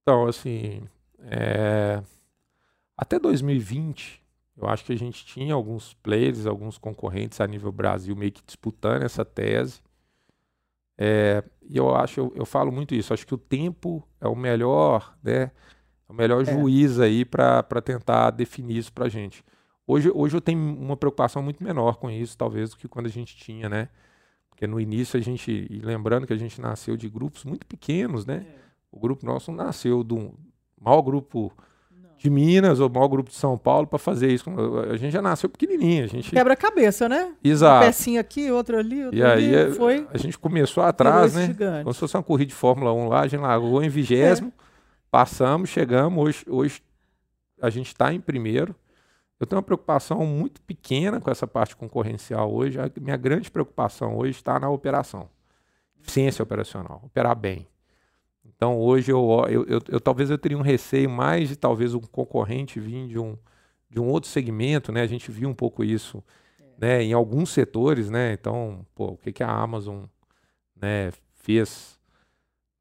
Então, 0.00 0.26
assim, 0.26 0.82
é... 1.20 2.02
até 2.96 3.18
2020, 3.18 4.20
eu 4.56 4.68
acho 4.68 4.84
que 4.84 4.92
a 4.92 4.98
gente 4.98 5.24
tinha 5.24 5.54
alguns 5.54 5.94
players, 5.94 6.46
alguns 6.46 6.78
concorrentes 6.78 7.40
a 7.40 7.46
nível 7.46 7.70
Brasil 7.70 8.14
meio 8.16 8.32
que 8.32 8.42
disputando 8.44 9.02
essa 9.02 9.24
tese. 9.24 9.80
É, 10.96 11.42
e 11.68 11.76
eu 11.76 11.94
acho, 11.94 12.20
eu, 12.20 12.32
eu, 12.36 12.44
falo 12.44 12.70
muito 12.70 12.94
isso, 12.94 13.14
acho 13.14 13.26
que 13.26 13.34
o 13.34 13.38
tempo 13.38 14.06
é 14.20 14.28
o 14.28 14.36
melhor, 14.36 15.16
né? 15.22 15.50
É 16.08 16.12
o 16.12 16.14
melhor 16.14 16.42
é. 16.42 16.52
juiz 16.52 17.00
aí 17.00 17.24
para 17.24 17.62
tentar 17.82 18.30
definir 18.30 18.76
isso 18.76 18.92
para 18.92 19.06
a 19.06 19.08
gente. 19.08 19.44
Hoje, 19.86 20.10
hoje 20.14 20.36
eu 20.36 20.40
tenho 20.40 20.58
uma 20.58 20.96
preocupação 20.96 21.42
muito 21.42 21.62
menor 21.62 21.96
com 21.96 22.10
isso, 22.10 22.36
talvez, 22.36 22.70
do 22.70 22.76
que 22.76 22.88
quando 22.88 23.06
a 23.06 23.10
gente 23.10 23.36
tinha, 23.36 23.68
né? 23.68 23.88
Porque 24.48 24.66
no 24.66 24.78
início 24.78 25.18
a 25.18 25.22
gente, 25.22 25.66
e 25.68 25.78
lembrando 25.80 26.26
que 26.26 26.32
a 26.32 26.36
gente 26.36 26.60
nasceu 26.60 26.96
de 26.96 27.08
grupos 27.08 27.44
muito 27.44 27.66
pequenos, 27.66 28.24
né? 28.24 28.46
É. 28.46 28.62
O 28.92 29.00
grupo 29.00 29.24
nosso 29.26 29.50
nasceu 29.50 30.04
do 30.04 30.34
maior 30.80 31.02
grupo 31.02 31.52
de 32.22 32.30
Minas, 32.30 32.78
ou 32.78 32.88
o 32.88 32.92
maior 32.92 33.08
grupo 33.08 33.30
de 33.30 33.36
São 33.36 33.58
Paulo, 33.58 33.84
para 33.84 33.98
fazer 33.98 34.32
isso. 34.32 34.48
A 34.88 34.96
gente 34.96 35.10
já 35.12 35.20
nasceu 35.20 35.48
pequenininho. 35.48 36.04
A 36.04 36.06
gente... 36.06 36.30
Quebra-cabeça, 36.30 37.08
né? 37.08 37.34
Exato. 37.42 37.78
Uma 37.78 37.86
pecinha 37.86 38.20
aqui, 38.20 38.48
outra 38.48 38.78
ali, 38.78 39.04
outra 39.04 39.18
e 39.18 39.22
ali. 39.24 39.56
aí 39.56 39.72
foi... 39.74 40.06
a 40.08 40.16
gente 40.16 40.38
começou 40.38 40.84
atrás, 40.84 41.34
né? 41.34 41.46
Gigante. 41.46 41.82
Como 41.82 41.92
se 41.92 41.98
fosse 41.98 42.16
uma 42.16 42.22
corrida 42.22 42.50
de 42.50 42.54
Fórmula 42.54 42.92
1 42.92 43.08
lá, 43.08 43.20
a 43.22 43.26
gente 43.26 43.40
largou 43.40 43.82
em 43.82 43.88
vigésimo, 43.88 44.52
é. 44.56 44.62
passamos, 45.10 45.68
chegamos. 45.68 46.24
Hoje, 46.24 46.44
hoje 46.48 46.82
a 47.60 47.68
gente 47.70 47.88
está 47.88 48.14
em 48.14 48.20
primeiro. 48.20 48.72
Eu 49.40 49.46
tenho 49.46 49.58
uma 49.58 49.64
preocupação 49.64 50.24
muito 50.24 50.60
pequena 50.62 51.20
com 51.20 51.28
essa 51.28 51.48
parte 51.48 51.74
concorrencial 51.74 52.54
hoje. 52.54 52.78
A 52.78 52.88
minha 53.00 53.16
grande 53.16 53.50
preocupação 53.50 54.16
hoje 54.16 54.36
está 54.36 54.60
na 54.60 54.70
operação, 54.70 55.28
eficiência 56.00 56.44
operacional, 56.44 57.02
operar 57.04 57.34
bem. 57.34 57.66
Então 58.62 58.78
hoje 58.78 59.10
eu, 59.10 59.28
eu, 59.48 59.64
eu, 59.64 59.80
eu, 59.88 60.00
talvez 60.00 60.30
eu 60.30 60.38
teria 60.38 60.56
um 60.56 60.62
receio 60.62 61.10
mais 61.10 61.48
de 61.48 61.56
talvez 61.56 61.94
um 61.94 62.00
concorrente 62.00 62.78
vir 62.78 63.08
de 63.08 63.18
um, 63.18 63.36
de 63.90 63.98
um 63.98 64.06
outro 64.06 64.30
segmento, 64.30 64.92
né? 64.92 65.02
A 65.02 65.06
gente 65.08 65.32
viu 65.32 65.48
um 65.48 65.54
pouco 65.54 65.82
isso 65.82 66.22
é. 66.60 66.64
né, 66.78 67.02
em 67.02 67.12
alguns 67.12 67.50
setores, 67.50 68.08
né? 68.08 68.32
Então, 68.34 68.86
pô, 68.94 69.06
o 69.06 69.16
que, 69.16 69.32
que 69.32 69.42
a 69.42 69.50
Amazon 69.50 70.04
né, 70.80 71.10
fez, 71.34 71.98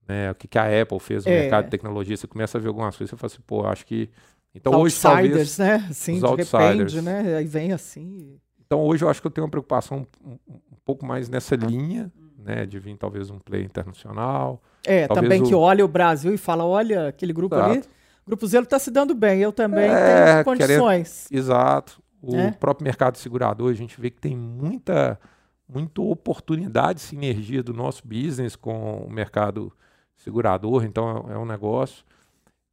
né? 0.07 0.29
O 0.29 0.35
que, 0.35 0.47
que 0.47 0.59
a 0.59 0.83
Apple 0.83 0.99
fez 0.99 1.25
no 1.25 1.31
é. 1.31 1.39
mercado 1.41 1.63
de 1.63 1.71
tecnologia, 1.71 2.15
você 2.15 2.27
começa 2.27 2.59
a 2.59 2.61
ver 2.61 2.67
algumas 2.67 2.95
coisas, 2.95 3.09
você 3.09 3.17
fala 3.17 3.33
assim, 3.33 3.41
pô, 3.47 3.65
acho 3.65 3.83
que 3.83 4.07
então 4.53 4.79
hoje 4.79 5.01
talvez 5.01 5.57
né? 5.57 5.87
Assim, 5.89 6.13
os 6.13 6.19
de 6.19 6.25
outsiders. 6.27 6.93
repente, 6.93 7.01
né? 7.01 7.37
Aí 7.37 7.45
vem 7.47 7.71
assim. 7.71 8.37
Então 8.63 8.81
hoje 8.81 9.03
eu 9.03 9.09
acho 9.09 9.19
que 9.19 9.25
eu 9.25 9.31
tenho 9.31 9.45
uma 9.45 9.51
preocupação 9.51 10.05
um, 10.23 10.37
um 10.47 10.77
pouco 10.85 11.07
mais 11.07 11.27
nessa 11.27 11.55
linha, 11.55 12.11
né? 12.43 12.65
De 12.65 12.79
vir 12.79 12.95
talvez 12.97 13.29
um 13.29 13.39
play 13.39 13.63
internacional. 13.63 14.61
É, 14.85 15.07
também 15.07 15.41
o... 15.41 15.45
que 15.45 15.55
olha 15.55 15.85
o 15.85 15.87
Brasil 15.87 16.33
e 16.33 16.37
fala, 16.37 16.65
olha, 16.65 17.07
aquele 17.09 17.33
grupo 17.33 17.55
Exato. 17.55 17.71
ali, 17.71 17.79
o 17.79 18.27
Grupo 18.27 18.47
Zelo 18.47 18.63
está 18.63 18.79
se 18.79 18.91
dando 18.91 19.15
bem, 19.15 19.41
eu 19.41 19.51
também 19.51 19.89
é, 19.89 20.25
tenho 20.25 20.45
condições. 20.45 21.27
Querendo... 21.27 21.43
Exato. 21.43 22.01
O 22.21 22.35
é. 22.35 22.51
próprio 22.51 22.83
mercado 22.83 23.17
segurador, 23.17 23.71
a 23.71 23.75
gente 23.75 23.99
vê 23.99 24.11
que 24.11 24.21
tem 24.21 24.35
muita, 24.35 25.19
muita 25.67 26.01
oportunidade, 26.01 27.01
sinergia 27.01 27.63
do 27.63 27.73
nosso 27.73 28.07
business 28.07 28.55
com 28.55 28.97
o 28.97 29.09
mercado 29.09 29.73
segurador, 30.17 30.83
então 30.85 31.25
é, 31.29 31.33
é 31.33 31.37
um 31.37 31.45
negócio. 31.45 32.05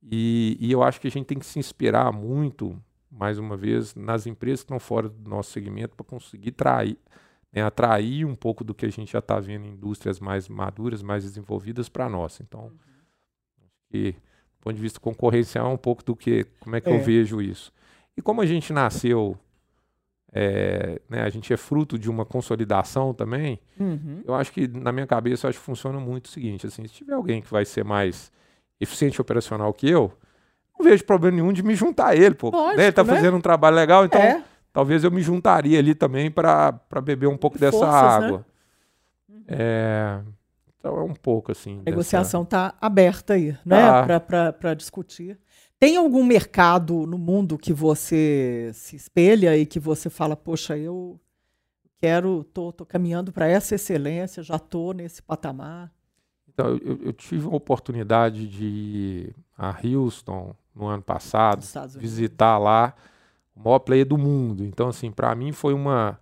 E, 0.03 0.57
e, 0.61 0.71
eu 0.71 0.83
acho 0.83 1.01
que 1.01 1.09
a 1.09 1.11
gente 1.11 1.27
tem 1.27 1.39
que 1.39 1.47
se 1.47 1.59
inspirar 1.59 2.12
muito, 2.12 2.81
mais 3.11 3.39
uma 3.39 3.57
vez, 3.57 3.95
nas 3.95 4.27
empresas 4.27 4.61
que 4.61 4.66
estão 4.66 4.79
fora 4.79 5.09
do 5.09 5.29
nosso 5.29 5.51
segmento 5.51 5.97
para 5.97 6.05
conseguir 6.05 6.53
trair, 6.53 6.97
né, 7.53 7.63
atrair 7.63 8.25
um 8.25 8.35
pouco 8.35 8.63
do 8.63 8.75
que 8.75 8.87
a 8.87 8.91
gente 8.91 9.13
já 9.13 9.19
está 9.19 9.39
vendo 9.41 9.67
em 9.67 9.71
indústrias 9.71 10.21
mais 10.21 10.49
maduras, 10.49 11.03
mais 11.03 11.25
desenvolvidas 11.25 11.89
para 11.89 12.09
nós. 12.09 12.41
Então, 12.41 12.61
uhum. 12.61 12.77
acho 13.63 13.89
que, 13.91 14.13
do 14.13 14.61
ponto 14.61 14.77
de 14.77 14.83
vista 14.83 15.01
concorrencial, 15.01 15.71
é 15.71 15.75
um 15.75 15.79
pouco 15.79 16.05
do 16.05 16.15
que, 16.15 16.45
como 16.61 16.77
é 16.77 16.81
que 16.81 16.89
é. 16.91 16.95
eu 16.95 17.03
vejo 17.03 17.41
isso. 17.41 17.73
E 18.17 18.23
como 18.23 18.41
a 18.41 18.47
gente 18.47 18.73
nasceu, 18.73 19.39
é, 20.33 21.01
né, 21.09 21.23
a 21.23 21.29
gente 21.31 21.53
é 21.53 21.57
fruto 21.57 21.99
de 21.99 22.11
uma 22.11 22.25
consolidação 22.25 23.15
também, 23.15 23.59
uhum. 23.79 24.23
eu 24.27 24.35
acho 24.35 24.53
que, 24.53 24.69
na 24.69 24.93
minha 24.93 25.07
cabeça, 25.07 25.47
eu 25.47 25.51
acho 25.51 25.59
que 25.59 25.65
funciona 25.65 25.99
muito 25.99 26.27
o 26.27 26.29
seguinte, 26.29 26.67
assim, 26.67 26.87
se 26.87 26.93
tiver 26.93 27.15
alguém 27.15 27.41
que 27.41 27.51
vai 27.51 27.65
ser 27.65 27.85
mais 27.85 28.31
eficiente 28.81 29.21
operacional 29.21 29.73
que 29.73 29.89
eu, 29.89 30.13
não 30.79 30.85
vejo 30.85 31.05
problema 31.05 31.37
nenhum 31.37 31.53
de 31.53 31.63
me 31.63 31.75
juntar 31.75 32.09
a 32.09 32.17
ele, 32.17 32.35
pô. 32.35 32.51
Lógico, 32.51 32.77
né? 32.77 32.85
Ele 32.85 32.93
tá 32.93 33.03
né? 33.03 33.15
fazendo 33.15 33.37
um 33.37 33.41
trabalho 33.41 33.75
legal, 33.75 34.05
então 34.05 34.21
é. 34.21 34.45
Talvez 34.79 35.03
eu 35.03 35.11
me 35.11 35.20
juntaria 35.20 35.76
ali 35.76 35.93
também 35.93 36.31
para 36.31 36.81
beber 37.03 37.26
um 37.26 37.37
pouco 37.37 37.59
dessa 37.59 37.79
Forças, 37.79 37.93
né? 37.93 38.26
água. 38.26 38.47
Né? 39.29 39.45
É, 39.49 40.20
então 40.79 40.97
é 40.99 41.03
um 41.03 41.14
pouco 41.14 41.51
assim. 41.51 41.81
A 41.81 41.91
negociação 41.91 42.45
está 42.45 42.68
dessa... 42.68 42.79
aberta 42.81 43.35
aí, 43.35 43.59
né? 43.66 43.83
Ah. 43.83 44.20
Para 44.53 44.74
discutir. 44.74 45.37
Tem 45.81 45.97
algum 45.97 46.22
mercado 46.22 47.09
no 47.09 47.18
mundo 47.18 47.59
que 47.59 47.72
você 47.72 48.70
se 48.72 48.95
espelha 48.95 49.57
e 49.57 49.66
que 49.66 49.81
você 49.81 50.09
fala, 50.09 50.37
poxa, 50.37 50.79
eu 50.79 51.18
quero, 52.01 52.45
tô, 52.45 52.72
tô 52.72 52.87
caminhando 52.87 53.33
para 53.33 53.49
essa 53.49 53.74
excelência, 53.74 54.45
já 54.45 54.61
tô 54.61 54.93
nesse 54.93 55.20
patamar? 55.20 55.93
Então, 56.49 56.79
eu, 56.85 57.01
eu, 57.03 57.12
tive 57.12 57.49
uma 57.49 57.57
oportunidade 57.57 58.47
de 58.47 58.64
ir 58.64 59.37
a 59.57 59.76
Houston 59.85 60.55
no 60.72 60.87
ano 60.87 61.03
passado, 61.03 61.64
visitar 61.99 62.59
lá 62.59 62.95
o 63.59 63.65
maior 63.65 63.79
player 63.81 64.07
do 64.07 64.17
mundo. 64.17 64.65
Então, 64.65 64.89
assim, 64.89 65.11
para 65.11 65.35
mim 65.35 65.53
foi 65.53 65.75
uma, 65.75 66.19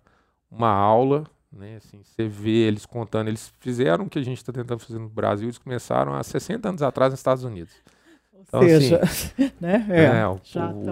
uma 0.50 0.70
aula, 0.70 1.24
né? 1.52 1.76
Assim, 1.76 2.00
você 2.02 2.26
vê 2.26 2.66
eles 2.66 2.86
contando, 2.86 3.28
eles 3.28 3.52
fizeram 3.60 4.06
o 4.06 4.10
que 4.10 4.18
a 4.18 4.22
gente 4.22 4.38
está 4.38 4.52
tentando 4.52 4.78
fazer 4.78 4.98
no 4.98 5.08
Brasil, 5.08 5.46
eles 5.46 5.58
começaram 5.58 6.14
há 6.14 6.22
60 6.22 6.68
anos 6.68 6.82
atrás 6.82 7.12
nos 7.12 7.20
Estados 7.20 7.44
Unidos. 7.44 7.74
Então, 8.32 8.60
Ou 8.60 8.66
seja, 8.66 9.00
assim, 9.02 9.52
né? 9.60 9.86
É, 9.90 10.04
é, 10.20 10.26
o, 10.26 10.40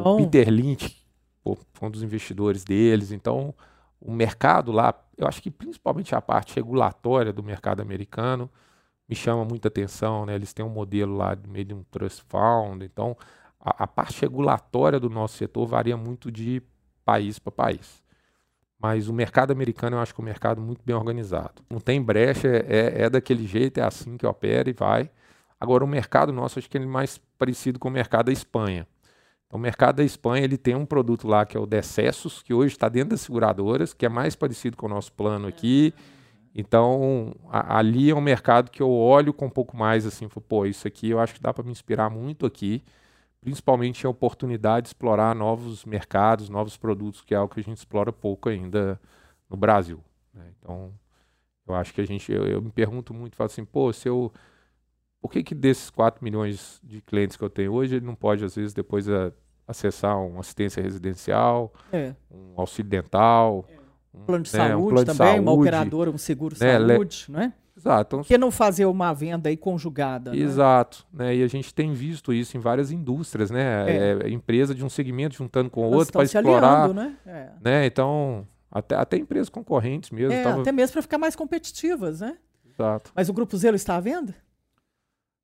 o, 0.04 0.16
Peter 0.16 0.48
Lynch 0.50 1.02
pô, 1.42 1.56
foi 1.72 1.88
um 1.88 1.90
dos 1.90 2.02
investidores 2.02 2.64
deles. 2.64 3.10
Então, 3.10 3.54
o 4.00 4.12
mercado 4.12 4.70
lá, 4.70 4.94
eu 5.16 5.26
acho 5.26 5.42
que 5.42 5.50
principalmente 5.50 6.14
a 6.14 6.20
parte 6.20 6.54
regulatória 6.56 7.32
do 7.32 7.42
mercado 7.42 7.80
americano, 7.80 8.50
me 9.08 9.14
chama 9.14 9.44
muita 9.44 9.68
atenção, 9.68 10.24
né? 10.24 10.34
Eles 10.34 10.52
têm 10.52 10.64
um 10.64 10.70
modelo 10.70 11.16
lá 11.16 11.34
de 11.34 11.48
meio 11.48 11.64
de 11.64 11.74
um 11.74 11.82
trust 11.90 12.22
fund, 12.26 12.82
então 12.82 13.16
a, 13.64 13.84
a 13.84 13.86
parte 13.86 14.20
regulatória 14.20 15.00
do 15.00 15.08
nosso 15.08 15.38
setor 15.38 15.66
varia 15.66 15.96
muito 15.96 16.30
de 16.30 16.62
país 17.04 17.38
para 17.38 17.50
país. 17.50 18.02
Mas 18.78 19.08
o 19.08 19.14
mercado 19.14 19.50
americano 19.50 19.96
eu 19.96 20.00
acho 20.00 20.14
que 20.14 20.20
é 20.20 20.22
um 20.22 20.26
mercado 20.26 20.60
muito 20.60 20.82
bem 20.84 20.94
organizado. 20.94 21.62
Não 21.70 21.80
tem 21.80 22.02
brecha, 22.02 22.48
é, 22.48 23.04
é 23.04 23.10
daquele 23.10 23.46
jeito, 23.46 23.78
é 23.78 23.82
assim 23.82 24.16
que 24.16 24.26
opera 24.26 24.68
e 24.68 24.74
vai. 24.74 25.10
Agora, 25.58 25.82
o 25.82 25.88
mercado 25.88 26.32
nosso, 26.32 26.58
acho 26.58 26.68
que 26.68 26.76
ele 26.76 26.84
é 26.84 26.88
mais 26.88 27.18
parecido 27.38 27.78
com 27.78 27.88
o 27.88 27.90
mercado 27.90 28.26
da 28.26 28.32
Espanha. 28.32 28.86
Então, 29.46 29.58
o 29.58 29.62
mercado 29.62 29.96
da 29.96 30.04
Espanha 30.04 30.44
ele 30.44 30.58
tem 30.58 30.74
um 30.74 30.84
produto 30.84 31.26
lá 31.26 31.46
que 31.46 31.56
é 31.56 31.60
o 31.60 31.64
Decessos, 31.64 32.42
que 32.42 32.52
hoje 32.52 32.74
está 32.74 32.88
dentro 32.88 33.10
das 33.10 33.22
seguradoras, 33.22 33.94
que 33.94 34.04
é 34.04 34.08
mais 34.08 34.36
parecido 34.36 34.76
com 34.76 34.86
o 34.86 34.88
nosso 34.88 35.12
plano 35.12 35.46
aqui. 35.46 35.94
Então, 36.54 37.34
a, 37.48 37.78
ali 37.78 38.10
é 38.10 38.14
um 38.14 38.20
mercado 38.20 38.70
que 38.70 38.82
eu 38.82 38.90
olho 38.90 39.32
com 39.32 39.46
um 39.46 39.50
pouco 39.50 39.76
mais 39.76 40.04
assim, 40.04 40.28
pô, 40.28 40.66
isso 40.66 40.86
aqui 40.86 41.08
eu 41.08 41.18
acho 41.18 41.34
que 41.34 41.40
dá 41.40 41.54
para 41.54 41.64
me 41.64 41.70
inspirar 41.70 42.10
muito 42.10 42.44
aqui, 42.44 42.84
principalmente 43.44 44.06
a 44.06 44.10
oportunidade 44.10 44.84
de 44.84 44.88
explorar 44.88 45.34
novos 45.34 45.84
mercados, 45.84 46.48
novos 46.48 46.78
produtos, 46.78 47.20
que 47.20 47.34
é 47.34 47.36
algo 47.36 47.52
que 47.52 47.60
a 47.60 47.62
gente 47.62 47.76
explora 47.76 48.10
pouco 48.10 48.48
ainda 48.48 48.98
no 49.50 49.56
Brasil. 49.56 50.02
Né? 50.32 50.46
Então, 50.58 50.90
eu 51.68 51.74
acho 51.74 51.92
que 51.92 52.00
a 52.00 52.06
gente, 52.06 52.32
eu, 52.32 52.46
eu 52.46 52.62
me 52.62 52.70
pergunto 52.70 53.12
muito, 53.12 53.36
falo 53.36 53.46
assim, 53.46 53.62
pô, 53.62 53.92
se 53.92 54.08
eu, 54.08 54.32
por 55.20 55.30
que 55.30 55.42
que 55.42 55.54
desses 55.54 55.90
4 55.90 56.24
milhões 56.24 56.80
de 56.82 57.02
clientes 57.02 57.36
que 57.36 57.44
eu 57.44 57.50
tenho 57.50 57.74
hoje, 57.74 57.96
ele 57.96 58.06
não 58.06 58.14
pode, 58.14 58.42
às 58.42 58.54
vezes, 58.54 58.72
depois 58.72 59.06
a, 59.10 59.30
acessar 59.68 60.18
uma 60.18 60.40
assistência 60.40 60.82
residencial, 60.82 61.70
é. 61.92 62.14
um 62.30 62.58
auxílio 62.58 62.90
dental, 62.90 63.66
é 63.68 63.76
um 64.16 64.24
plano 64.24 64.44
de 64.44 64.52
né, 64.54 64.68
saúde 64.68 64.86
um 64.86 64.88
plano 64.88 65.04
também, 65.04 65.16
saúde, 65.16 65.40
uma 65.40 65.52
operadora, 65.52 66.10
um 66.10 66.18
seguro 66.18 66.56
né, 66.58 66.78
saúde, 66.78 67.26
né? 67.28 67.52
Exato. 67.76 68.08
Então, 68.08 68.18
Por 68.20 68.28
que 68.28 68.38
não 68.38 68.50
fazer 68.50 68.86
uma 68.86 69.12
venda 69.12 69.48
aí 69.48 69.56
conjugada? 69.56 70.30
Né? 70.30 70.38
Exato. 70.38 71.04
Né? 71.12 71.26
né? 71.26 71.36
E 71.36 71.42
a 71.42 71.48
gente 71.48 71.74
tem 71.74 71.92
visto 71.92 72.32
isso 72.32 72.56
em 72.56 72.60
várias 72.60 72.92
indústrias, 72.92 73.50
né? 73.50 73.90
É. 73.90 74.18
É, 74.22 74.28
empresa 74.30 74.74
de 74.74 74.84
um 74.84 74.88
segmento 74.88 75.34
juntando 75.34 75.68
com 75.68 75.82
o 75.82 75.92
outro 75.92 76.12
para 76.12 76.22
explorar. 76.22 76.84
Aliando, 76.84 76.94
né? 76.94 77.16
É. 77.26 77.50
né? 77.60 77.86
Então, 77.86 78.46
até, 78.70 78.94
até 78.94 79.16
empresas 79.16 79.48
concorrentes 79.48 80.10
mesmo. 80.10 80.32
É, 80.32 80.42
tava... 80.42 80.60
Até 80.60 80.70
mesmo 80.70 80.92
para 80.92 81.02
ficar 81.02 81.18
mais 81.18 81.34
competitivas, 81.34 82.20
né? 82.20 82.38
Exato. 82.68 83.12
Mas 83.14 83.28
o 83.28 83.32
Grupo 83.32 83.56
Zelo 83.56 83.76
está 83.76 83.96
à 83.96 84.00
venda? 84.00 84.34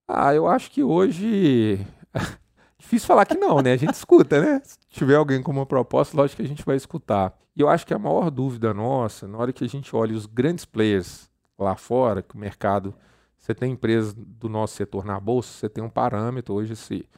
Ah, 0.09 0.35
eu 0.35 0.47
acho 0.47 0.71
que 0.71 0.83
hoje. 0.83 1.85
Difícil 2.79 3.07
falar 3.07 3.27
que 3.27 3.35
não, 3.37 3.61
né? 3.61 3.73
A 3.73 3.77
gente 3.77 3.95
escuta, 3.95 4.41
né? 4.41 4.61
Se 4.65 4.79
tiver 4.89 5.15
alguém 5.15 5.43
com 5.43 5.53
uma 5.53 5.67
proposta, 5.67 6.17
lógico 6.17 6.41
que 6.41 6.47
a 6.47 6.49
gente 6.49 6.65
vai 6.65 6.77
escutar. 6.77 7.37
E 7.55 7.61
eu 7.61 7.69
acho 7.69 7.87
que 7.87 7.93
a 7.93 7.99
maior 7.99 8.31
dúvida 8.31 8.73
nossa, 8.73 9.29
na 9.29 9.37
hora 9.37 9.53
que 9.53 9.63
a 9.63 9.69
gente 9.69 9.95
olha 9.95 10.17
os 10.17 10.27
grandes 10.27 10.65
players 10.65 11.30
lá 11.65 11.77
fora, 11.77 12.23
que 12.23 12.35
o 12.35 12.39
mercado, 12.39 12.95
você 13.39 13.55
tem 13.55 13.73
empresas 13.73 14.15
do 14.15 14.49
nosso 14.49 14.75
setor 14.75 15.05
na 15.05 15.19
bolsa, 15.19 15.53
você 15.53 15.69
tem 15.69 15.83
um 15.83 15.91
parâmetro. 15.91 16.55
Hoje 16.55 16.73
esse, 16.73 17.09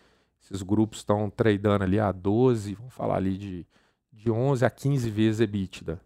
esses 0.43 0.63
grupos 0.63 0.99
estão 0.99 1.29
tradando 1.31 1.85
ali 1.85 1.99
a 1.99 2.13
12, 2.13 2.75
vamos 2.75 2.95
falar 2.95 3.17
ali 3.17 3.37
de, 3.39 3.67
de 4.13 4.31
11 4.31 4.65
a 4.65 4.71
15 4.71 5.11
vezes 5.11 5.41
EBITDA, 5.41 6.01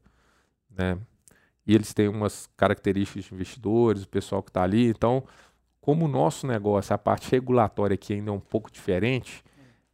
né? 0.70 0.98
E 1.66 1.74
eles 1.74 1.92
têm 1.92 2.08
umas 2.08 2.48
características 2.56 3.24
de 3.24 3.34
investidores, 3.34 4.04
o 4.04 4.08
pessoal 4.08 4.40
que 4.40 4.50
está 4.50 4.62
ali. 4.62 4.88
Então, 4.88 5.24
como 5.80 6.04
o 6.04 6.08
nosso 6.08 6.46
negócio, 6.46 6.94
a 6.94 6.98
parte 6.98 7.30
regulatória 7.32 7.94
aqui 7.94 8.14
ainda 8.14 8.30
é 8.30 8.32
um 8.32 8.40
pouco 8.40 8.70
diferente, 8.70 9.42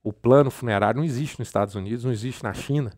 o 0.03 0.13
plano 0.13 0.51
funerário 0.51 0.99
não 0.99 1.05
existe 1.05 1.39
nos 1.39 1.49
Estados 1.49 1.75
Unidos, 1.75 2.05
não 2.05 2.13
existe 2.13 2.43
na 2.43 2.53
China 2.53 2.93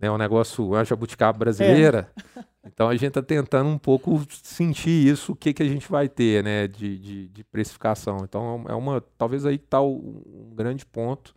né, 0.00 0.10
um 0.10 0.16
negócio, 0.16 0.74
a 0.74 0.82
jabuticaba 0.82 1.38
brasileira. 1.38 2.10
É. 2.36 2.44
Então 2.64 2.88
a 2.88 2.92
gente 2.94 3.08
está 3.08 3.22
tentando 3.22 3.70
um 3.70 3.78
pouco 3.78 4.24
sentir 4.42 5.06
isso, 5.08 5.32
o 5.32 5.36
que, 5.36 5.52
que 5.52 5.62
a 5.62 5.68
gente 5.68 5.90
vai 5.90 6.08
ter 6.08 6.44
né, 6.44 6.68
de, 6.68 6.98
de, 6.98 7.28
de 7.28 7.44
precificação. 7.44 8.18
Então 8.22 8.64
é 8.68 8.74
uma, 8.74 9.00
talvez 9.16 9.46
aí 9.46 9.54
está 9.54 9.80
um 9.80 10.52
grande 10.54 10.84
ponto 10.84 11.34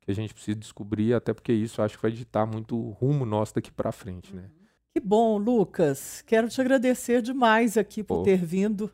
que 0.00 0.10
a 0.10 0.14
gente 0.14 0.34
precisa 0.34 0.58
descobrir, 0.58 1.14
até 1.14 1.32
porque 1.32 1.52
isso 1.52 1.80
acho 1.82 1.96
que 1.96 2.02
vai 2.02 2.12
ditar 2.12 2.46
muito 2.46 2.76
o 2.76 2.90
rumo 2.90 3.24
nosso 3.24 3.54
daqui 3.54 3.70
para 3.70 3.92
frente. 3.92 4.34
Né? 4.34 4.44
Que 4.92 5.00
bom, 5.00 5.38
Lucas. 5.38 6.22
Quero 6.26 6.48
te 6.48 6.60
agradecer 6.60 7.22
demais 7.22 7.76
aqui 7.76 8.02
por 8.02 8.18
Pô, 8.18 8.22
ter 8.22 8.44
vindo. 8.44 8.90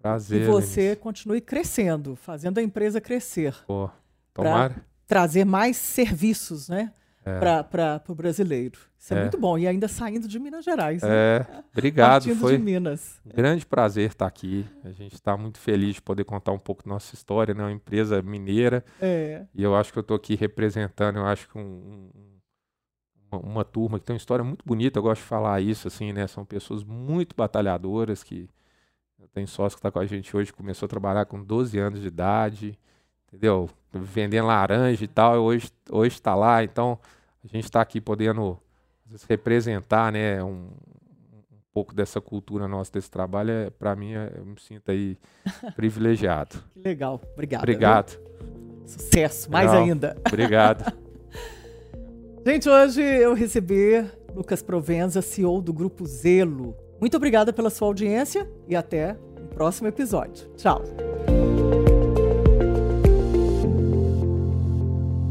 Prazer. 0.00 0.42
E 0.42 0.46
você 0.46 0.96
continue 0.96 1.40
crescendo, 1.40 2.14
fazendo 2.16 2.58
a 2.58 2.62
empresa 2.62 3.00
crescer. 3.00 3.54
Pô, 3.66 3.90
tomara. 4.32 4.74
Pra 4.74 4.84
trazer 5.06 5.44
mais 5.44 5.76
serviços, 5.76 6.68
né? 6.68 6.92
É. 7.24 7.38
Para 7.38 8.02
o 8.08 8.14
brasileiro. 8.14 8.78
Isso 8.98 9.14
é. 9.14 9.16
é. 9.16 9.20
muito 9.22 9.38
bom. 9.38 9.56
E 9.58 9.66
ainda 9.66 9.88
saindo 9.88 10.28
de 10.28 10.38
Minas 10.38 10.64
Gerais. 10.64 11.02
Né? 11.02 11.08
É, 11.10 11.46
obrigado. 11.72 12.24
Partindo 12.24 12.40
Foi 12.40 12.56
de 12.56 12.62
Minas. 12.62 13.20
grande 13.24 13.64
prazer 13.64 14.10
estar 14.10 14.26
aqui. 14.26 14.66
A 14.84 14.90
gente 14.90 15.14
está 15.14 15.36
muito 15.36 15.58
feliz 15.58 15.94
de 15.94 16.02
poder 16.02 16.24
contar 16.24 16.52
um 16.52 16.58
pouco 16.58 16.84
da 16.84 16.90
nossa 16.90 17.14
história, 17.14 17.54
né? 17.54 17.62
Uma 17.62 17.72
empresa 17.72 18.20
mineira. 18.20 18.84
É. 19.00 19.46
E 19.54 19.62
eu 19.62 19.74
acho 19.74 19.92
que 19.92 19.98
eu 19.98 20.02
estou 20.02 20.16
aqui 20.16 20.34
representando, 20.34 21.16
eu 21.16 21.26
acho 21.26 21.48
que 21.48 21.56
um, 21.56 21.62
um, 21.62 22.10
uma, 23.32 23.40
uma, 23.40 23.64
turma 23.64 23.98
que 23.98 24.04
tem 24.04 24.14
uma 24.14 24.18
história 24.18 24.44
muito 24.44 24.64
bonita. 24.64 24.98
Eu 24.98 25.02
gosto 25.02 25.22
de 25.22 25.26
falar 25.26 25.60
isso, 25.62 25.88
assim, 25.88 26.12
né? 26.12 26.26
São 26.26 26.44
pessoas 26.44 26.84
muito 26.84 27.34
batalhadoras 27.34 28.22
que... 28.22 28.48
Tem 29.32 29.46
sócio 29.46 29.76
que 29.76 29.80
está 29.80 29.90
com 29.90 29.98
a 29.98 30.06
gente 30.06 30.36
hoje, 30.36 30.52
começou 30.52 30.86
a 30.86 30.88
trabalhar 30.88 31.24
com 31.24 31.42
12 31.42 31.76
anos 31.78 32.00
de 32.00 32.06
idade 32.06 32.78
entendeu? 33.34 33.68
Vendendo 33.92 34.46
laranja 34.46 35.04
e 35.04 35.08
tal, 35.08 35.42
hoje 35.42 35.70
hoje 35.90 36.14
está 36.14 36.34
lá, 36.34 36.62
então 36.62 36.98
a 37.44 37.48
gente 37.48 37.64
está 37.64 37.80
aqui 37.80 38.00
podendo 38.00 38.58
representar, 39.28 40.10
né, 40.12 40.42
um, 40.42 40.68
um, 40.68 41.58
pouco 41.72 41.94
dessa 41.94 42.20
cultura 42.20 42.66
nossa 42.66 42.92
desse 42.92 43.10
trabalho, 43.10 43.50
é, 43.50 43.70
para 43.70 43.94
mim 43.94 44.14
é, 44.14 44.32
eu 44.36 44.44
me 44.44 44.58
sinto 44.58 44.90
aí 44.90 45.18
privilegiado. 45.76 46.56
Que 46.72 46.80
legal, 46.80 47.20
obrigado. 47.32 47.62
Obrigado. 47.62 48.10
Viu? 48.10 48.86
Sucesso, 48.86 49.50
mais 49.50 49.72
Não, 49.72 49.82
ainda. 49.82 50.16
Obrigado. 50.26 50.92
gente, 52.44 52.68
hoje 52.68 53.00
eu 53.02 53.32
recebi 53.32 54.04
Lucas 54.34 54.62
Provenza, 54.62 55.22
CEO 55.22 55.62
do 55.62 55.72
Grupo 55.72 56.06
Zelo. 56.06 56.76
Muito 57.00 57.16
obrigada 57.16 57.52
pela 57.52 57.70
sua 57.70 57.88
audiência 57.88 58.50
e 58.68 58.76
até 58.76 59.16
o 59.38 59.48
próximo 59.54 59.88
episódio. 59.88 60.48
Tchau. 60.56 60.82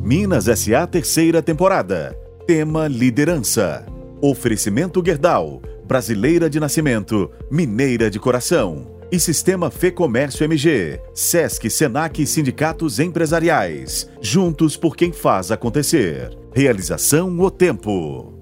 Minas 0.04 0.47
SA 0.60 0.86
terceira 0.86 1.41
temporada. 1.41 2.14
Tema 2.45 2.89
liderança. 2.89 3.86
Oferecimento 4.22 5.01
Gerdau, 5.04 5.62
brasileira 5.86 6.49
de 6.49 6.60
nascimento, 6.60 7.32
mineira 7.49 8.12
de 8.12 8.20
coração. 8.20 8.99
E 9.10 9.18
Sistema 9.18 9.72
Fê 9.72 9.91
Comércio 9.91 10.43
MG, 10.43 10.99
Sesc, 11.14 11.70
Senac 11.70 12.22
e 12.22 12.28
Sindicatos 12.28 12.99
Empresariais. 12.99 14.10
Juntos 14.20 14.76
por 14.76 14.97
quem 14.97 15.14
faz 15.14 15.51
acontecer. 15.51 16.38
Realização 16.54 17.39
O 17.39 17.49
Tempo. 17.49 18.33